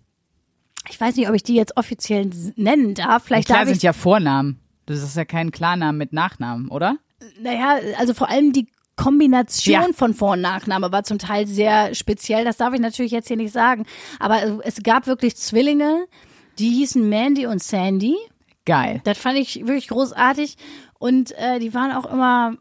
ich 0.89 1.00
weiß 1.00 1.15
nicht, 1.15 1.30
ob 1.30 1.36
ich 1.36 1.43
die 1.43 1.56
jetzt 1.56 1.78
offiziell 1.78 2.30
nennen 2.58 2.95
darf. 2.95 3.23
Vielleicht 3.23 3.47
Klar 3.47 3.60
darf 3.60 3.69
sind 3.69 3.82
ja 3.84 3.93
Vornamen. 3.93 4.60
Das 4.86 5.02
ist 5.02 5.15
ja 5.15 5.23
kein 5.26 5.52
Klarnamen 5.52 5.97
mit 5.97 6.12
Nachnamen, 6.12 6.67
oder? 6.69 6.97
naja, 7.41 7.78
also 7.97 8.13
vor 8.13 8.30
allem 8.30 8.54
die 8.54 8.67
Kombination 8.97 9.73
Ja. 9.73 9.88
von 9.93 10.13
Vor- 10.13 10.31
und 10.33 10.41
Nachname 10.41 10.91
war 10.91 11.03
zum 11.03 11.17
Teil 11.19 11.47
sehr 11.47 11.95
speziell. 11.95 12.43
Das 12.43 12.57
darf 12.57 12.73
ich 12.73 12.81
natürlich 12.81 13.13
jetzt 13.13 13.27
hier 13.29 13.38
nicht 13.38 13.53
sagen. 13.53 13.86
Aber 14.19 14.60
es 14.65 14.83
gab 14.83 15.07
wirklich 15.07 15.38
Zwillinge, 15.38 16.05
die 16.60 16.69
hießen 16.71 17.07
Mandy 17.07 17.45
und 17.45 17.63
Sandy. 17.63 18.15
Geil. 18.65 18.99
Das 19.05 19.17
fand 19.17 19.38
ich 19.38 19.65
wirklich 19.65 19.88
großartig. 19.88 20.57
Und 20.99 21.31
äh, 21.38 21.60
die 21.60 21.73
waren 21.73 21.91
auch 21.91 22.12
immer, 22.12 22.57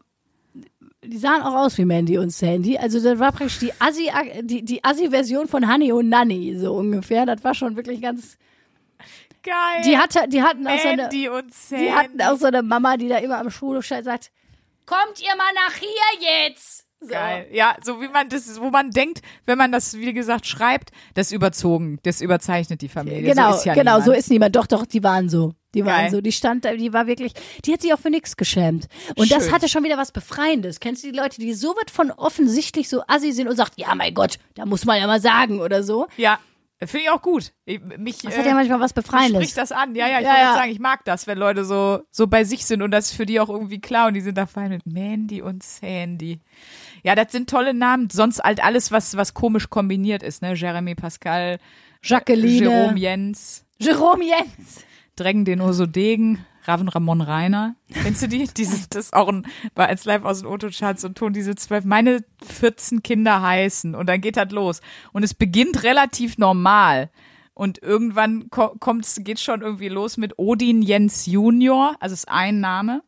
die 1.02 1.16
sahen 1.18 1.42
auch 1.42 1.54
aus 1.54 1.78
wie 1.78 1.84
Mandy 1.84 2.18
und 2.18 2.30
Sandy. 2.30 2.76
Also 2.78 3.00
das 3.02 3.18
war 3.18 3.32
praktisch 3.32 3.58
die 3.58 3.72
Assi, 3.80 4.10
die, 4.42 4.62
die 4.64 4.84
Assi-Version 4.84 5.48
von 5.48 5.72
Honey 5.72 5.90
und 5.92 6.08
Nanny, 6.10 6.56
so 6.58 6.74
ungefähr. 6.74 7.26
Das 7.26 7.42
war 7.42 7.54
schon 7.54 7.76
wirklich 7.76 8.00
ganz. 8.02 8.36
Geil. 9.42 9.82
Die 9.84 9.96
hatte, 9.96 10.28
die 10.28 10.42
hatten 10.42 10.66
auch 10.66 10.78
so 10.78 10.88
eine, 10.88 11.04
Andy 11.04 11.28
und 11.28 11.54
Sandy. 11.54 11.84
die 11.86 11.92
hatten 11.92 12.20
auch 12.22 12.36
so 12.36 12.46
eine 12.46 12.62
Mama, 12.62 12.96
die 12.96 13.08
da 13.08 13.18
immer 13.18 13.38
am 13.38 13.50
Schulhof 13.50 13.86
sagt, 13.86 14.30
kommt 14.86 15.20
ihr 15.20 15.36
mal 15.36 15.52
nach 15.54 15.74
hier 15.74 16.28
jetzt. 16.28 16.86
So. 17.00 17.08
Geil. 17.08 17.46
Ja, 17.52 17.76
so 17.84 18.00
wie 18.00 18.08
man 18.08 18.28
das, 18.30 18.58
wo 18.58 18.70
man 18.70 18.90
denkt, 18.90 19.20
wenn 19.44 19.58
man 19.58 19.70
das, 19.70 19.98
wie 19.98 20.14
gesagt, 20.14 20.46
schreibt, 20.46 20.90
das 21.12 21.26
ist 21.26 21.32
überzogen, 21.32 21.98
das 22.04 22.22
überzeichnet 22.22 22.80
die 22.80 22.88
Familie. 22.88 23.22
Genau, 23.22 23.52
so 23.52 23.58
ist 23.58 23.64
ja 23.66 23.74
genau, 23.74 23.98
niemand. 23.98 24.04
so 24.06 24.12
ist 24.12 24.30
niemand. 24.30 24.56
Doch, 24.56 24.66
doch, 24.66 24.86
die 24.86 25.02
waren 25.02 25.28
so. 25.28 25.52
Die 25.74 25.84
waren 25.84 26.04
Geil. 26.04 26.10
so. 26.10 26.20
Die 26.22 26.32
stand 26.32 26.64
da, 26.64 26.72
die 26.72 26.94
war 26.94 27.06
wirklich, 27.06 27.34
die 27.66 27.72
hat 27.74 27.82
sich 27.82 27.92
auch 27.92 27.98
für 27.98 28.08
nichts 28.08 28.38
geschämt. 28.38 28.86
Und 29.14 29.30
das 29.30 29.44
Schön. 29.44 29.52
hatte 29.52 29.68
schon 29.68 29.84
wieder 29.84 29.98
was 29.98 30.10
Befreiendes. 30.10 30.80
Kennst 30.80 31.04
du 31.04 31.12
die 31.12 31.16
Leute, 31.16 31.38
die 31.38 31.52
so 31.52 31.76
wird 31.76 31.90
von 31.90 32.10
offensichtlich 32.10 32.88
so 32.88 33.02
assi 33.06 33.32
sind 33.32 33.46
und 33.46 33.56
sagt, 33.56 33.74
ja, 33.76 33.94
mein 33.94 34.14
Gott, 34.14 34.38
da 34.54 34.64
muss 34.64 34.86
man 34.86 34.98
ja 34.98 35.06
mal 35.06 35.20
sagen 35.20 35.60
oder 35.60 35.82
so. 35.82 36.06
Ja, 36.16 36.38
finde 36.84 37.04
ich 37.04 37.10
auch 37.10 37.22
gut. 37.22 37.52
Ich, 37.64 37.80
mich, 37.80 38.18
Das 38.18 38.34
äh, 38.34 38.38
hat 38.38 38.46
ja 38.46 38.54
manchmal 38.54 38.80
was 38.80 38.92
Befreiendes. 38.92 39.42
spricht 39.42 39.56
das 39.56 39.72
an. 39.72 39.94
Ja, 39.94 40.08
ja, 40.08 40.18
ich 40.18 40.24
Ja, 40.24 40.30
wollte 40.30 40.42
ja. 40.42 40.54
sagen, 40.54 40.70
ich 40.70 40.78
mag 40.78 41.04
das, 41.04 41.26
wenn 41.26 41.38
Leute 41.38 41.64
so, 41.64 42.00
so 42.10 42.26
bei 42.26 42.44
sich 42.44 42.66
sind 42.66 42.82
und 42.82 42.90
das 42.90 43.06
ist 43.06 43.16
für 43.16 43.26
die 43.26 43.40
auch 43.40 43.48
irgendwie 43.48 43.80
klar 43.80 44.08
und 44.08 44.14
die 44.14 44.20
sind 44.20 44.36
da 44.36 44.46
fein 44.46 44.68
mit 44.70 44.86
Mandy 44.86 45.40
und 45.42 45.62
Sandy. 45.62 46.40
Ja, 47.02 47.14
das 47.14 47.32
sind 47.32 47.48
tolle 47.48 47.72
Namen. 47.74 48.10
Sonst 48.10 48.40
halt 48.42 48.62
alles, 48.62 48.92
was, 48.92 49.16
was 49.16 49.32
komisch 49.34 49.70
kombiniert 49.70 50.22
ist, 50.22 50.42
ne? 50.42 50.54
Jeremy 50.54 50.94
Pascal, 50.94 51.58
Jacqueline. 52.02 52.66
Jerome 52.68 52.98
Jens, 52.98 53.64
Jerome 53.78 54.24
Jens. 54.24 54.84
Drängen 55.16 55.44
den 55.46 55.60
Oso 55.62 55.86
Degen, 55.86 56.44
Raven 56.66 56.88
Ramon 56.88 57.20
Reiner. 57.20 57.76
Kennst 57.92 58.22
du 58.22 58.28
die? 58.28 58.46
Dieses, 58.56 58.88
das 58.88 59.12
auch 59.12 59.28
ein, 59.28 59.46
war 59.74 59.88
als 59.88 60.04
live 60.04 60.24
aus 60.24 60.40
den 60.40 60.46
Otto-Charts 60.46 61.04
und 61.04 61.16
Ton 61.16 61.32
diese 61.32 61.54
zwölf, 61.54 61.84
meine 61.84 62.24
14 62.44 63.02
Kinder 63.02 63.42
heißen 63.42 63.94
und 63.94 64.06
dann 64.08 64.20
geht 64.20 64.36
das 64.36 64.50
los. 64.50 64.80
Und 65.12 65.22
es 65.22 65.34
beginnt 65.34 65.82
relativ 65.82 66.38
normal. 66.38 67.10
Und 67.54 67.82
irgendwann 67.82 68.50
ko 68.50 68.76
kommt's, 68.80 69.18
geht's 69.22 69.42
schon 69.42 69.62
irgendwie 69.62 69.88
los 69.88 70.18
mit 70.18 70.38
Odin 70.38 70.82
Jens 70.82 71.24
Junior, 71.24 71.96
also 72.00 72.12
ist 72.12 72.28
ein 72.28 72.60
Name. 72.60 73.02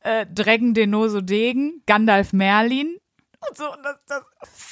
Äh, 0.00 0.26
Dreggen 0.26 0.74
Denoso 0.74 1.22
Degen, 1.22 1.82
Gandalf 1.86 2.34
Merlin. 2.34 2.98
Und 3.48 3.56
so, 3.56 3.72
und 3.72 3.82
das, 3.82 3.96
das 4.06 4.22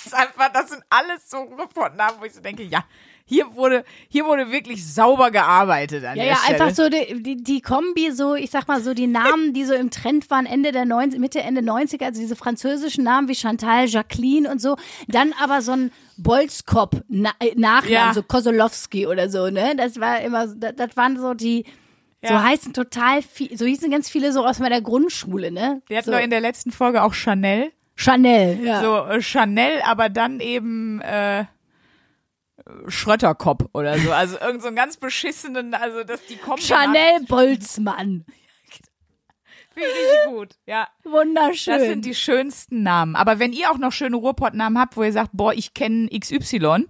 ist 0.04 0.14
einfach, 0.14 0.52
das 0.52 0.70
sind 0.70 0.82
alles 0.90 1.30
so 1.30 1.38
Reportnamen, 1.38 2.20
wo 2.20 2.24
ich 2.24 2.34
so 2.34 2.40
denke, 2.40 2.64
ja, 2.64 2.84
hier 3.28 3.44
wurde, 3.56 3.84
hier 4.08 4.24
wurde 4.24 4.52
wirklich 4.52 4.86
sauber 4.86 5.32
gearbeitet 5.32 6.04
an 6.04 6.16
Ja, 6.16 6.22
der 6.22 6.32
ja, 6.32 6.36
Stelle. 6.36 6.60
einfach 6.62 6.74
so 6.76 6.88
die, 6.88 7.22
die, 7.22 7.36
die 7.42 7.60
Kombi, 7.60 8.12
so, 8.12 8.36
ich 8.36 8.50
sag 8.50 8.68
mal 8.68 8.80
so, 8.80 8.94
die 8.94 9.08
Namen, 9.08 9.52
die 9.52 9.64
so 9.64 9.74
im 9.74 9.90
Trend 9.90 10.30
waren, 10.30 10.46
Ende 10.46 10.70
der 10.70 10.84
90, 10.84 11.18
Mitte, 11.18 11.40
Ende 11.40 11.60
90er, 11.60 12.04
also 12.04 12.20
diese 12.20 12.36
französischen 12.36 13.02
Namen 13.02 13.26
wie 13.28 13.34
Chantal, 13.34 13.86
Jacqueline 13.86 14.48
und 14.48 14.60
so. 14.62 14.76
Dann 15.08 15.34
aber 15.42 15.60
so 15.60 15.72
ein 15.72 15.90
Bolzkopf 16.18 17.00
na, 17.08 17.30
äh, 17.40 17.52
Nachnamen, 17.56 17.90
Ja. 17.92 18.12
so 18.14 18.22
Kosolowski 18.22 19.06
oder 19.06 19.28
so, 19.28 19.48
ne? 19.50 19.74
Das 19.76 19.98
war 20.00 20.20
immer, 20.20 20.46
das, 20.46 20.74
das 20.76 20.96
waren 20.96 21.18
so 21.20 21.34
die, 21.34 21.64
so 22.22 22.32
Ja. 22.34 22.42
heißen 22.44 22.72
total 22.74 23.22
viel, 23.22 23.58
so 23.58 23.64
hießen 23.66 23.90
ganz 23.90 24.08
viele 24.08 24.32
so 24.32 24.44
aus 24.46 24.60
meiner 24.60 24.80
Grundschule, 24.80 25.50
ne? 25.50 25.82
Wir 25.88 25.98
hatten 25.98 26.06
so. 26.06 26.12
noch 26.16 26.22
in 26.22 26.30
der 26.30 26.40
letzten 26.40 26.70
Folge 26.70 27.02
auch 27.02 27.12
Chanel. 27.12 27.72
Chanel, 27.96 28.60
ja. 28.64 28.80
So 28.82 29.12
äh, 29.14 29.20
Chanel, 29.20 29.80
aber 29.84 30.08
dann 30.10 30.40
eben 30.40 31.00
äh, 31.00 31.44
Schrötterkopf 32.88 33.64
oder 33.72 33.98
so. 33.98 34.12
Also 34.12 34.38
irgend 34.40 34.62
so 34.62 34.68
einen 34.68 34.76
ganz 34.76 34.96
beschissenen, 34.96 35.74
also 35.74 36.04
dass 36.04 36.24
die 36.26 36.36
kommen. 36.36 36.60
Chanel 36.60 37.24
Boltzmann. 37.28 38.24
Finde 39.72 39.90
ich 39.90 40.30
gut. 40.30 40.54
Ja. 40.66 40.88
Wunderschön. 41.04 41.78
Das 41.78 41.86
sind 41.86 42.04
die 42.04 42.14
schönsten 42.14 42.82
Namen. 42.82 43.14
Aber 43.14 43.38
wenn 43.38 43.52
ihr 43.52 43.70
auch 43.70 43.78
noch 43.78 43.92
schöne 43.92 44.16
Ruhrpott-Namen 44.16 44.78
habt, 44.78 44.96
wo 44.96 45.02
ihr 45.02 45.12
sagt, 45.12 45.30
boah, 45.34 45.52
ich 45.52 45.74
kenne 45.74 46.08
XY, 46.08 46.86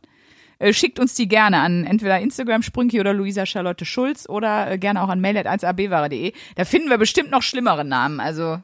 äh, 0.60 0.72
schickt 0.72 1.00
uns 1.00 1.14
die 1.14 1.26
gerne 1.26 1.58
an 1.58 1.84
entweder 1.84 2.20
Instagram 2.20 2.62
Sprünki 2.62 3.00
oder 3.00 3.12
Luisa 3.12 3.44
Charlotte 3.44 3.84
Schulz 3.84 4.28
oder 4.28 4.70
äh, 4.70 4.78
gerne 4.78 5.02
auch 5.02 5.08
an 5.08 5.20
mail.1abware.de. 5.20 6.32
Da 6.54 6.64
finden 6.64 6.88
wir 6.88 6.98
bestimmt 6.98 7.30
noch 7.30 7.42
schlimmere 7.42 7.84
Namen. 7.84 8.20
Also 8.20 8.60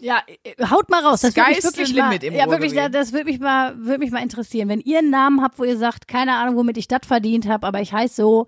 Ja, 0.00 0.22
äh, 0.42 0.66
haut 0.66 0.88
mal 0.88 1.04
raus. 1.04 1.20
Das 1.20 1.36
würde 1.36 1.50
mich 1.50 1.62
wirklich 1.62 1.94
mal, 1.94 2.22
ja, 2.22 2.50
wirklich, 2.50 2.72
das 2.90 3.12
würde 3.12 3.26
mich 3.26 3.38
mal, 3.38 3.78
würde 3.78 3.98
mich 3.98 4.10
mal 4.10 4.22
interessieren. 4.22 4.68
Wenn 4.68 4.80
ihr 4.80 4.98
einen 4.98 5.10
Namen 5.10 5.42
habt, 5.42 5.58
wo 5.58 5.64
ihr 5.64 5.76
sagt, 5.76 6.08
keine 6.08 6.34
Ahnung, 6.36 6.56
womit 6.56 6.78
ich 6.78 6.88
das 6.88 7.00
verdient 7.06 7.46
habe, 7.46 7.66
aber 7.66 7.80
ich 7.80 7.92
heiße 7.92 8.14
so, 8.14 8.46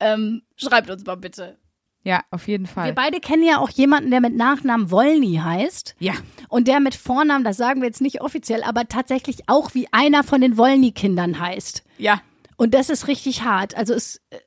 ähm, 0.00 0.42
schreibt 0.56 0.90
uns 0.90 1.04
mal 1.04 1.16
bitte. 1.16 1.58
ja, 2.04 2.22
auf 2.30 2.48
jeden 2.48 2.66
Wir 2.66 2.72
Fall. 2.72 2.92
beide 2.92 3.20
kennen 3.20 3.44
ja 3.44 3.58
auch 3.58 3.70
jemanden, 3.70 4.10
der 4.10 4.20
mit 4.20 4.34
Nachnamen 4.36 4.90
Wollny 4.90 5.40
heißt. 5.42 5.94
Ja, 6.00 6.14
Und 6.48 6.68
der 6.68 6.80
mit 6.80 6.94
Vornamen, 6.94 7.44
das 7.44 7.56
sagen 7.56 7.80
wir 7.80 7.86
jetzt 7.86 8.00
nicht 8.00 8.20
offiziell, 8.20 8.62
aber 8.64 8.88
tatsächlich 8.88 9.48
auch 9.48 9.74
wie 9.74 9.88
einer 9.92 10.24
von 10.24 10.40
den 10.40 10.56
Wollny-Kindern 10.56 11.38
heißt. 11.38 11.84
ja. 11.98 12.20
Und 12.58 12.74
das 12.74 12.90
ist 12.90 13.08
richtig 13.08 13.42
hart. 13.42 13.76
Also 13.76 13.92
es, 13.92 14.20
äh, 14.30 14.38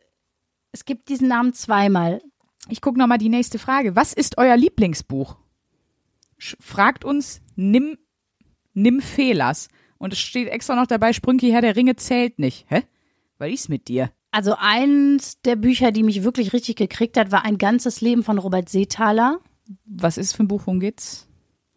es 0.72 0.86
gibt 0.86 1.10
diesen 1.10 1.28
Namen 1.28 1.52
zweimal. 1.54 2.22
Ich 2.70 2.80
gucke 2.80 2.98
noch 2.98 3.08
mal 3.08 3.18
die 3.18 3.28
nächste 3.30 3.60
Frage. 3.60 3.96
Was 3.98 4.14
ist 4.14 4.38
euer 4.38 4.56
Lieblingsbuch? 4.56 5.36
Fragt 6.38 7.06
uns 7.06 7.42
Nim 7.56 7.98
Nymphelas. 8.74 9.70
Und 9.98 10.14
es 10.14 10.20
steht 10.20 10.50
extra 10.50 10.76
noch 10.76 10.88
dabei, 10.88 11.14
Sprünki 11.14 11.50
Herr 11.52 11.62
der 11.62 11.76
Ringe 11.76 11.96
zählt 11.96 12.40
nicht. 12.40 12.66
Hä? 12.68 12.84
Was 13.38 13.50
ist 13.50 13.70
mit 13.70 13.88
dir? 13.88 14.12
Also 14.32 14.56
eins 14.58 15.42
der 15.44 15.56
Bücher, 15.56 15.92
die 15.92 16.04
mich 16.04 16.24
wirklich 16.24 16.52
richtig 16.52 16.76
gekriegt 16.76 17.18
hat, 17.18 17.32
war 17.32 17.46
ein 17.46 17.58
ganzes 17.58 18.02
Leben 18.02 18.24
von 18.24 18.38
Robert 18.38 18.68
Seethaler. 18.68 19.40
Was 19.86 20.18
ist 20.18 20.34
für 20.34 20.44
ein 20.44 20.48
Buch? 20.50 20.64
Worum 20.66 20.82
geht's? 20.82 21.28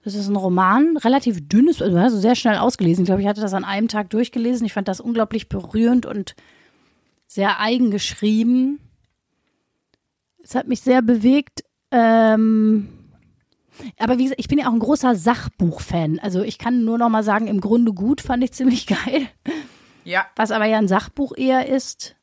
Das 0.02 0.14
ist 0.14 0.28
ein 0.28 0.36
Roman, 0.36 0.96
relativ 0.96 1.48
dünnes, 1.48 1.82
also 1.82 2.18
sehr 2.18 2.34
schnell 2.34 2.56
ausgelesen. 2.56 3.02
Ich 3.02 3.06
glaube, 3.06 3.20
ich 3.20 3.28
hatte 3.28 3.40
das 3.40 3.54
an 3.54 3.64
einem 3.64 3.88
Tag 3.88 4.10
durchgelesen. 4.10 4.66
Ich 4.66 4.72
fand 4.72 4.88
das 4.88 5.00
unglaublich 5.00 5.48
berührend 5.48 6.06
und 6.06 6.34
sehr 7.26 7.60
eigen 7.60 7.90
geschrieben. 7.90 8.80
Es 10.42 10.54
hat 10.54 10.66
mich 10.66 10.80
sehr 10.80 11.02
bewegt. 11.02 11.64
Ähm, 11.90 12.88
aber 13.98 14.18
wie 14.18 14.24
gesagt, 14.24 14.40
ich 14.40 14.48
bin 14.48 14.58
ja 14.58 14.68
auch 14.68 14.72
ein 14.72 14.78
großer 14.78 15.14
Sachbuch-Fan. 15.14 16.18
Also 16.20 16.42
ich 16.42 16.58
kann 16.58 16.84
nur 16.84 16.98
noch 16.98 17.08
mal 17.08 17.22
sagen, 17.22 17.46
im 17.46 17.60
Grunde 17.60 17.92
gut 17.92 18.20
fand 18.20 18.44
ich 18.44 18.52
ziemlich 18.52 18.86
geil. 18.86 19.28
Ja. 20.04 20.26
Was 20.36 20.50
aber 20.50 20.66
ja 20.66 20.78
ein 20.78 20.88
Sachbuch 20.88 21.36
eher 21.36 21.68
ist. 21.68 22.16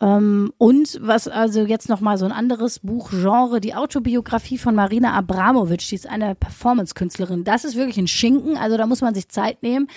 Ähm, 0.00 0.52
und 0.58 0.98
was 1.02 1.26
also 1.28 1.62
jetzt 1.62 1.88
noch 1.88 2.00
mal 2.00 2.18
so 2.18 2.24
ein 2.24 2.32
anderes 2.32 2.78
Buchgenre, 2.80 3.60
die 3.60 3.74
Autobiografie 3.74 4.58
von 4.58 4.74
Marina 4.74 5.12
Abramovic, 5.12 5.88
die 5.88 5.94
ist 5.96 6.06
eine 6.06 6.34
Performance-Künstlerin. 6.34 7.44
Das 7.44 7.64
ist 7.64 7.74
wirklich 7.74 7.98
ein 7.98 8.06
Schinken, 8.06 8.56
also 8.56 8.76
da 8.76 8.86
muss 8.86 9.00
man 9.00 9.14
sich 9.14 9.28
Zeit 9.28 9.62
nehmen. 9.62 9.88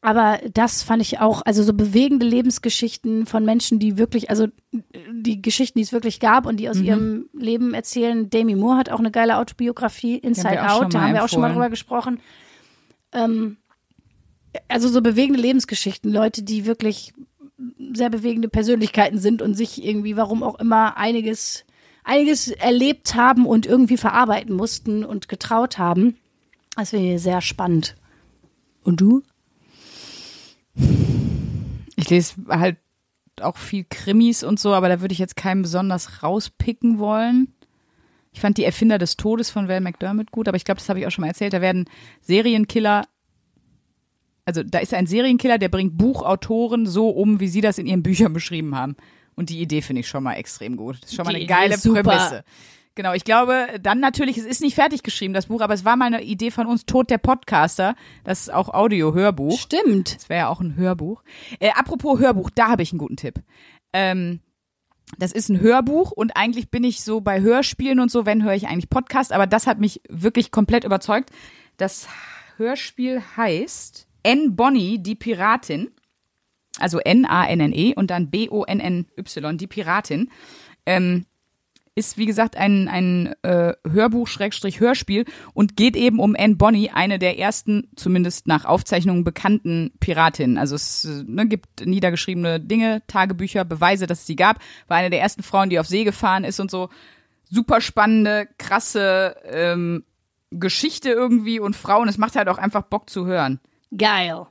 Aber 0.00 0.38
das 0.52 0.84
fand 0.84 1.02
ich 1.02 1.18
auch, 1.18 1.42
also 1.44 1.64
so 1.64 1.72
bewegende 1.72 2.24
Lebensgeschichten 2.24 3.26
von 3.26 3.44
Menschen, 3.44 3.80
die 3.80 3.98
wirklich, 3.98 4.30
also 4.30 4.46
die 5.10 5.42
Geschichten, 5.42 5.80
die 5.80 5.82
es 5.82 5.92
wirklich 5.92 6.20
gab 6.20 6.46
und 6.46 6.58
die 6.58 6.70
aus 6.70 6.78
ihrem 6.78 7.28
Leben 7.32 7.74
erzählen. 7.74 8.30
Demi 8.30 8.54
Moore 8.54 8.76
hat 8.76 8.90
auch 8.90 9.00
eine 9.00 9.10
geile 9.10 9.38
Autobiografie, 9.38 10.16
Inside 10.16 10.70
Out, 10.70 10.94
da 10.94 11.00
haben 11.00 11.14
wir 11.14 11.24
auch 11.24 11.28
schon 11.28 11.40
mal 11.40 11.52
drüber 11.52 11.68
gesprochen. 11.68 12.20
Ähm, 13.12 13.56
also 14.68 14.88
so 14.88 15.02
bewegende 15.02 15.40
Lebensgeschichten, 15.40 16.12
Leute, 16.12 16.44
die 16.44 16.64
wirklich 16.64 17.12
sehr 17.92 18.10
bewegende 18.10 18.48
Persönlichkeiten 18.48 19.18
sind 19.18 19.42
und 19.42 19.54
sich 19.54 19.84
irgendwie, 19.84 20.16
warum 20.16 20.44
auch 20.44 20.60
immer, 20.60 20.96
einiges, 20.96 21.64
einiges 22.04 22.48
erlebt 22.48 23.16
haben 23.16 23.46
und 23.46 23.66
irgendwie 23.66 23.96
verarbeiten 23.96 24.54
mussten 24.54 25.04
und 25.04 25.28
getraut 25.28 25.76
haben. 25.76 26.16
Das 26.76 26.90
finde 26.90 27.14
ich 27.14 27.22
sehr 27.22 27.40
spannend. 27.40 27.96
Und 28.84 29.00
du? 29.00 29.22
Ich 31.96 32.10
lese 32.10 32.34
halt 32.48 32.76
auch 33.40 33.56
viel 33.56 33.84
Krimis 33.88 34.42
und 34.42 34.58
so, 34.58 34.74
aber 34.74 34.88
da 34.88 35.00
würde 35.00 35.12
ich 35.12 35.18
jetzt 35.18 35.36
keinen 35.36 35.62
besonders 35.62 36.22
rauspicken 36.22 36.98
wollen. 36.98 37.52
Ich 38.32 38.40
fand 38.40 38.58
die 38.58 38.64
Erfinder 38.64 38.98
des 38.98 39.16
Todes 39.16 39.50
von 39.50 39.68
Val 39.68 39.80
McDermott 39.80 40.30
gut, 40.30 40.48
aber 40.48 40.56
ich 40.56 40.64
glaube, 40.64 40.78
das 40.78 40.88
habe 40.88 41.00
ich 41.00 41.06
auch 41.06 41.10
schon 41.10 41.22
mal 41.22 41.28
erzählt. 41.28 41.52
Da 41.52 41.60
werden 41.60 41.88
Serienkiller, 42.20 43.04
also 44.44 44.62
da 44.62 44.78
ist 44.78 44.94
ein 44.94 45.06
Serienkiller, 45.06 45.58
der 45.58 45.68
bringt 45.68 45.98
Buchautoren 45.98 46.86
so 46.86 47.10
um, 47.10 47.40
wie 47.40 47.48
sie 47.48 47.60
das 47.60 47.78
in 47.78 47.86
ihren 47.86 48.02
Büchern 48.02 48.32
beschrieben 48.32 48.76
haben. 48.76 48.96
Und 49.34 49.50
die 49.50 49.60
Idee 49.60 49.82
finde 49.82 50.00
ich 50.00 50.08
schon 50.08 50.24
mal 50.24 50.34
extrem 50.34 50.76
gut. 50.76 50.98
Das 51.00 51.10
ist 51.10 51.16
schon 51.16 51.24
mal 51.24 51.30
Die 51.30 51.36
eine 51.36 51.44
Idee 51.44 51.78
geile. 51.78 52.02
Prämisse. 52.02 52.44
Genau, 52.98 53.12
ich 53.12 53.22
glaube, 53.22 53.78
dann 53.80 54.00
natürlich, 54.00 54.38
es 54.38 54.44
ist 54.44 54.60
nicht 54.60 54.74
fertig 54.74 55.04
geschrieben, 55.04 55.32
das 55.32 55.46
Buch, 55.46 55.60
aber 55.60 55.72
es 55.72 55.84
war 55.84 55.94
mal 55.94 56.06
eine 56.06 56.20
Idee 56.20 56.50
von 56.50 56.66
uns, 56.66 56.84
Tod 56.84 57.10
der 57.10 57.18
Podcaster. 57.18 57.94
Das 58.24 58.40
ist 58.40 58.52
auch 58.52 58.70
Audio-Hörbuch. 58.70 59.56
Stimmt. 59.56 60.16
Das 60.16 60.28
wäre 60.28 60.40
ja 60.40 60.48
auch 60.48 60.60
ein 60.60 60.74
Hörbuch. 60.74 61.22
Äh, 61.60 61.70
apropos 61.76 62.18
Hörbuch, 62.18 62.50
da 62.52 62.70
habe 62.70 62.82
ich 62.82 62.90
einen 62.90 62.98
guten 62.98 63.16
Tipp. 63.16 63.36
Ähm, 63.92 64.40
das 65.16 65.30
ist 65.30 65.48
ein 65.48 65.60
Hörbuch 65.60 66.10
und 66.10 66.32
eigentlich 66.36 66.72
bin 66.72 66.82
ich 66.82 67.00
so 67.04 67.20
bei 67.20 67.40
Hörspielen 67.40 68.00
und 68.00 68.10
so, 68.10 68.26
wenn 68.26 68.42
höre 68.42 68.54
ich 68.54 68.66
eigentlich 68.66 68.90
Podcast, 68.90 69.32
aber 69.32 69.46
das 69.46 69.68
hat 69.68 69.78
mich 69.78 70.00
wirklich 70.08 70.50
komplett 70.50 70.82
überzeugt. 70.82 71.30
Das 71.76 72.08
Hörspiel 72.56 73.22
heißt 73.36 74.08
N. 74.24 74.56
Bonnie, 74.56 74.98
die 74.98 75.14
Piratin. 75.14 75.92
Also 76.80 76.98
N-A-N-N-E 76.98 77.94
und 77.94 78.10
dann 78.10 78.28
B-O-N-N-Y, 78.28 79.56
die 79.56 79.68
Piratin. 79.68 80.32
Ähm, 80.84 81.26
ist, 81.98 82.16
wie 82.16 82.26
gesagt, 82.26 82.56
ein, 82.56 82.88
ein 82.88 83.34
äh, 83.42 83.74
Hörbuch-Hörspiel 83.86 85.24
und 85.52 85.76
geht 85.76 85.96
eben 85.96 86.20
um 86.20 86.34
Anne 86.38 86.56
Bonny, 86.56 86.90
eine 86.92 87.18
der 87.18 87.38
ersten, 87.38 87.90
zumindest 87.96 88.46
nach 88.46 88.64
Aufzeichnungen 88.64 89.24
bekannten 89.24 89.92
Piratinnen. 90.00 90.56
Also 90.56 90.76
es 90.76 91.04
äh, 91.04 91.24
ne, 91.26 91.46
gibt 91.46 91.84
niedergeschriebene 91.84 92.60
Dinge, 92.60 93.02
Tagebücher, 93.06 93.64
Beweise, 93.64 94.06
dass 94.06 94.20
es 94.20 94.26
sie 94.26 94.36
gab. 94.36 94.60
War 94.86 94.98
eine 94.98 95.10
der 95.10 95.20
ersten 95.20 95.42
Frauen, 95.42 95.70
die 95.70 95.78
auf 95.78 95.86
See 95.86 96.04
gefahren 96.04 96.44
ist 96.44 96.60
und 96.60 96.70
so. 96.70 96.88
Super 97.50 97.80
spannende, 97.80 98.48
krasse 98.58 99.36
ähm, 99.44 100.04
Geschichte 100.50 101.10
irgendwie 101.10 101.60
und 101.60 101.76
Frauen. 101.76 102.08
Es 102.08 102.18
macht 102.18 102.36
halt 102.36 102.48
auch 102.48 102.58
einfach 102.58 102.82
Bock 102.82 103.10
zu 103.10 103.26
hören. 103.26 103.60
Geil. 103.96 104.46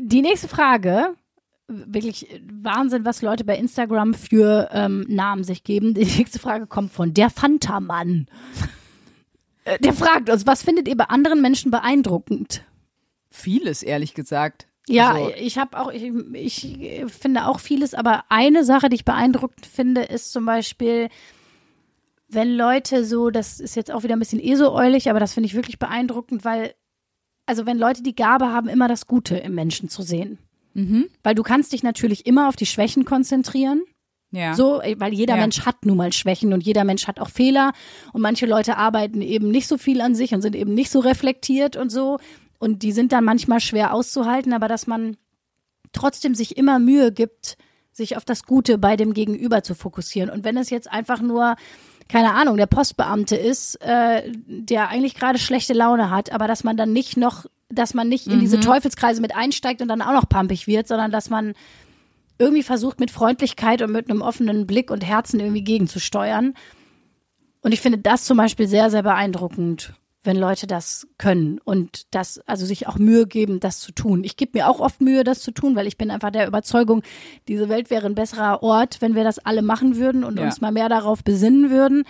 Die 0.00 0.22
nächste 0.22 0.48
Frage, 0.48 1.14
wirklich 1.68 2.40
Wahnsinn, 2.62 3.04
was 3.04 3.22
Leute 3.22 3.44
bei 3.44 3.56
Instagram 3.56 4.14
für 4.14 4.68
ähm, 4.72 5.04
Namen 5.08 5.44
sich 5.44 5.64
geben. 5.64 5.94
Die 5.94 6.04
nächste 6.04 6.38
Frage 6.38 6.66
kommt 6.66 6.92
von 6.92 7.14
der 7.14 7.30
Fanta-Mann. 7.30 8.26
Äh, 9.64 9.78
Der 9.78 9.94
fragt 9.94 10.28
uns, 10.30 10.46
was 10.46 10.62
findet 10.62 10.88
ihr 10.88 10.96
bei 10.96 11.04
anderen 11.04 11.40
Menschen 11.40 11.70
beeindruckend? 11.70 12.64
Vieles, 13.30 13.82
ehrlich 13.82 14.14
gesagt. 14.14 14.66
Ja, 14.86 15.12
Also, 15.12 15.32
ich 15.38 15.56
habe 15.56 15.78
auch, 15.78 15.90
ich, 15.90 16.12
ich 16.34 17.04
finde 17.10 17.46
auch 17.46 17.58
vieles, 17.58 17.94
aber 17.94 18.24
eine 18.28 18.64
Sache, 18.64 18.90
die 18.90 18.96
ich 18.96 19.04
beeindruckend 19.06 19.64
finde, 19.64 20.02
ist 20.02 20.30
zum 20.32 20.44
Beispiel, 20.44 21.08
wenn 22.28 22.54
Leute 22.54 23.04
so, 23.06 23.30
das 23.30 23.60
ist 23.60 23.76
jetzt 23.76 23.90
auch 23.90 24.02
wieder 24.02 24.14
ein 24.14 24.18
bisschen 24.18 24.40
esoäulig, 24.40 25.08
aber 25.08 25.20
das 25.20 25.32
finde 25.32 25.46
ich 25.46 25.54
wirklich 25.54 25.78
beeindruckend, 25.78 26.44
weil, 26.44 26.74
also 27.46 27.64
wenn 27.64 27.78
Leute 27.78 28.02
die 28.02 28.14
Gabe 28.14 28.48
haben, 28.48 28.68
immer 28.68 28.88
das 28.88 29.06
Gute 29.06 29.38
im 29.38 29.54
Menschen 29.54 29.88
zu 29.88 30.02
sehen. 30.02 30.38
Weil 31.22 31.34
du 31.34 31.42
kannst 31.42 31.72
dich 31.72 31.82
natürlich 31.82 32.26
immer 32.26 32.48
auf 32.48 32.56
die 32.56 32.66
Schwächen 32.66 33.04
konzentrieren. 33.04 33.82
ja. 34.30 34.54
So, 34.54 34.80
weil 34.96 35.14
jeder 35.14 35.34
Ja. 35.36 35.40
Mensch 35.40 35.64
hat 35.64 35.86
nun 35.86 35.96
mal 35.96 36.12
Schwächen 36.12 36.52
und 36.52 36.64
jeder 36.64 36.82
Mensch 36.84 37.06
hat 37.06 37.20
auch 37.20 37.28
Fehler 37.28 37.72
und 38.12 38.20
manche 38.20 38.46
Leute 38.46 38.76
arbeiten 38.76 39.22
eben 39.22 39.50
nicht 39.50 39.68
so 39.68 39.78
viel 39.78 40.00
an 40.00 40.14
sich 40.16 40.34
und 40.34 40.42
sind 40.42 40.56
eben 40.56 40.74
nicht 40.74 40.90
so 40.90 40.98
reflektiert 40.98 41.76
und 41.76 41.90
so 41.90 42.18
und 42.58 42.82
die 42.82 42.90
sind 42.92 43.12
dann 43.12 43.24
manchmal 43.24 43.60
schwer 43.60 43.94
auszuhalten, 43.94 44.52
aber 44.52 44.66
dass 44.66 44.88
man 44.88 45.16
trotzdem 45.92 46.34
sich 46.34 46.56
immer 46.56 46.80
Mühe 46.80 47.12
gibt, 47.12 47.56
sich 47.92 48.16
auf 48.16 48.24
das 48.24 48.42
Gute 48.42 48.76
bei 48.76 48.96
dem 48.96 49.14
Gegenüber 49.14 49.62
zu 49.62 49.76
fokussieren 49.76 50.30
und 50.30 50.42
wenn 50.42 50.56
es 50.56 50.68
jetzt 50.70 50.90
einfach 50.90 51.20
nur 51.20 51.54
keine 52.08 52.32
Ahnung, 52.34 52.56
der 52.56 52.66
Postbeamte 52.66 53.36
ist, 53.36 53.76
äh, 53.80 54.30
der 54.46 54.88
eigentlich 54.88 55.14
gerade 55.14 55.38
schlechte 55.38 55.72
Laune 55.72 56.10
hat, 56.10 56.32
aber 56.32 56.48
dass 56.48 56.64
man 56.64 56.76
dann 56.76 56.92
nicht 56.92 57.16
noch, 57.16 57.46
dass 57.74 57.94
man 57.94 58.08
nicht 58.08 58.26
in 58.26 58.40
diese 58.40 58.60
Teufelskreise 58.60 59.20
mit 59.20 59.34
einsteigt 59.36 59.82
und 59.82 59.88
dann 59.88 60.02
auch 60.02 60.12
noch 60.12 60.28
pampig 60.28 60.66
wird, 60.66 60.88
sondern 60.88 61.10
dass 61.10 61.30
man 61.30 61.54
irgendwie 62.38 62.62
versucht, 62.62 62.98
mit 63.00 63.10
Freundlichkeit 63.10 63.82
und 63.82 63.92
mit 63.92 64.10
einem 64.10 64.22
offenen 64.22 64.66
Blick 64.66 64.90
und 64.90 65.04
Herzen 65.04 65.38
irgendwie 65.40 65.62
gegenzusteuern. 65.64 66.54
Und 67.60 67.72
ich 67.72 67.80
finde 67.80 67.98
das 67.98 68.24
zum 68.24 68.36
Beispiel 68.36 68.66
sehr, 68.66 68.90
sehr 68.90 69.02
beeindruckend, 69.02 69.94
wenn 70.24 70.36
Leute 70.36 70.66
das 70.66 71.06
können 71.18 71.58
und 71.64 72.12
das, 72.14 72.40
also 72.46 72.66
sich 72.66 72.88
auch 72.88 72.96
Mühe 72.98 73.26
geben, 73.26 73.60
das 73.60 73.80
zu 73.80 73.92
tun. 73.92 74.24
Ich 74.24 74.36
gebe 74.36 74.58
mir 74.58 74.68
auch 74.68 74.80
oft 74.80 75.00
Mühe, 75.00 75.22
das 75.22 75.40
zu 75.40 75.50
tun, 75.52 75.76
weil 75.76 75.86
ich 75.86 75.96
bin 75.96 76.10
einfach 76.10 76.30
der 76.30 76.46
Überzeugung, 76.46 77.02
diese 77.46 77.68
Welt 77.68 77.90
wäre 77.90 78.06
ein 78.06 78.14
besserer 78.14 78.62
Ort, 78.62 79.00
wenn 79.00 79.14
wir 79.14 79.22
das 79.24 79.38
alle 79.38 79.62
machen 79.62 79.96
würden 79.96 80.24
und 80.24 80.38
Ja. 80.38 80.44
uns 80.44 80.60
mal 80.60 80.72
mehr 80.72 80.88
darauf 80.88 81.22
besinnen 81.22 81.70
würden. 81.70 82.04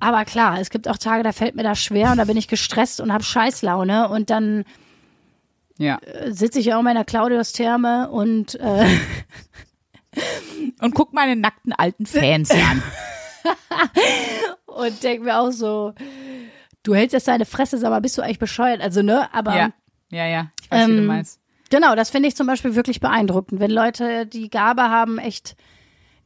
Aber 0.00 0.24
klar, 0.24 0.60
es 0.60 0.70
gibt 0.70 0.88
auch 0.88 0.98
Tage, 0.98 1.24
da 1.24 1.32
fällt 1.32 1.56
mir 1.56 1.64
das 1.64 1.80
schwer 1.80 2.12
und 2.12 2.18
da 2.18 2.24
bin 2.24 2.36
ich 2.36 2.46
gestresst 2.48 3.00
und 3.00 3.12
habe 3.12 3.24
Scheißlaune 3.24 4.08
und 4.08 4.30
dann 4.30 4.64
ja. 5.78 5.98
sitze 6.28 6.58
ich 6.60 6.72
auch 6.74 6.78
in 6.80 6.84
meiner 6.84 7.04
Claudius-Therme 7.04 8.10
und 8.10 8.54
äh, 8.56 8.86
Und 10.80 10.94
guck 10.94 11.12
meine 11.12 11.36
nackten 11.36 11.72
alten 11.72 12.06
Fans 12.06 12.50
an. 12.52 12.82
und 14.66 15.02
denke 15.02 15.24
mir 15.24 15.38
auch 15.38 15.50
so, 15.50 15.92
du 16.82 16.94
hältst 16.94 17.12
jetzt 17.14 17.28
deine 17.28 17.44
Fresse, 17.46 17.78
sag 17.78 17.90
mal, 17.90 18.00
bist 18.00 18.16
du 18.18 18.22
eigentlich 18.22 18.38
bescheuert? 18.38 18.80
Also, 18.80 19.02
ne? 19.02 19.32
Aber 19.32 19.56
Ja, 19.56 19.70
ja, 20.10 20.26
ja. 20.26 20.50
Ich 20.62 20.70
weiß, 20.70 20.88
wie 20.88 20.92
du 20.92 20.98
Ähm, 20.98 21.06
meinst. 21.06 21.40
Genau, 21.70 21.94
das 21.94 22.10
finde 22.10 22.28
ich 22.28 22.36
zum 22.36 22.46
Beispiel 22.46 22.74
wirklich 22.74 23.00
beeindruckend, 23.00 23.60
wenn 23.60 23.70
Leute 23.70 24.26
die 24.26 24.48
Gabe 24.50 24.82
haben, 24.82 25.18
echt 25.18 25.54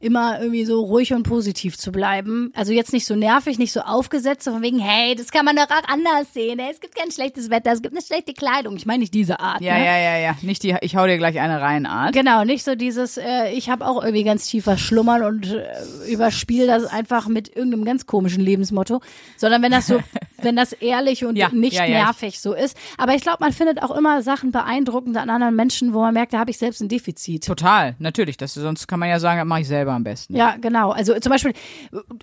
immer 0.03 0.39
irgendwie 0.39 0.65
so 0.65 0.81
ruhig 0.81 1.13
und 1.13 1.23
positiv 1.23 1.77
zu 1.77 1.91
bleiben. 1.91 2.51
Also 2.55 2.73
jetzt 2.73 2.93
nicht 2.93 3.05
so 3.05 3.15
nervig, 3.15 3.57
nicht 3.57 3.71
so 3.71 3.79
aufgesetzt, 3.81 4.43
so 4.43 4.51
von 4.51 4.61
wegen, 4.61 4.79
hey, 4.79 5.15
das 5.15 5.31
kann 5.31 5.45
man 5.45 5.55
doch 5.55 5.69
auch 5.69 5.87
anders 5.87 6.33
sehen. 6.33 6.59
Hey, 6.59 6.71
es 6.71 6.81
gibt 6.81 6.95
kein 6.95 7.11
schlechtes 7.11 7.49
Wetter, 7.49 7.71
es 7.71 7.81
gibt 7.81 7.95
eine 7.95 8.03
schlechte 8.03 8.33
Kleidung. 8.33 8.75
Ich 8.75 8.85
meine 8.85 8.99
nicht 8.99 9.13
diese 9.13 9.39
Art. 9.39 9.61
Ja, 9.61 9.77
ne? 9.77 9.85
ja, 9.85 9.97
ja, 9.97 10.17
ja. 10.17 10.35
Nicht 10.41 10.63
die, 10.63 10.75
ich 10.81 10.95
hau 10.95 11.07
dir 11.07 11.17
gleich 11.17 11.39
eine 11.39 11.61
rein 11.61 11.85
Art. 11.85 12.13
Genau, 12.13 12.43
nicht 12.43 12.63
so 12.63 12.75
dieses, 12.75 13.17
äh, 13.17 13.51
ich 13.53 13.69
habe 13.69 13.87
auch 13.87 14.03
irgendwie 14.03 14.23
ganz 14.23 14.47
tiefer 14.47 14.77
Schlummern 14.77 15.23
und 15.23 15.53
äh, 15.53 16.11
überspiel 16.11 16.67
das 16.67 16.85
einfach 16.85 17.27
mit 17.27 17.55
irgendeinem 17.55 17.85
ganz 17.85 18.05
komischen 18.05 18.43
Lebensmotto, 18.43 19.01
sondern 19.37 19.61
wenn 19.61 19.71
das 19.71 19.87
so, 19.87 19.99
wenn 20.41 20.55
das 20.57 20.73
ehrlich 20.73 21.23
und 21.23 21.37
Ja, 21.37 21.49
nicht 21.49 21.77
ja, 21.77 21.85
ja. 21.85 22.05
nervig 22.05 22.41
so 22.41 22.53
ist. 22.53 22.77
Aber 22.97 23.15
ich 23.15 23.21
glaube, 23.21 23.37
man 23.39 23.53
findet 23.53 23.81
auch 23.81 23.95
immer 23.95 24.21
Sachen 24.21 24.51
beeindruckend 24.51 25.15
an 25.15 25.29
anderen 25.29 25.55
Menschen, 25.55 25.93
wo 25.93 26.01
man 26.01 26.13
merkt, 26.13 26.33
da 26.33 26.39
habe 26.39 26.51
ich 26.51 26.57
selbst 26.57 26.81
ein 26.81 26.89
Defizit. 26.89 27.45
Total, 27.45 27.95
natürlich. 27.99 28.35
Das, 28.35 28.53
sonst 28.53 28.87
kann 28.87 28.99
man 28.99 29.09
ja 29.09 29.19
sagen, 29.19 29.39
das 29.39 29.47
mache 29.47 29.61
ich 29.61 29.67
selber 29.67 29.92
am 29.93 30.03
besten. 30.03 30.35
Ja, 30.35 30.57
genau. 30.59 30.91
Also 30.91 31.17
zum 31.19 31.31
Beispiel, 31.31 31.53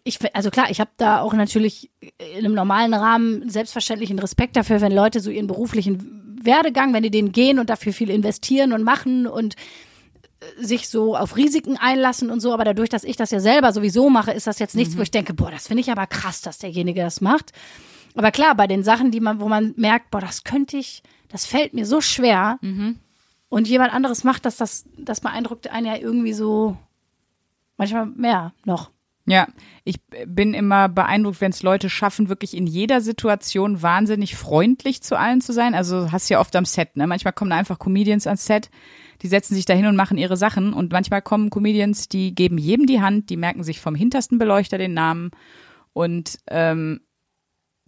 ich, 0.04 0.18
also 0.34 0.50
klar, 0.50 0.70
ich 0.70 0.80
habe 0.80 0.90
da 0.96 1.20
auch 1.20 1.32
natürlich 1.32 1.90
in 2.00 2.44
einem 2.44 2.54
normalen 2.54 2.94
Rahmen 2.94 3.48
selbstverständlichen 3.48 4.18
Respekt 4.18 4.56
dafür, 4.56 4.80
wenn 4.80 4.92
Leute 4.92 5.20
so 5.20 5.30
ihren 5.30 5.46
beruflichen 5.46 6.38
Werdegang, 6.42 6.92
wenn 6.92 7.02
die 7.02 7.10
den 7.10 7.32
gehen 7.32 7.58
und 7.58 7.70
dafür 7.70 7.92
viel 7.92 8.10
investieren 8.10 8.72
und 8.72 8.82
machen 8.82 9.26
und 9.26 9.56
äh, 10.40 10.64
sich 10.64 10.88
so 10.88 11.16
auf 11.16 11.36
Risiken 11.36 11.76
einlassen 11.76 12.30
und 12.30 12.40
so, 12.40 12.52
aber 12.52 12.64
dadurch, 12.64 12.88
dass 12.88 13.04
ich 13.04 13.16
das 13.16 13.30
ja 13.30 13.40
selber 13.40 13.72
sowieso 13.72 14.10
mache, 14.10 14.32
ist 14.32 14.46
das 14.46 14.58
jetzt 14.58 14.74
nichts, 14.74 14.96
wo 14.96 15.02
ich 15.02 15.10
denke, 15.10 15.34
boah, 15.34 15.50
das 15.50 15.68
finde 15.68 15.82
ich 15.82 15.90
aber 15.90 16.06
krass, 16.06 16.40
dass 16.40 16.58
derjenige 16.58 17.02
das 17.02 17.20
macht. 17.20 17.52
Aber 18.14 18.30
klar, 18.30 18.54
bei 18.54 18.66
den 18.66 18.82
Sachen, 18.82 19.10
die 19.10 19.20
man, 19.20 19.40
wo 19.40 19.48
man 19.48 19.74
merkt, 19.76 20.10
boah, 20.10 20.20
das 20.20 20.44
könnte 20.44 20.76
ich, 20.76 21.02
das 21.28 21.46
fällt 21.46 21.74
mir 21.74 21.86
so 21.86 22.00
schwer 22.00 22.58
und 23.50 23.68
jemand 23.68 23.92
anderes 23.92 24.24
macht 24.24 24.46
das, 24.46 24.56
das, 24.56 24.84
das 24.96 25.20
beeindruckt 25.20 25.70
einen 25.70 25.86
ja 25.86 25.96
irgendwie 25.96 26.32
so 26.32 26.76
manchmal 27.80 28.06
mehr 28.06 28.52
noch. 28.64 28.90
Ja, 29.26 29.46
ich 29.84 29.96
bin 30.26 30.54
immer 30.54 30.88
beeindruckt, 30.88 31.40
wenn 31.40 31.52
es 31.52 31.62
Leute 31.62 31.88
schaffen, 31.88 32.28
wirklich 32.28 32.56
in 32.56 32.66
jeder 32.66 33.00
Situation 33.00 33.80
wahnsinnig 33.82 34.34
freundlich 34.34 35.02
zu 35.02 35.16
allen 35.18 35.40
zu 35.40 35.52
sein. 35.52 35.74
Also 35.74 36.10
hast 36.10 36.28
du 36.28 36.34
ja 36.34 36.40
oft 36.40 36.56
am 36.56 36.64
Set, 36.64 36.96
ne? 36.96 37.06
Manchmal 37.06 37.32
kommen 37.32 37.50
da 37.50 37.56
einfach 37.56 37.78
Comedians 37.78 38.26
ans 38.26 38.46
Set, 38.46 38.70
die 39.22 39.28
setzen 39.28 39.54
sich 39.54 39.66
dahin 39.66 39.86
und 39.86 39.94
machen 39.94 40.18
ihre 40.18 40.36
Sachen. 40.36 40.72
Und 40.72 40.90
manchmal 40.92 41.22
kommen 41.22 41.50
Comedians, 41.50 42.08
die 42.08 42.34
geben 42.34 42.58
jedem 42.58 42.86
die 42.86 43.00
Hand, 43.00 43.30
die 43.30 43.36
merken 43.36 43.62
sich 43.62 43.80
vom 43.80 43.94
hintersten 43.94 44.38
Beleuchter 44.38 44.78
den 44.78 44.94
Namen 44.94 45.30
und 45.92 46.38
ähm, 46.48 47.00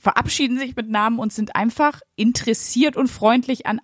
verabschieden 0.01 0.59
sich 0.59 0.77
mit 0.77 0.91
Namen 0.91 1.19
und 1.19 1.33
sind 1.33 1.57
einfach 1.57 2.01
interessiert 2.17 2.97
und 2.97 3.09
freundlich 3.09 3.67
an, 3.67 3.81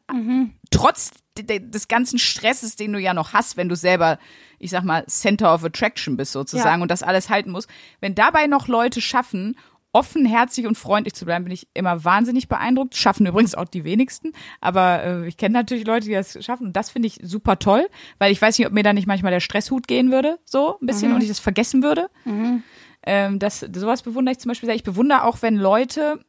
trotz 0.71 1.11
de- 1.11 1.19
de- 1.21 1.28
des 1.45 1.89
ganzen 1.89 2.19
Stresses, 2.19 2.77
den 2.77 2.93
du 2.93 2.99
ja 2.99 3.15
noch 3.15 3.33
hast, 3.33 3.57
wenn 3.57 3.69
du 3.69 3.77
selber, 3.77 4.19
ich 4.59 4.71
sag 4.71 4.85
mal, 4.85 5.05
Center 5.07 5.53
of 5.55 5.65
Attraction 5.65 6.17
bist 6.17 6.33
sozusagen 6.33 6.81
Ja. 6.81 6.83
und 6.83 6.91
das 6.91 7.03
alles 7.03 7.31
halten 7.31 7.51
musst. 7.51 7.69
Wenn 8.01 8.15
dabei 8.15 8.47
noch 8.47 8.69
Leute 8.69 9.01
schaffen, 9.01 9.57
offenherzig 9.93 10.67
und 10.67 10.77
freundlich 10.77 11.15
zu 11.15 11.25
bleiben, 11.25 11.45
bin 11.47 11.53
ich 11.53 11.67
immer 11.73 12.05
wahnsinnig 12.05 12.47
beeindruckt. 12.49 12.95
Schaffen 12.95 13.27
übrigens 13.27 13.55
auch 13.55 13.65
die 13.65 13.85
wenigsten, 13.85 14.33
aber 14.61 15.03
äh, 15.03 15.27
ich 15.27 15.39
kenne 15.39 15.55
natürlich 15.55 15.87
Leute, 15.87 16.07
die 16.07 16.13
das 16.13 16.45
schaffen 16.45 16.67
und 16.69 16.77
das 16.77 16.91
finde 16.91 17.09
ich 17.09 17.19
super 17.23 17.59
toll, 17.59 17.89
weil 18.19 18.31
ich 18.31 18.41
weiß 18.41 18.59
nicht, 18.59 18.67
ob 18.67 18.75
mir 18.75 18.83
da 18.83 18.93
nicht 18.93 19.07
manchmal 19.07 19.33
der 19.33 19.41
Stresshut 19.41 19.89
gehen 19.89 20.13
würde, 20.13 20.39
so 20.45 20.79
ein 20.81 20.87
bisschen 20.87 21.13
und 21.15 21.23
ich 21.23 21.29
das 21.29 21.39
vergessen 21.39 21.83
würde. 21.83 22.11
Ähm, 23.05 23.39
das, 23.39 23.61
sowas 23.61 24.03
bewundere 24.03 24.33
ich 24.33 24.39
zum 24.41 24.51
Beispiel 24.51 24.67
sehr. 24.67 24.77
Ich 24.77 24.83
bewundere 24.83 25.25
auch, 25.25 25.41
wenn 25.41 25.57
Leute 25.57 26.21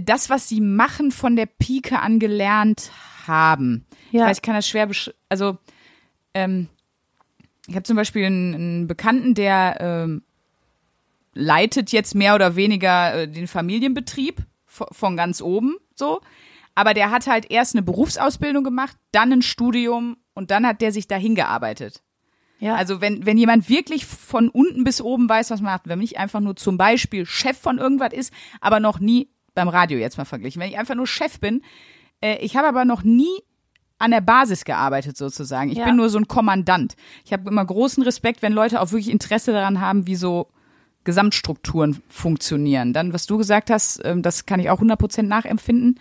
das, 0.00 0.30
was 0.30 0.48
sie 0.48 0.60
machen, 0.60 1.10
von 1.10 1.36
der 1.36 1.46
Pike 1.46 1.98
an 1.98 2.18
gelernt 2.18 2.90
haben. 3.26 3.86
Ja. 4.10 4.30
Ich 4.30 4.42
kann 4.42 4.54
das 4.54 4.68
schwer 4.68 4.86
besch 4.86 5.12
Also, 5.28 5.58
ähm, 6.34 6.68
ich 7.66 7.74
habe 7.74 7.84
zum 7.84 7.96
Beispiel 7.96 8.26
einen, 8.26 8.54
einen 8.54 8.86
Bekannten, 8.86 9.34
der 9.34 9.76
ähm, 9.80 10.22
leitet 11.32 11.92
jetzt 11.92 12.14
mehr 12.14 12.34
oder 12.34 12.56
weniger 12.56 13.14
äh, 13.14 13.28
den 13.28 13.46
Familienbetrieb 13.46 14.42
von, 14.66 14.86
von 14.92 15.16
ganz 15.16 15.40
oben 15.40 15.76
so. 15.94 16.20
Aber 16.74 16.92
der 16.92 17.10
hat 17.10 17.26
halt 17.26 17.50
erst 17.50 17.74
eine 17.74 17.82
Berufsausbildung 17.82 18.64
gemacht, 18.64 18.96
dann 19.12 19.32
ein 19.32 19.42
Studium 19.42 20.16
und 20.34 20.50
dann 20.50 20.66
hat 20.66 20.80
der 20.80 20.92
sich 20.92 21.06
dahin 21.06 21.34
gearbeitet. 21.34 22.02
Ja. 22.58 22.74
Also 22.74 23.00
wenn, 23.00 23.26
wenn 23.26 23.38
jemand 23.38 23.68
wirklich 23.68 24.06
von 24.06 24.48
unten 24.48 24.84
bis 24.84 25.00
oben 25.00 25.28
weiß, 25.28 25.50
was 25.50 25.60
man 25.60 25.72
macht, 25.72 25.84
wenn 25.84 25.98
man 25.98 26.00
nicht 26.00 26.18
einfach 26.18 26.40
nur 26.40 26.56
zum 26.56 26.78
Beispiel 26.78 27.26
Chef 27.26 27.58
von 27.58 27.78
irgendwas 27.78 28.12
ist, 28.12 28.32
aber 28.60 28.80
noch 28.80 29.00
nie 29.00 29.28
beim 29.54 29.68
Radio 29.68 29.98
jetzt 29.98 30.18
mal 30.18 30.24
verglichen, 30.24 30.60
wenn 30.60 30.68
ich 30.70 30.78
einfach 30.78 30.94
nur 30.94 31.06
Chef 31.06 31.40
bin, 31.40 31.62
äh, 32.20 32.36
ich 32.38 32.56
habe 32.56 32.68
aber 32.68 32.84
noch 32.84 33.02
nie 33.02 33.40
an 33.98 34.10
der 34.10 34.20
Basis 34.20 34.64
gearbeitet 34.64 35.16
sozusagen. 35.16 35.70
Ich 35.70 35.78
Ja. 35.78 35.84
bin 35.84 35.96
nur 35.96 36.10
so 36.10 36.18
ein 36.18 36.26
Kommandant. 36.28 36.96
Ich 37.24 37.32
habe 37.32 37.48
immer 37.48 37.64
großen 37.64 38.02
Respekt, 38.02 38.42
wenn 38.42 38.52
Leute 38.52 38.80
auch 38.80 38.90
wirklich 38.90 39.10
Interesse 39.10 39.52
daran 39.52 39.80
haben, 39.80 40.06
wie 40.06 40.16
so 40.16 40.48
Gesamtstrukturen 41.04 42.02
funktionieren. 42.08 42.92
Dann, 42.92 43.12
was 43.12 43.26
du 43.26 43.36
gesagt 43.38 43.70
hast, 43.70 44.00
ähm, 44.04 44.22
das 44.22 44.46
kann 44.46 44.58
ich 44.60 44.70
auch 44.70 44.80
100% 44.80 45.28
nachempfinden. 45.28 46.00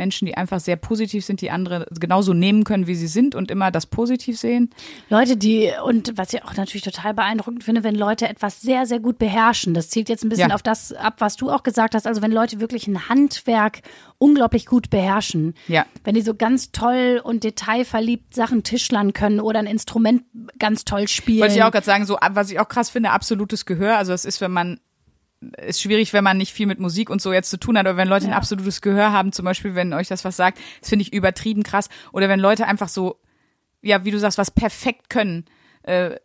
Menschen, 0.00 0.24
die 0.24 0.34
einfach 0.34 0.60
sehr 0.60 0.76
positiv 0.76 1.26
sind, 1.26 1.42
die 1.42 1.50
andere 1.50 1.86
genauso 2.00 2.32
nehmen 2.32 2.64
können, 2.64 2.86
wie 2.86 2.94
sie 2.94 3.06
sind 3.06 3.34
und 3.34 3.50
immer 3.50 3.70
das 3.70 3.84
positiv 3.84 4.38
sehen. 4.38 4.70
Leute, 5.10 5.36
die, 5.36 5.70
und 5.84 6.16
was 6.16 6.32
ich 6.32 6.42
auch 6.42 6.54
natürlich 6.56 6.84
total 6.84 7.12
beeindruckend 7.12 7.62
finde, 7.62 7.84
wenn 7.84 7.94
Leute 7.94 8.26
etwas 8.26 8.62
sehr, 8.62 8.86
sehr 8.86 8.98
gut 8.98 9.18
beherrschen. 9.18 9.74
Das 9.74 9.90
zielt 9.90 10.08
jetzt 10.08 10.24
ein 10.24 10.30
bisschen 10.30 10.48
Ja. 10.48 10.54
auf 10.54 10.62
das 10.62 10.94
ab, 10.94 11.16
was 11.18 11.36
du 11.36 11.50
auch 11.50 11.62
gesagt 11.62 11.94
hast. 11.94 12.06
Also 12.06 12.22
wenn 12.22 12.32
Leute 12.32 12.60
wirklich 12.60 12.86
ein 12.88 13.10
Handwerk 13.10 13.82
unglaublich 14.16 14.64
gut 14.64 14.88
beherrschen. 14.88 15.52
Ja. 15.68 15.84
Wenn 16.02 16.14
die 16.14 16.22
so 16.22 16.34
ganz 16.34 16.72
toll 16.72 17.20
und 17.22 17.44
detailverliebt 17.44 18.34
Sachen 18.34 18.62
tischlern 18.62 19.12
können 19.12 19.40
oder 19.40 19.58
ein 19.58 19.66
Instrument 19.66 20.22
ganz 20.58 20.84
toll 20.86 21.08
spielen. 21.08 21.40
Wollte 21.40 21.54
ich 21.56 21.62
auch 21.62 21.70
gerade 21.72 21.86
sagen, 21.86 22.06
so 22.06 22.16
was 22.32 22.50
ich 22.50 22.58
auch 22.58 22.68
krass 22.68 22.88
finde, 22.88 23.10
absolutes 23.10 23.66
Gehör. 23.66 23.98
Also 23.98 24.12
es 24.12 24.24
ist, 24.24 24.40
wenn 24.40 24.50
man 24.50 24.80
ist 25.58 25.80
schwierig, 25.80 26.12
wenn 26.12 26.24
man 26.24 26.36
nicht 26.36 26.52
viel 26.52 26.66
mit 26.66 26.80
Musik 26.80 27.08
und 27.10 27.22
so 27.22 27.32
jetzt 27.32 27.50
zu 27.50 27.56
tun 27.58 27.78
hat, 27.78 27.86
aber 27.86 27.96
wenn 27.96 28.08
Leute 28.08 28.26
ein 28.26 28.32
Ja. 28.32 28.36
absolutes 28.36 28.80
Gehör 28.80 29.12
haben, 29.12 29.32
zum 29.32 29.44
Beispiel, 29.44 29.74
wenn 29.74 29.92
euch 29.92 30.08
das 30.08 30.24
was 30.24 30.36
sagt, 30.36 30.58
das 30.80 30.90
finde 30.90 31.02
ich 31.02 31.12
übertrieben 31.12 31.62
krass. 31.62 31.88
Oder 32.12 32.28
wenn 32.28 32.40
Leute 32.40 32.66
einfach 32.66 32.88
so, 32.88 33.18
ja, 33.82 34.04
wie 34.04 34.10
du 34.10 34.18
sagst, 34.18 34.36
was 34.38 34.50
perfekt 34.50 35.08
können, 35.08 35.46
äh, 35.82 36.16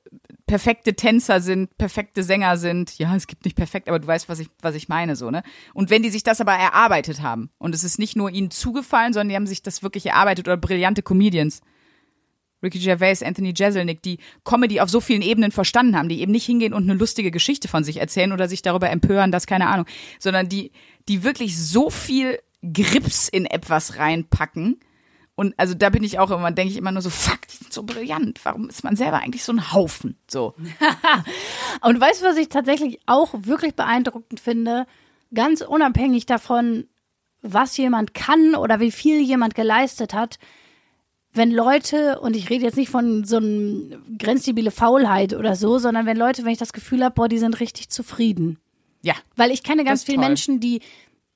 perfekte 0.47 0.95
Tänzer 0.95 1.39
sind, 1.39 1.77
perfekte 1.77 2.23
Sänger 2.23 2.57
sind. 2.57 2.97
Ja, 2.99 3.15
es 3.15 3.25
gibt 3.25 3.45
nicht 3.45 3.55
perfekt, 3.55 3.87
aber 3.87 3.99
du 3.99 4.07
weißt, 4.07 4.27
was 4.27 4.39
ich, 4.39 4.49
was 4.61 4.75
ich 4.75 4.89
meine, 4.89 5.15
so, 5.15 5.31
ne? 5.31 5.43
Und 5.73 5.89
wenn 5.89 6.03
die 6.03 6.09
sich 6.09 6.23
das 6.23 6.41
aber 6.41 6.53
erarbeitet 6.53 7.21
haben 7.21 7.49
und 7.57 7.73
es 7.73 7.85
ist 7.85 7.97
nicht 7.97 8.17
nur 8.17 8.29
ihnen 8.29 8.51
zugefallen, 8.51 9.13
sondern 9.13 9.29
die 9.29 9.35
haben 9.35 9.47
sich 9.47 9.63
das 9.63 9.81
wirklich 9.81 10.07
erarbeitet 10.07 10.47
oder 10.47 10.57
brillante 10.57 11.01
Comedians. 11.03 11.61
Ricky 12.65 12.79
Gervais, 12.79 13.23
Anthony 13.23 13.53
Jeselnik, 13.55 14.01
die 14.01 14.17
Comedy 14.43 14.81
auf 14.81 14.89
so 14.89 14.99
vielen 14.99 15.21
Ebenen 15.21 15.51
verstanden 15.51 15.95
haben, 15.95 16.09
die 16.09 16.19
eben 16.19 16.31
nicht 16.31 16.45
hingehen 16.45 16.73
und 16.73 16.83
eine 16.83 16.99
lustige 16.99 17.31
Geschichte 17.31 17.67
von 17.67 17.83
sich 17.83 17.97
erzählen 17.97 18.33
oder 18.33 18.49
sich 18.49 18.61
darüber 18.61 18.89
empören, 18.89 19.31
dass 19.31 19.47
keine 19.47 19.67
Ahnung, 19.67 19.85
sondern 20.19 20.49
die, 20.49 20.71
die 21.07 21.23
wirklich 21.23 21.57
so 21.57 21.89
viel 21.89 22.39
Grips 22.73 23.29
in 23.29 23.45
etwas 23.45 23.97
reinpacken. 23.97 24.79
Und 25.35 25.53
also 25.57 25.73
da 25.73 25.89
bin 25.89 26.03
ich 26.03 26.17
auch 26.17 26.31
immer, 26.31 26.49
denke 26.51 26.71
ich 26.71 26.77
immer 26.77 26.91
nur 26.91 27.01
so, 27.01 27.09
fuck, 27.09 27.47
die 27.47 27.57
sind 27.57 27.73
so 27.73 27.83
brillant. 27.83 28.39
Warum 28.43 28.69
ist 28.69 28.83
man 28.83 28.95
selber 28.95 29.17
eigentlich 29.17 29.43
so 29.43 29.51
ein 29.51 29.73
Haufen? 29.73 30.17
So. 30.27 30.55
Und 31.81 31.99
weißt 31.99 32.21
du, 32.21 32.25
was 32.25 32.37
ich 32.37 32.49
tatsächlich 32.49 32.99
auch 33.05 33.33
wirklich 33.33 33.75
beeindruckend 33.75 34.39
finde? 34.39 34.87
Ganz 35.33 35.61
unabhängig 35.61 36.25
davon, 36.25 36.87
was 37.41 37.75
jemand 37.77 38.13
kann 38.13 38.55
oder 38.55 38.79
wie 38.79 38.91
viel 38.91 39.21
jemand 39.21 39.55
geleistet 39.55 40.13
hat, 40.13 40.39
wenn 41.35 41.51
Leute, 41.51 42.19
und 42.19 42.35
ich 42.35 42.49
rede 42.49 42.65
jetzt 42.65 42.77
nicht 42.77 42.89
von 42.89 43.23
so 43.23 43.37
einem 43.37 44.01
grenzdebile 44.17 44.71
Faulheit 44.71 45.33
oder 45.33 45.55
so, 45.55 45.77
sondern 45.77 46.05
wenn 46.05 46.17
Leute, 46.17 46.43
wenn 46.43 46.51
ich 46.51 46.57
das 46.57 46.73
Gefühl 46.73 47.03
habe, 47.03 47.15
boah, 47.15 47.27
die 47.27 47.37
sind 47.37 47.59
richtig 47.59 47.89
zufrieden. 47.89 48.57
Ja. 49.01 49.13
Weil 49.35 49.51
ich 49.51 49.63
kenne 49.63 49.83
ganz 49.83 50.03
viele 50.03 50.17
toll. 50.17 50.27
Menschen, 50.27 50.59
die 50.59 50.81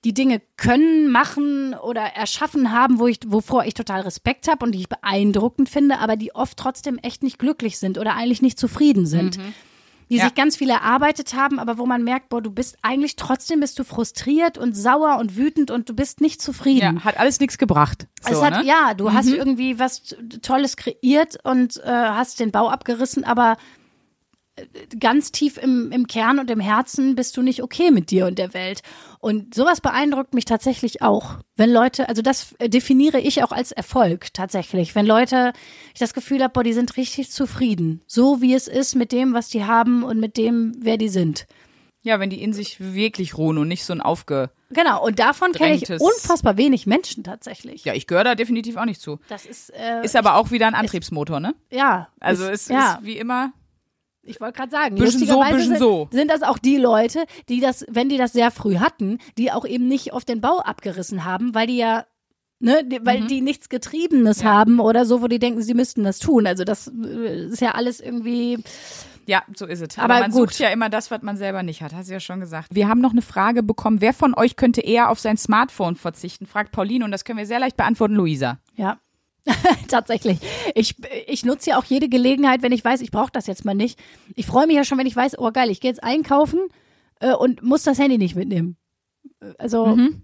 die 0.05 0.13
Dinge 0.13 0.41
können, 0.55 1.11
machen 1.11 1.73
oder 1.73 2.01
erschaffen 2.01 2.71
haben, 2.71 2.99
wo 2.99 3.07
ich, 3.07 3.19
wovor 3.27 3.65
ich 3.65 3.73
total 3.73 4.01
Respekt 4.01 4.47
habe 4.47 4.65
und 4.65 4.71
die 4.71 4.79
ich 4.79 4.89
beeindruckend 4.89 5.67
finde, 5.67 5.99
aber 5.99 6.15
die 6.15 6.33
oft 6.33 6.57
trotzdem 6.57 6.97
echt 6.99 7.21
nicht 7.21 7.37
glücklich 7.37 7.77
sind 7.77 7.97
oder 7.97 8.15
eigentlich 8.15 8.41
nicht 8.41 8.57
zufrieden 8.57 9.05
sind. 9.05 9.37
Die 10.09 10.15
Ja. 10.17 10.23
sich 10.25 10.33
ganz 10.35 10.57
viel 10.57 10.69
erarbeitet 10.71 11.35
haben, 11.35 11.59
aber 11.59 11.77
wo 11.77 11.85
man 11.85 12.03
merkt, 12.03 12.29
boah, 12.29 12.41
du 12.41 12.49
bist 12.49 12.77
eigentlich 12.81 13.15
trotzdem 13.15 13.59
bist 13.59 13.77
du 13.77 13.83
frustriert 13.83 14.57
und 14.57 14.75
sauer 14.75 15.17
und 15.19 15.37
wütend 15.37 15.69
und 15.69 15.87
du 15.87 15.93
bist 15.93 16.19
nicht 16.19 16.41
zufrieden. 16.41 16.97
Ja, 16.97 17.03
hat 17.03 17.19
alles 17.19 17.39
nichts 17.39 17.57
gebracht. 17.59 18.07
So, 18.21 18.31
es 18.31 18.41
hat, 18.41 18.63
ne? 18.63 18.65
ja, 18.65 18.93
du 18.95 19.13
hast 19.13 19.27
irgendwie 19.27 19.77
was 19.77 20.15
Tolles 20.41 20.77
kreiert 20.77 21.37
und 21.43 21.77
äh, 21.77 21.89
hast 21.89 22.39
den 22.39 22.51
Bau 22.51 22.69
abgerissen, 22.69 23.23
aber 23.23 23.57
ganz 24.99 25.31
tief 25.31 25.57
im, 25.57 25.91
im 25.91 26.07
Kern 26.07 26.39
und 26.39 26.49
im 26.49 26.59
Herzen 26.59 27.15
bist 27.15 27.35
du 27.37 27.41
nicht 27.41 27.63
okay 27.63 27.91
mit 27.91 28.11
dir 28.11 28.25
und 28.25 28.39
der 28.39 28.53
Welt. 28.53 28.81
Und 29.19 29.53
sowas 29.53 29.81
beeindruckt 29.81 30.33
mich 30.33 30.45
tatsächlich 30.45 31.01
auch. 31.01 31.37
Wenn 31.55 31.71
Leute, 31.71 32.07
also 32.07 32.21
das 32.21 32.55
äh, 32.59 32.69
definiere 32.69 33.19
ich 33.19 33.43
auch 33.43 33.51
als 33.51 33.71
Erfolg 33.71 34.33
tatsächlich. 34.33 34.95
Wenn 34.95 35.05
Leute, 35.05 35.53
ich 35.93 35.99
das 35.99 36.13
Gefühl 36.13 36.41
habe, 36.41 36.53
boah, 36.53 36.63
die 36.63 36.73
sind 36.73 36.97
richtig 36.97 37.31
zufrieden. 37.31 38.01
So 38.07 38.41
wie 38.41 38.53
es 38.53 38.67
ist 38.67 38.95
mit 38.95 39.11
dem, 39.11 39.33
was 39.33 39.49
die 39.49 39.65
haben 39.65 40.03
und 40.03 40.19
mit 40.19 40.37
dem, 40.37 40.73
wer 40.79 40.97
die 40.97 41.09
sind. 41.09 41.47
Ja, 42.01 42.19
wenn 42.19 42.29
die 42.29 42.41
in 42.41 42.53
sich 42.53 42.79
wirklich 42.79 43.37
ruhen 43.37 43.57
und 43.57 43.67
nicht 43.67 43.83
so 43.83 43.93
ein 43.93 44.01
aufge, 44.01 44.51
Genau, 44.71 45.03
und 45.03 45.17
davon 45.17 45.51
kenne 45.51 45.75
ich 45.75 45.89
unfassbar 45.89 46.55
wenig 46.55 46.85
Menschen 46.85 47.23
tatsächlich. 47.23 47.85
Ja, 47.85 47.93
ich 47.93 48.05
gehöre 48.05 48.23
da 48.23 48.35
definitiv 48.35 48.77
auch 48.77 48.85
nicht 48.85 49.01
zu. 49.01 49.19
Das 49.27 49.45
ist, 49.45 49.73
äh, 49.73 50.03
Ist 50.03 50.15
aber 50.15 50.35
auch 50.35 50.51
wieder 50.51 50.67
ein 50.67 50.75
Antriebsmotor, 50.75 51.39
ne? 51.39 51.55
ja. 51.71 52.07
Also 52.19 52.45
ist, 52.45 52.63
es 52.63 52.67
ja, 52.67 52.93
ist 52.93 53.05
wie 53.05 53.17
immer. 53.17 53.51
Ich 54.29 54.39
wollte 54.39 54.57
gerade 54.57 54.71
sagen, 54.71 54.95
Bisschen 54.95 55.27
so, 55.27 55.39
bisschen 55.41 55.59
sind, 55.61 55.79
so. 55.79 56.07
sind 56.11 56.29
das 56.31 56.41
auch 56.43 56.57
die 56.57 56.77
Leute, 56.77 57.25
die 57.49 57.59
das, 57.59 57.85
wenn 57.89 58.09
die 58.09 58.17
das 58.17 58.31
sehr 58.33 58.51
früh 58.51 58.77
hatten, 58.77 59.17
die 59.37 59.51
auch 59.51 59.65
eben 59.65 59.87
nicht 59.87 60.13
auf 60.13 60.23
den 60.25 60.39
Bau 60.41 60.59
abgerissen 60.59 61.25
haben, 61.25 61.53
weil 61.55 61.67
die 61.67 61.77
ja 61.77 62.05
Ne, 62.61 62.83
die, 62.83 62.99
Mhm. 62.99 63.05
weil 63.05 63.21
die 63.27 63.39
nichts 63.39 63.69
Getriebenes 63.69 64.43
haben 64.43 64.81
oder 64.81 65.05
so, 65.05 65.21
wo 65.21 65.27
die 65.29 65.39
denken, 65.39 65.61
sie 65.61 65.73
müssten 65.73 66.03
das 66.03 66.19
tun. 66.19 66.45
Also 66.45 66.65
das 66.65 66.87
äh, 66.89 67.45
ist 67.45 67.61
ja 67.61 67.71
alles 67.71 68.01
irgendwie. 68.01 68.61
Ja, 69.27 69.43
so 69.55 69.65
ist 69.65 69.81
es. 69.81 69.97
Aber 69.97 70.15
Aber 70.15 70.23
man 70.23 70.31
gut. 70.31 70.49
sucht 70.51 70.59
ja 70.59 70.67
immer 70.67 70.89
das, 70.89 71.09
was 71.09 71.21
man 71.21 71.37
selber 71.37 71.63
nicht 71.63 71.81
hat. 71.81 71.93
Hast 71.93 72.09
du 72.09 72.13
ja 72.13 72.19
schon 72.19 72.41
gesagt. 72.41 72.75
Wir 72.75 72.89
haben 72.89 72.99
noch 72.99 73.11
eine 73.13 73.21
Frage 73.21 73.63
bekommen. 73.63 74.01
Wer 74.01 74.11
von 74.13 74.33
euch 74.33 74.57
könnte 74.57 74.81
eher 74.81 75.09
auf 75.09 75.21
sein 75.21 75.37
Smartphone 75.37 75.95
verzichten? 75.95 76.47
Fragt 76.47 76.73
Pauline 76.73 77.05
und 77.05 77.11
das 77.11 77.23
können 77.23 77.39
wir 77.39 77.45
sehr 77.45 77.59
leicht 77.59 77.77
beantworten, 77.77 78.15
Luisa. 78.15 78.57
Ja. 78.75 78.99
Tatsächlich. 79.87 80.37
Ich, 80.75 80.95
ich 81.27 81.45
nutze 81.45 81.71
ja 81.71 81.79
auch 81.79 81.83
jede 81.85 82.09
Gelegenheit, 82.09 82.61
wenn 82.61 82.71
ich 82.71 82.83
weiß, 82.85 83.01
ich 83.01 83.11
brauche 83.11 83.31
das 83.31 83.47
jetzt 83.47 83.65
mal 83.65 83.73
nicht. 83.75 83.99
Ich 84.35 84.45
freue 84.45 84.67
mich 84.67 84.75
ja 84.75 84.83
schon, 84.83 84.97
wenn 84.97 85.07
ich 85.07 85.15
weiß, 85.15 85.39
oh 85.39 85.51
geil, 85.51 85.69
ich 85.69 85.81
gehe 85.81 85.89
jetzt 85.91 86.03
einkaufen 86.03 86.59
äh, 87.19 87.33
und 87.33 87.63
muss 87.63 87.83
das 87.83 87.97
Handy 87.99 88.17
nicht 88.17 88.35
mitnehmen. 88.35 88.77
Äh, 89.41 89.53
Also 89.57 89.87
Mhm. 89.87 90.23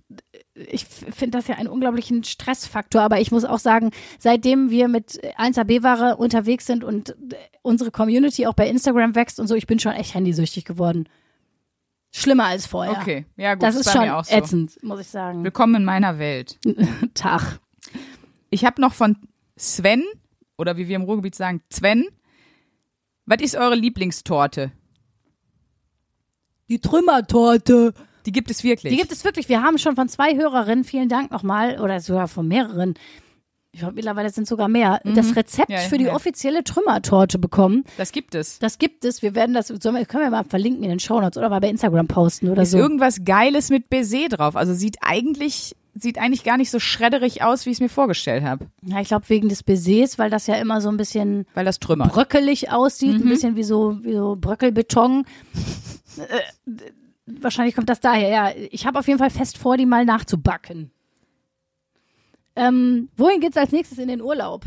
ich 0.54 0.86
finde 0.86 1.38
das 1.38 1.48
ja 1.48 1.56
einen 1.56 1.68
unglaublichen 1.70 2.24
Stressfaktor, 2.24 3.02
aber 3.02 3.20
ich 3.20 3.32
muss 3.32 3.46
auch 3.46 3.60
sagen, 3.60 3.92
seitdem 4.20 4.70
wir 4.70 4.88
mit 4.88 5.20
1AB-Ware 5.38 6.18
unterwegs 6.18 6.66
sind 6.66 6.84
und 6.84 7.10
äh, 7.10 7.36
unsere 7.62 7.92
Community 7.92 8.46
auch 8.48 8.54
bei 8.54 8.68
Instagram 8.70 9.16
wächst 9.16 9.40
und 9.40 9.48
so, 9.48 9.56
ich 9.56 9.68
bin 9.68 9.80
schon 9.80 9.94
echt 9.94 10.14
handysüchtig 10.14 10.66
geworden. 10.66 11.10
Schlimmer 12.14 12.46
als 12.46 12.66
vorher. 12.66 12.94
Okay, 13.02 13.26
ja 13.36 13.56
gut, 13.56 13.64
Das 13.64 13.76
ist 13.76 13.86
bei 13.86 13.92
schon 13.92 14.02
mir 14.04 14.16
auch 14.18 14.24
so. 14.24 14.34
ätzend, 14.36 14.82
muss 14.84 15.02
ich 15.02 15.08
sagen. 15.08 15.44
Willkommen 15.44 15.76
in 15.76 15.84
meiner 15.86 16.18
Welt. 16.20 16.58
Tag. 17.14 17.60
Ich 18.50 18.66
habe 18.66 18.82
noch 18.82 18.94
von 18.94 19.18
Sven, 19.58 20.04
oder 20.58 20.78
wie 20.78 20.88
wir 20.88 20.96
im 20.96 21.04
Ruhrgebiet 21.04 21.36
sagen, 21.36 21.62
Sven. 21.70 22.06
Was 23.26 23.42
ist 23.42 23.56
eure 23.56 23.76
Lieblingstorte? 23.76 24.72
Die 26.70 26.80
Trümmertorte. 26.80 27.94
Die 28.26 28.32
gibt 28.32 28.50
es 28.50 28.64
wirklich. 28.64 28.92
Die 28.92 29.00
gibt 29.00 29.12
es 29.12 29.24
wirklich. 29.24 29.50
Wir 29.50 29.62
haben 29.62 29.78
schon 29.78 29.96
von 29.96 30.10
zwei 30.10 30.36
Hörerinnen, 30.36 30.84
vielen 30.84 31.10
Dank 31.10 31.32
nochmal, 31.32 31.80
oder 31.80 32.00
sogar 32.00 32.28
von 32.28 32.48
mehreren, 32.48 32.96
ich 33.72 33.80
glaube 33.82 33.96
mittlerweile 33.96 34.30
sind 34.30 34.48
sogar 34.48 34.70
mehr, 34.70 35.02
das 35.04 35.36
Rezept 35.36 35.68
Mhm. 35.70 35.76
Ja, 35.76 35.82
für 35.82 35.98
die 35.98 36.06
ja. 36.06 36.16
offizielle 36.16 36.64
Trümmertorte 36.64 37.38
bekommen. 37.38 37.84
das 37.98 38.12
gibt 38.14 38.34
es. 38.34 38.58
Das 38.60 38.80
gibt 38.80 39.04
es. 39.06 39.22
Wir 39.22 39.36
werden 39.36 39.54
das, 39.54 39.70
wir, 39.70 39.80
können 40.06 40.24
wir 40.24 40.30
mal 40.30 40.46
verlinken 40.46 40.84
in 40.84 40.90
den 40.90 41.00
Shownotes 41.00 41.38
oder 41.38 41.50
mal 41.50 41.60
bei 41.60 41.70
Instagram 41.70 42.08
posten 42.08 42.50
oder 42.50 42.62
Ist 42.64 42.72
so. 42.72 42.78
irgendwas 42.78 43.26
Geiles 43.26 43.70
mit 43.70 43.90
Baiser 43.90 44.30
drauf. 44.30 44.56
Also 44.56 44.74
sieht 44.74 44.98
eigentlich, 45.02 45.76
sieht 45.98 46.18
eigentlich 46.18 46.44
gar 46.44 46.58
nicht 46.58 46.70
so 46.72 46.80
schredderig 46.80 47.42
aus, 47.42 47.66
wie 47.66 47.70
ich 47.70 47.78
es 47.78 47.82
mir 47.82 47.90
vorgestellt 47.90 48.44
habe. 48.44 48.68
Ja, 48.84 49.00
ich 49.00 49.08
glaube 49.08 49.30
wegen 49.30 49.48
des 49.50 49.64
Baisers, 49.64 50.20
weil 50.20 50.30
das 50.30 50.46
ja 50.46 50.56
immer 50.56 50.82
so 50.82 50.90
ein 50.90 50.98
bisschen 50.98 51.46
Weil 51.54 51.64
das 51.66 51.80
trümmert. 51.80 52.12
bröckelig 52.12 52.70
aussieht, 52.72 53.18
Mhm. 53.20 53.26
ein 53.28 53.30
bisschen 53.30 53.56
wie 53.56 53.64
so, 53.64 53.98
wie 54.04 54.14
so 54.14 54.36
Bröckelbeton. 54.36 55.26
Äh, 56.18 56.72
wahrscheinlich 57.26 57.76
kommt 57.76 57.90
das 57.90 58.02
daher, 58.02 58.30
ja. 58.30 58.52
Ich 58.72 58.86
habe 58.86 59.00
auf 59.00 59.08
jeden 59.08 59.20
Fall 59.20 59.30
fest 59.30 59.58
vor, 59.58 59.78
die 59.78 59.86
mal 59.86 60.04
nachzubacken. 60.06 60.92
Ähm, 62.58 63.10
wohin 63.18 63.40
geht's 63.42 63.58
als 63.58 63.72
nächstes 63.72 63.98
in 63.98 64.08
den 64.08 64.22
Urlaub? 64.22 64.66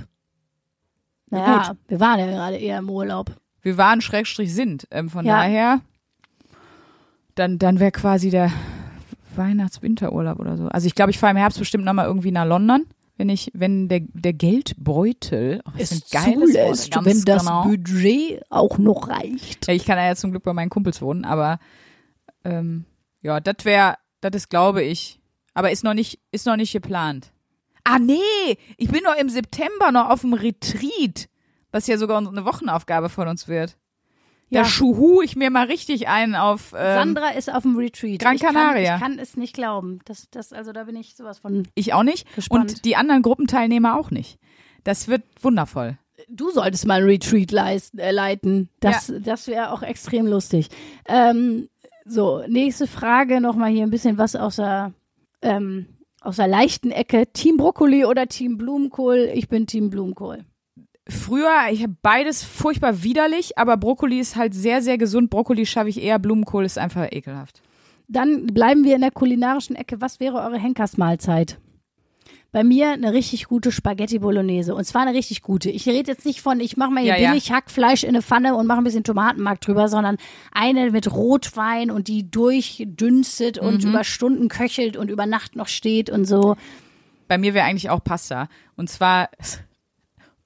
Naja, 1.31 1.77
wir 1.89 2.01
waren 2.01 2.19
ja 2.19 2.27
gerade 2.27 2.57
eher 2.57 2.79
im 2.79 2.89
Urlaub. 2.91 3.31
Wir 3.61 3.77
waren 3.77 4.01
Schrägstrich 4.01 4.55
sind. 4.55 4.87
Ähm, 4.91 5.11
von 5.11 5.27
Ja. 5.27 5.37
daher, 5.43 5.81
dann, 7.35 7.59
dann 7.59 7.81
wäre 7.81 7.93
quasi 7.93 8.31
der 8.31 8.51
Weihnachts-Winterurlaub 9.39 10.39
oder 10.39 10.57
so. 10.57 10.67
Also 10.67 10.87
ich 10.87 10.95
glaube, 10.95 11.11
ich 11.11 11.19
fahre 11.19 11.31
im 11.31 11.37
Herbst 11.37 11.59
bestimmt 11.59 11.85
nochmal 11.85 12.07
irgendwie 12.07 12.33
nach 12.33 12.47
London. 12.47 12.87
Wenn 13.17 13.31
ich, 13.31 13.51
wenn 13.53 13.89
der, 13.89 14.01
der 14.01 14.33
Geldbeutel, 14.33 15.61
oh, 15.67 15.71
ein 15.71 16.03
geiles 16.13 16.13
Wort, 16.13 16.37
zulässt, 16.37 16.91
ganz 16.93 17.07
wenn 17.07 17.23
das 17.23 17.45
genau. 17.45 17.63
Budget 17.65 18.43
auch 18.49 18.79
noch 18.79 19.09
reicht. 19.09 19.67
Ja, 19.67 19.75
ich 19.75 19.85
kann 19.85 19.99
ja 19.99 20.15
zum 20.15 20.31
Glück 20.31 20.45
bei 20.45 20.53
meinen 20.53 20.71
Kumpels 20.71 21.03
wohnen, 21.03 21.25
aber 21.25 21.59
ähm, 22.45 22.85
ja, 23.21 23.41
das 23.41 23.65
wäre, 23.65 23.97
das 24.21 24.37
ist, 24.37 24.51
glaube 24.51 24.85
ich, 24.85 25.21
aber 25.53 25.73
ist 25.73 25.83
noch 25.83 25.95
nicht, 25.95 26.21
ist 26.31 26.47
noch 26.47 26.57
nicht 26.57 26.73
geplant. 26.73 27.33
Ah 27.83 27.99
nee, 27.99 28.59
ich 28.77 28.89
bin 28.89 29.03
noch 29.03 29.17
im 29.17 29.31
September 29.31 29.91
noch 29.91 30.11
auf 30.11 30.21
dem 30.21 30.35
Retreat, 30.35 31.29
was 31.73 31.89
ja 31.89 31.99
sogar 31.99 32.19
eine 32.19 32.45
Wochenaufgabe 32.45 33.09
von 33.09 33.27
uns 33.27 33.49
wird. 33.49 33.77
Da 34.51 34.61
Ja. 34.61 34.65
schuhu 34.65 35.21
ich 35.23 35.37
mir 35.37 35.51
mal 35.51 35.67
richtig 35.67 36.09
ein 36.09 36.35
auf. 36.35 36.73
Ähm, 36.73 36.95
Sandra 36.95 37.29
ist 37.31 37.53
auf 37.53 37.63
dem 37.65 37.77
Retreat. 37.77 38.19
Gran 38.21 38.37
ich 38.37 38.43
kann, 38.43 38.55
Canaria. 38.55 38.95
ich 38.97 39.01
kann 39.01 39.19
es 39.19 39.37
nicht 39.37 39.55
glauben. 39.55 39.99
Das, 40.07 40.29
das, 40.31 40.53
also 40.53 40.73
da 40.73 40.85
bin 40.85 40.97
ich 40.97 41.15
sowas 41.17 41.39
von. 41.39 41.69
ich 41.75 41.93
auch 41.93 42.03
nicht 42.03 42.33
Gespannt. 42.35 42.71
und 42.71 42.85
die 42.85 42.97
anderen 42.97 43.23
Gruppenteilnehmer 43.23 43.99
auch 43.99 44.11
nicht. 44.11 44.39
Das 44.85 45.09
wird 45.09 45.23
wundervoll. 45.43 45.99
Du 46.29 46.51
solltest 46.51 46.87
mal 46.87 47.01
ein 47.01 47.05
Retreat 47.05 47.53
leisten, 47.53 47.99
äh, 47.99 48.11
leiten. 48.11 48.71
Das, 48.81 49.13
das 49.21 49.47
wäre 49.49 49.71
auch 49.73 49.83
extrem 49.83 50.27
lustig. 50.27 50.69
Ähm, 51.07 51.69
so, 52.05 52.43
nächste 52.49 52.87
Frage 52.87 53.41
nochmal 53.41 53.71
hier 53.71 53.83
ein 53.85 53.91
bisschen 53.91 54.17
was 54.19 54.35
aus 54.35 54.57
der, 54.57 54.93
ähm, 55.43 55.87
aus 56.21 56.37
der 56.37 56.49
leichten 56.49 56.91
Ecke. 56.91 57.27
Team 57.33 57.57
Brokkoli 57.59 58.05
oder 58.07 58.27
Team 58.27 58.57
Blumenkohl? 58.59 59.31
Ich 59.35 59.49
bin 59.49 59.67
Team 59.67 59.91
Blumenkohl. 59.91 60.45
Früher, 61.09 61.51
ich 61.71 61.83
habe 61.83 61.95
beides 62.03 62.45
furchtbar 62.45 63.03
widerlich, 63.03 63.57
aber 63.57 63.77
Brokkoli 63.79 64.19
ist 64.21 64.37
halt 64.37 64.53
sehr, 64.55 64.83
sehr 64.83 64.99
gesund. 64.99 65.31
Brokkoli 65.31 65.65
schaffe 65.65 65.89
ich 65.89 66.03
eher, 66.03 66.19
Blumenkohl 66.19 66.65
ist 66.65 66.79
einfach 66.79 67.07
ekelhaft. 67.11 67.63
Dann 68.09 68.47
bleiben 68.47 68.85
wir 68.85 68.95
in 68.95 69.01
der 69.01 69.11
kulinarischen 69.11 69.77
Ecke. 69.77 70.01
Was 70.01 70.21
wäre 70.21 70.39
eure 70.39 70.59
Henkersmahlzeit? 70.59 71.59
Bei 72.53 72.65
mir 72.65 72.93
eine 72.93 73.13
richtig 73.13 73.45
gute 73.45 73.71
Spaghetti 73.71 74.19
Bolognese. 74.19 74.75
Und 74.75 74.85
zwar 74.85 75.03
eine 75.03 75.13
richtig 75.13 75.43
gute. 75.43 75.71
Ich 75.71 75.87
rede 75.87 76.11
jetzt 76.11 76.25
nicht 76.25 76.41
von, 76.41 76.61
ich 76.61 76.79
mache 76.79 76.91
mal 76.91 77.03
hier 77.03 77.15
Ja, 77.17 77.21
ja. 77.23 77.29
billig 77.31 77.53
Hackfleisch 77.53 78.05
in 78.05 78.11
eine 78.11 78.23
Pfanne 78.23 78.55
und 78.55 78.67
mache 78.67 78.79
ein 78.79 78.85
bisschen 78.85 79.05
Tomatenmark 79.05 79.61
drüber, 79.61 79.89
sondern 79.89 80.17
eine 80.53 80.91
mit 80.91 81.13
Rotwein 81.13 81.91
und 81.91 82.09
die 82.09 82.31
durchdünstet 82.31 83.59
und 83.59 83.85
Mhm. 83.85 83.91
über 83.91 84.05
Stunden 84.05 84.49
köchelt 84.49 84.97
und 84.97 85.11
über 85.11 85.27
Nacht 85.27 85.57
noch 85.57 85.69
steht 85.69 86.09
und 86.09 86.25
so. 86.25 86.57
Bei 87.29 87.37
mir 87.37 87.53
wäre 87.53 87.67
eigentlich 87.67 87.91
auch 87.91 88.03
Pasta. 88.03 88.49
Und 88.77 88.89
zwar 88.89 89.29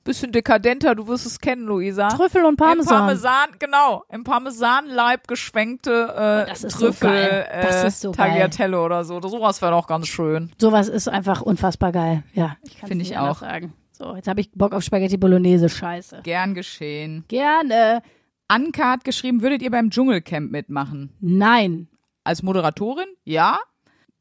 bisschen 0.05 0.33
dekadenter, 0.33 0.95
du 0.95 1.07
wirst 1.07 1.27
es 1.27 1.39
kennen, 1.39 1.65
Luisa. 1.67 2.09
Trüffel 2.09 2.45
und 2.45 2.57
Parmesan. 2.57 2.95
Im 2.95 2.99
Parmesan, 3.01 3.49
genau. 3.59 4.05
Im 4.11 4.25
Parmesanleib 4.25 5.29
geschwenkte 5.29 5.91
äh, 5.91 6.43
Oh, 6.43 6.49
das 6.51 6.65
ist 6.65 6.79
so 6.79 6.87
Trüffel, 6.87 7.11
geil. 7.11 7.49
Das 7.63 7.85
äh, 7.85 7.87
ist 7.89 8.01
so 8.01 8.13
geil. 8.13 8.29
Tagliatelle 8.31 8.81
oder 8.81 9.05
so. 9.05 9.21
Sowas 9.21 9.63
wäre 9.63 9.73
doch 9.73 9.87
ganz 9.87 10.09
schön. 10.09 10.51
Sowas 10.59 10.89
ist 10.89 11.09
einfach 11.09 11.43
unfassbar 11.43 11.93
geil. 11.93 12.23
Ja, 12.35 12.57
Finde 12.87 13.05
ich 13.05 13.17
auch. 13.17 13.39
sagen. 13.39 13.73
So, 13.93 14.17
jetzt 14.17 14.27
habe 14.27 14.41
ich 14.41 14.51
Bock 14.53 14.73
auf 14.73 14.83
Spaghetti 14.83 15.17
Bolognese. 15.17 15.69
Scheiße. 15.69 16.21
Gern 16.25 16.55
geschehen. 16.55 17.25
Gerne. 17.29 18.03
Anka 18.49 18.91
hat 18.93 19.05
geschrieben, 19.05 19.43
würdet 19.43 19.63
ihr 19.63 19.71
beim 19.71 19.91
Dschungelcamp 19.91 20.51
mitmachen? 20.51 21.11
Nein. 21.21 21.89
Als 22.25 22.43
Moderatorin? 22.43 23.07
Ja. 23.25 23.59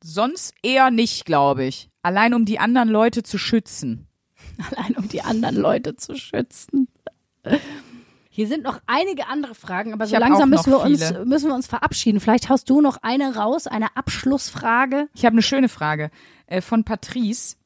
Sonst 0.03 0.53
eher 0.63 0.91
nicht, 0.91 1.25
glaube 1.25 1.63
ich. 1.65 1.89
Allein 2.03 2.33
um 2.33 2.45
die 2.45 2.59
anderen 2.59 2.89
Leute 2.89 3.23
zu 3.23 3.37
schützen. 3.37 4.07
Allein 4.75 4.95
um 4.95 5.07
die 5.07 5.21
anderen 5.21 5.55
Leute 5.55 5.95
zu 5.95 6.15
schützen. 6.15 6.87
Hier 8.29 8.47
sind 8.47 8.63
noch 8.63 8.79
einige 8.85 9.27
andere 9.27 9.55
Fragen, 9.55 9.93
aber 9.93 10.07
so 10.07 10.17
langsam 10.17 10.49
müssen 10.49 10.71
wir, 10.71 10.79
uns, 10.79 11.13
müssen 11.25 11.49
wir 11.49 11.55
uns 11.55 11.67
verabschieden. 11.67 12.19
Vielleicht 12.19 12.49
haust 12.49 12.69
du 12.69 12.79
noch 12.81 12.97
eine 13.01 13.35
raus, 13.35 13.67
eine 13.67 13.95
Abschlussfrage. 13.97 15.09
Ich 15.13 15.25
habe 15.25 15.33
eine 15.33 15.41
schöne 15.41 15.69
Frage 15.69 16.11
äh, 16.47 16.61
von 16.61 16.83
Patrice. 16.83 17.57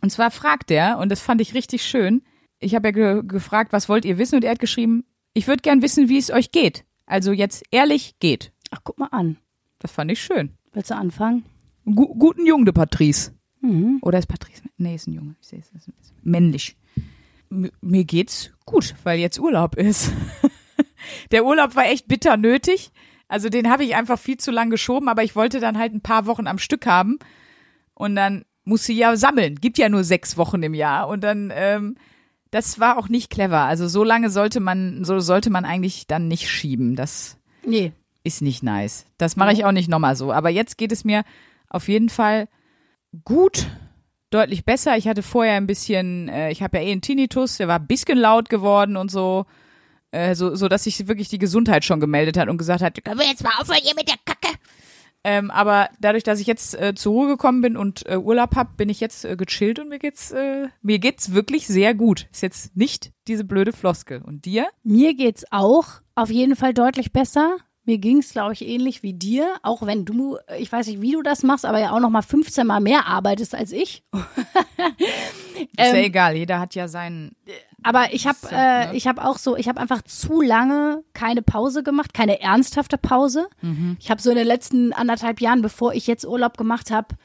Und 0.00 0.10
zwar 0.10 0.30
fragt 0.30 0.70
er, 0.70 0.98
und 0.98 1.10
das 1.10 1.20
fand 1.20 1.40
ich 1.40 1.54
richtig 1.54 1.82
schön, 1.82 2.22
ich 2.60 2.74
habe 2.74 2.88
ja 2.88 2.92
ge 2.92 3.22
gefragt, 3.24 3.72
was 3.72 3.88
wollt 3.88 4.04
ihr 4.04 4.18
wissen? 4.18 4.36
Und 4.36 4.44
er 4.44 4.52
hat 4.52 4.58
geschrieben, 4.58 5.04
ich 5.32 5.46
würde 5.46 5.62
gern 5.62 5.82
wissen, 5.82 6.08
wie 6.08 6.18
es 6.18 6.30
euch 6.30 6.50
geht. 6.50 6.84
Also 7.06 7.32
jetzt 7.32 7.64
ehrlich 7.70 8.18
geht. 8.18 8.52
Ach, 8.70 8.80
guck 8.84 8.98
mal 8.98 9.08
an. 9.12 9.36
Das 9.78 9.92
fand 9.92 10.10
ich 10.10 10.20
schön. 10.20 10.56
Willst 10.72 10.90
du 10.90 10.96
anfangen? 10.96 11.44
Gu 11.84 12.14
guten 12.14 12.46
Jung, 12.46 12.64
der 12.64 12.72
Patrice. 12.72 13.32
Mhm. 13.60 13.98
Oder 14.02 14.18
ist 14.18 14.26
Patrice? 14.26 14.62
Nee, 14.76 14.94
ist 14.94 15.06
ein 15.08 15.14
Junge. 15.14 15.34
Ich 15.40 15.48
sehe 15.48 15.60
es. 15.60 15.70
ist 15.72 15.90
Männlich. 16.22 16.76
M 17.50 17.70
mir 17.80 18.04
geht's 18.04 18.50
gut, 18.66 18.94
weil 19.04 19.18
jetzt 19.18 19.38
Urlaub 19.40 19.76
ist. 19.76 20.12
der 21.30 21.44
Urlaub 21.44 21.74
war 21.76 21.86
echt 21.86 22.08
bitter 22.08 22.36
nötig. 22.36 22.90
Also 23.28 23.48
den 23.48 23.70
habe 23.70 23.84
ich 23.84 23.94
einfach 23.94 24.18
viel 24.18 24.36
zu 24.38 24.50
lang 24.50 24.70
geschoben, 24.70 25.08
aber 25.08 25.22
ich 25.22 25.36
wollte 25.36 25.60
dann 25.60 25.78
halt 25.78 25.92
ein 25.94 26.00
paar 26.00 26.26
Wochen 26.26 26.46
am 26.46 26.58
Stück 26.58 26.86
haben. 26.86 27.18
Und 27.94 28.14
dann 28.16 28.44
musste 28.64 28.92
ich 28.92 28.98
ja 28.98 29.16
sammeln. 29.16 29.56
Gibt 29.56 29.78
ja 29.78 29.88
nur 29.88 30.04
sechs 30.04 30.36
Wochen 30.36 30.62
im 30.62 30.74
Jahr. 30.74 31.08
Und 31.08 31.22
dann, 31.24 31.52
ähm, 31.54 31.96
das 32.50 32.78
war 32.80 32.96
auch 32.98 33.08
nicht 33.08 33.30
clever. 33.30 33.60
Also 33.62 33.88
so 33.88 34.04
lange 34.04 34.30
sollte 34.30 34.60
man, 34.60 35.04
so 35.04 35.20
sollte 35.20 35.50
man 35.50 35.64
eigentlich 35.64 36.06
dann 36.06 36.28
nicht 36.28 36.48
schieben. 36.48 36.96
Das 36.96 37.38
Nee. 37.64 37.92
ist 38.24 38.40
nicht 38.40 38.62
nice. 38.62 39.04
Das 39.18 39.36
mache 39.36 39.52
ich 39.52 39.64
auch 39.64 39.72
nicht 39.72 39.88
nochmal 39.88 40.16
so. 40.16 40.32
Aber 40.32 40.48
jetzt 40.48 40.78
geht 40.78 40.92
es 40.92 41.04
mir 41.04 41.24
auf 41.68 41.88
jeden 41.88 42.08
Fall 42.08 42.48
gut, 43.24 43.66
deutlich 44.30 44.64
besser. 44.64 44.96
Ich 44.96 45.08
hatte 45.08 45.22
vorher 45.22 45.54
ein 45.54 45.66
bisschen, 45.66 46.28
äh, 46.28 46.50
ich 46.50 46.62
habe 46.62 46.78
ja 46.78 46.84
eh 46.84 46.92
einen 46.92 47.00
Tinnitus, 47.00 47.56
der 47.56 47.68
war 47.68 47.78
ein 47.78 47.86
bisschen 47.86 48.18
laut 48.18 48.48
geworden 48.48 48.96
und 48.96 49.10
so. 49.10 49.46
Äh, 50.10 50.34
so, 50.34 50.54
so 50.54 50.68
dass 50.68 50.84
sich 50.84 51.06
wirklich 51.06 51.28
die 51.28 51.38
Gesundheit 51.38 51.84
schon 51.84 52.00
gemeldet 52.00 52.38
hat 52.38 52.48
und 52.48 52.56
gesagt 52.56 52.82
hat, 52.82 53.02
können 53.04 53.20
wir 53.20 53.26
jetzt 53.26 53.44
mal 53.44 53.52
aufhören 53.60 53.80
hier 53.82 53.94
mit 53.94 54.08
der 54.08 54.16
Kacke. 54.24 54.56
Ähm, 55.24 55.50
aber 55.50 55.90
dadurch, 56.00 56.22
dass 56.22 56.40
ich 56.40 56.46
jetzt 56.46 56.80
äh, 56.80 56.94
zur 56.94 57.12
Ruhe 57.12 57.28
gekommen 57.28 57.60
bin 57.60 57.76
und 57.76 58.06
äh, 58.06 58.16
Urlaub 58.16 58.54
hab, 58.54 58.76
bin 58.76 58.88
ich 58.88 59.00
jetzt 59.00 59.24
äh, 59.24 59.36
gechillt 59.36 59.78
und 59.78 59.88
mir 59.88 59.98
geht's 59.98 60.30
äh, 60.30 60.68
mir 60.80 60.98
geht's 60.98 61.34
wirklich 61.34 61.66
sehr 61.66 61.94
gut. 61.94 62.28
Ist 62.32 62.42
jetzt 62.42 62.76
nicht 62.76 63.12
diese 63.26 63.44
blöde 63.44 63.72
Floskel. 63.72 64.22
Und 64.22 64.44
dir? 64.44 64.68
Mir 64.84 65.14
geht's 65.14 65.44
auch 65.50 65.86
auf 66.14 66.30
jeden 66.30 66.56
Fall 66.56 66.72
deutlich 66.72 67.12
besser. 67.12 67.58
Mir 67.88 67.96
ging's, 67.96 68.32
glaube 68.32 68.52
ich, 68.52 68.68
ähnlich 68.68 69.02
wie 69.02 69.14
dir, 69.14 69.54
auch 69.62 69.80
wenn 69.86 70.04
du, 70.04 70.36
ich 70.58 70.70
weiß 70.70 70.88
nicht, 70.88 71.00
wie 71.00 71.12
du 71.12 71.22
das 71.22 71.42
machst, 71.42 71.64
aber 71.64 71.78
ja 71.78 71.92
auch 71.92 72.00
noch 72.00 72.10
mal 72.10 72.20
15 72.20 72.66
Mal 72.66 72.80
mehr 72.80 73.06
arbeitest 73.06 73.54
als 73.54 73.72
ich. 73.72 74.02
Ist 74.12 75.68
Ähm, 75.78 75.94
ja 75.96 76.02
egal, 76.02 76.36
jeder 76.36 76.60
hat 76.60 76.74
ja 76.74 76.86
seinen. 76.86 77.34
Aber 77.82 78.12
ich 78.12 78.26
habe 78.26 78.36
So, 78.42 78.48
äh, 78.48 78.88
ne? 78.88 78.90
ich 78.92 79.06
habe 79.06 79.24
auch 79.24 79.38
so, 79.38 79.56
ich 79.56 79.68
habe 79.70 79.80
einfach 79.80 80.02
zu 80.02 80.42
lange 80.42 81.02
keine 81.14 81.40
Pause 81.40 81.82
gemacht, 81.82 82.12
keine 82.12 82.42
ernsthafte 82.42 82.98
Pause. 82.98 83.48
Ich 83.98 84.10
habe 84.10 84.20
so 84.20 84.28
in 84.28 84.36
den 84.36 84.46
letzten 84.46 84.92
anderthalb 84.92 85.40
Jahren, 85.40 85.62
bevor 85.62 85.94
ich 85.94 86.06
jetzt 86.06 86.26
Urlaub 86.26 86.58
gemacht 86.58 86.90
habe, 86.90 87.16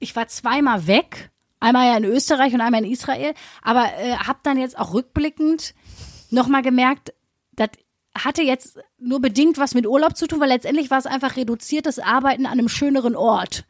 ich 0.00 0.16
war 0.16 0.26
zweimal 0.26 0.88
weg, 0.88 1.30
einmal 1.60 1.86
ja 1.86 1.96
in 1.96 2.04
Österreich 2.04 2.52
und 2.54 2.60
einmal 2.60 2.84
in 2.84 2.90
Israel, 2.90 3.34
aber 3.62 3.84
äh, 4.00 4.16
habe 4.16 4.40
dann 4.42 4.58
jetzt 4.58 4.76
auch 4.76 4.94
rückblickend 4.94 5.76
noch 6.30 6.48
mal 6.48 6.62
gemerkt, 6.62 7.12
das 7.54 7.68
hatte 8.16 8.42
jetzt 8.42 8.78
nur 8.98 9.20
bedingt 9.20 9.58
was 9.58 9.74
mit 9.74 9.86
Urlaub 9.86 10.16
zu 10.16 10.26
tun, 10.26 10.40
weil 10.40 10.48
letztendlich 10.48 10.90
war 10.90 10.98
es 10.98 11.06
einfach 11.06 11.36
reduziertes 11.36 11.98
Arbeiten 11.98 12.46
an 12.46 12.58
einem 12.58 12.68
schöneren 12.68 13.16
Ort. 13.16 13.64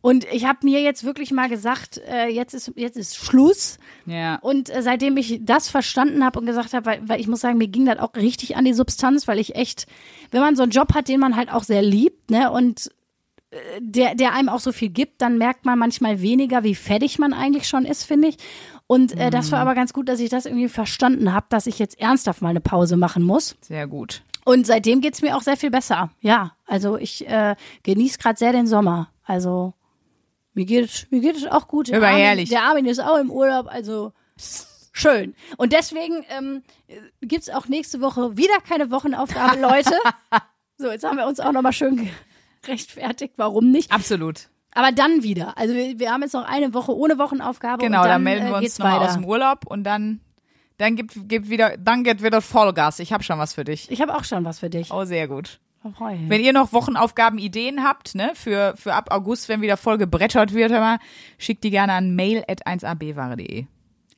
Und 0.00 0.24
ich 0.32 0.46
habe 0.46 0.60
mir 0.62 0.80
jetzt 0.80 1.04
wirklich 1.04 1.30
mal 1.30 1.48
gesagt, 1.48 2.00
äh, 2.08 2.28
jetzt 2.28 2.54
ist 2.54 2.72
jetzt 2.76 2.96
ist 2.96 3.16
Schluss. 3.16 3.78
Ja. 4.06 4.36
Und 4.36 4.70
äh, 4.70 4.82
seitdem 4.82 5.16
ich 5.16 5.40
das 5.42 5.68
verstanden 5.68 6.24
habe 6.24 6.38
und 6.38 6.46
gesagt 6.46 6.72
habe, 6.72 6.86
weil, 6.86 7.08
weil 7.08 7.20
ich 7.20 7.28
muss 7.28 7.40
sagen, 7.40 7.58
mir 7.58 7.68
ging 7.68 7.84
das 7.84 7.98
auch 7.98 8.14
richtig 8.14 8.56
an 8.56 8.64
die 8.64 8.72
Substanz, 8.72 9.28
weil 9.28 9.38
ich 9.38 9.54
echt, 9.54 9.86
wenn 10.30 10.40
man 10.40 10.56
so 10.56 10.62
einen 10.62 10.72
Job 10.72 10.94
hat, 10.94 11.08
den 11.08 11.20
man 11.20 11.36
halt 11.36 11.52
auch 11.52 11.64
sehr 11.64 11.82
liebt, 11.82 12.30
ne, 12.30 12.50
und 12.50 12.90
äh, 13.50 13.56
der, 13.80 14.14
der 14.14 14.32
einem 14.32 14.48
auch 14.48 14.60
so 14.60 14.72
viel 14.72 14.88
gibt, 14.88 15.20
dann 15.20 15.36
merkt 15.38 15.66
man 15.66 15.78
manchmal 15.78 16.22
weniger, 16.22 16.62
wie 16.62 16.74
fertig 16.74 17.18
man 17.18 17.34
eigentlich 17.34 17.68
schon 17.68 17.84
ist, 17.84 18.04
finde 18.04 18.28
ich. 18.28 18.36
Und 18.86 19.16
äh, 19.18 19.30
das 19.30 19.50
war 19.50 19.58
aber 19.58 19.74
ganz 19.74 19.92
gut, 19.92 20.08
dass 20.08 20.20
ich 20.20 20.30
das 20.30 20.46
irgendwie 20.46 20.68
verstanden 20.68 21.32
habe, 21.32 21.46
dass 21.48 21.66
ich 21.66 21.78
jetzt 21.78 21.98
ernsthaft 21.98 22.40
mal 22.40 22.50
eine 22.50 22.60
Pause 22.60 22.96
machen 22.96 23.22
muss. 23.22 23.56
Sehr 23.60 23.86
gut. 23.86 24.22
Und 24.44 24.66
seitdem 24.66 25.00
geht's 25.00 25.22
mir 25.22 25.36
auch 25.36 25.42
sehr 25.42 25.56
viel 25.56 25.70
besser. 25.70 26.10
Ja, 26.20 26.52
also 26.66 26.96
ich 26.96 27.26
äh, 27.26 27.56
genieße 27.82 28.18
gerade 28.18 28.38
sehr 28.38 28.52
den 28.52 28.68
Sommer. 28.68 29.10
Also 29.24 29.74
mir 30.54 30.64
geht 30.64 30.84
es 30.84 31.06
mir 31.10 31.20
geht 31.20 31.36
es 31.36 31.46
auch 31.46 31.66
gut. 31.66 31.88
Der 31.88 31.96
Aber 31.96 32.08
Armin, 32.08 32.22
herrlich. 32.22 32.48
der 32.48 32.62
Armin 32.62 32.86
ist 32.86 33.00
auch 33.00 33.18
im 33.18 33.30
Urlaub, 33.32 33.66
also 33.66 34.12
schön. 34.92 35.34
Und 35.56 35.72
deswegen 35.72 36.24
ähm, 36.28 36.62
gibt's 37.20 37.50
auch 37.50 37.66
nächste 37.66 38.00
Woche 38.00 38.36
wieder 38.36 38.60
keine 38.60 38.92
Wochenaufgabe, 38.92 39.60
Leute. 39.60 39.98
so, 40.78 40.92
jetzt 40.92 41.04
haben 41.04 41.18
wir 41.18 41.26
uns 41.26 41.40
auch 41.40 41.50
nochmal 41.52 41.72
schön 41.72 42.08
gerechtfertigt, 42.62 43.34
warum 43.36 43.72
nicht. 43.72 43.90
Absolut. 43.90 44.48
Aber 44.76 44.92
dann 44.92 45.22
wieder. 45.22 45.56
Also 45.56 45.74
wir, 45.74 45.98
wir 45.98 46.10
haben 46.10 46.20
jetzt 46.22 46.34
noch 46.34 46.44
eine 46.44 46.74
Woche 46.74 46.94
ohne 46.94 47.18
Wochenaufgabe. 47.18 47.82
Genau, 47.82 48.02
und 48.02 48.04
dann 48.04 48.12
dann 48.12 48.22
melden 48.22 48.44
wir 48.44 48.52
äh, 48.52 48.56
uns 48.56 48.62
geht's 48.62 48.78
nochmal 48.78 49.06
aus 49.06 49.14
dem 49.14 49.24
Urlaub 49.24 49.66
und 49.66 49.84
dann, 49.84 50.20
dann 50.76 50.96
gibt, 50.96 51.14
gibt 51.28 51.48
wieder, 51.48 51.78
dann 51.78 52.04
geht 52.04 52.22
wieder 52.22 52.42
Vollgas. 52.42 52.98
Ich 52.98 53.10
habe 53.12 53.24
schon 53.24 53.38
was 53.38 53.54
für 53.54 53.64
dich. 53.64 53.90
Ich 53.90 54.02
habe 54.02 54.14
auch 54.14 54.24
schon 54.24 54.44
was 54.44 54.58
für 54.58 54.68
dich. 54.68 54.92
Oh, 54.92 55.04
sehr 55.04 55.28
gut. 55.28 55.60
Mich. 55.82 55.94
Wenn 56.28 56.42
ihr 56.42 56.52
noch 56.52 56.74
Wochenaufgaben, 56.74 57.38
Ideen 57.38 57.82
habt, 57.84 58.14
ne, 58.16 58.32
für, 58.34 58.74
für 58.76 58.92
ab 58.92 59.08
August, 59.12 59.48
wenn 59.48 59.62
wieder 59.62 59.78
voll 59.78 59.98
gebrettert 59.98 60.52
wird, 60.52 60.72
hör 60.72 60.80
mal, 60.80 60.98
schickt 61.38 61.62
die 61.64 61.70
gerne 61.70 61.92
an 61.92 62.14
mail 62.14 62.44
at 62.48 62.66
1abware.de. 62.66 63.66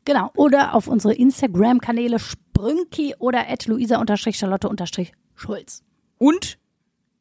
Genau. 0.04 0.30
Oder 0.34 0.74
auf 0.74 0.88
unsere 0.88 1.14
Instagram-Kanäle 1.14 2.18
Sprünki 2.18 3.14
oder 3.18 3.48
at 3.48 3.66
luisa-charlotte-schulz. 3.66 5.84
Und 6.16 6.58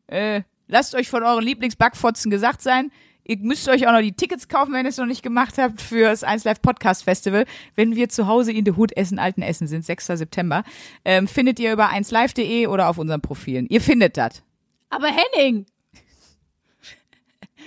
äh, 0.08 0.42
lasst 0.68 0.96
euch 0.96 1.10
von 1.10 1.24
euren 1.24 1.44
Lieblingsbackfotzen 1.44 2.32
gesagt 2.32 2.62
sein, 2.62 2.90
Ihr 3.28 3.38
müsst 3.40 3.68
euch 3.68 3.86
auch 3.88 3.92
noch 3.92 4.02
die 4.02 4.14
Tickets 4.14 4.48
kaufen, 4.48 4.74
wenn 4.74 4.86
ihr 4.86 4.90
es 4.90 4.98
noch 4.98 5.06
nicht 5.06 5.22
gemacht 5.22 5.58
habt, 5.58 5.82
für 5.82 6.04
das 6.04 6.24
1 6.24 6.46
Live 6.46 6.62
Podcast 6.62 7.04
Festival. 7.04 7.46
Wenn 7.76 7.96
wir 7.96 8.08
zu 8.08 8.26
Hause 8.28 8.54
in 8.54 8.64
der 8.64 8.78
Hut 8.78 8.96
Essen, 8.96 9.20
Alten 9.20 9.42
Essen 9.42 9.68
sind, 9.68 9.84
6. 9.84 10.08
September. 10.08 10.64
Ähm, 11.04 11.28
findet 11.28 11.60
ihr 11.60 11.74
über 11.74 11.90
1live.de 11.90 12.68
oder 12.68 12.88
auf 12.88 12.98
unseren 12.98 13.22
Profilen. 13.22 13.68
Ihr 13.68 13.82
findet 13.82 14.16
das. 14.16 14.44
Aber 14.90 15.08
Henning! 15.08 15.66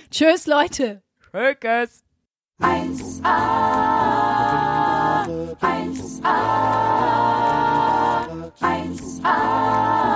Tschüss, 0.09 0.47
Leute! 0.47 1.03
Tschüss! 1.31 2.03
1a, 2.61 3.25
1a, 5.61 6.35
1a. 8.61 10.10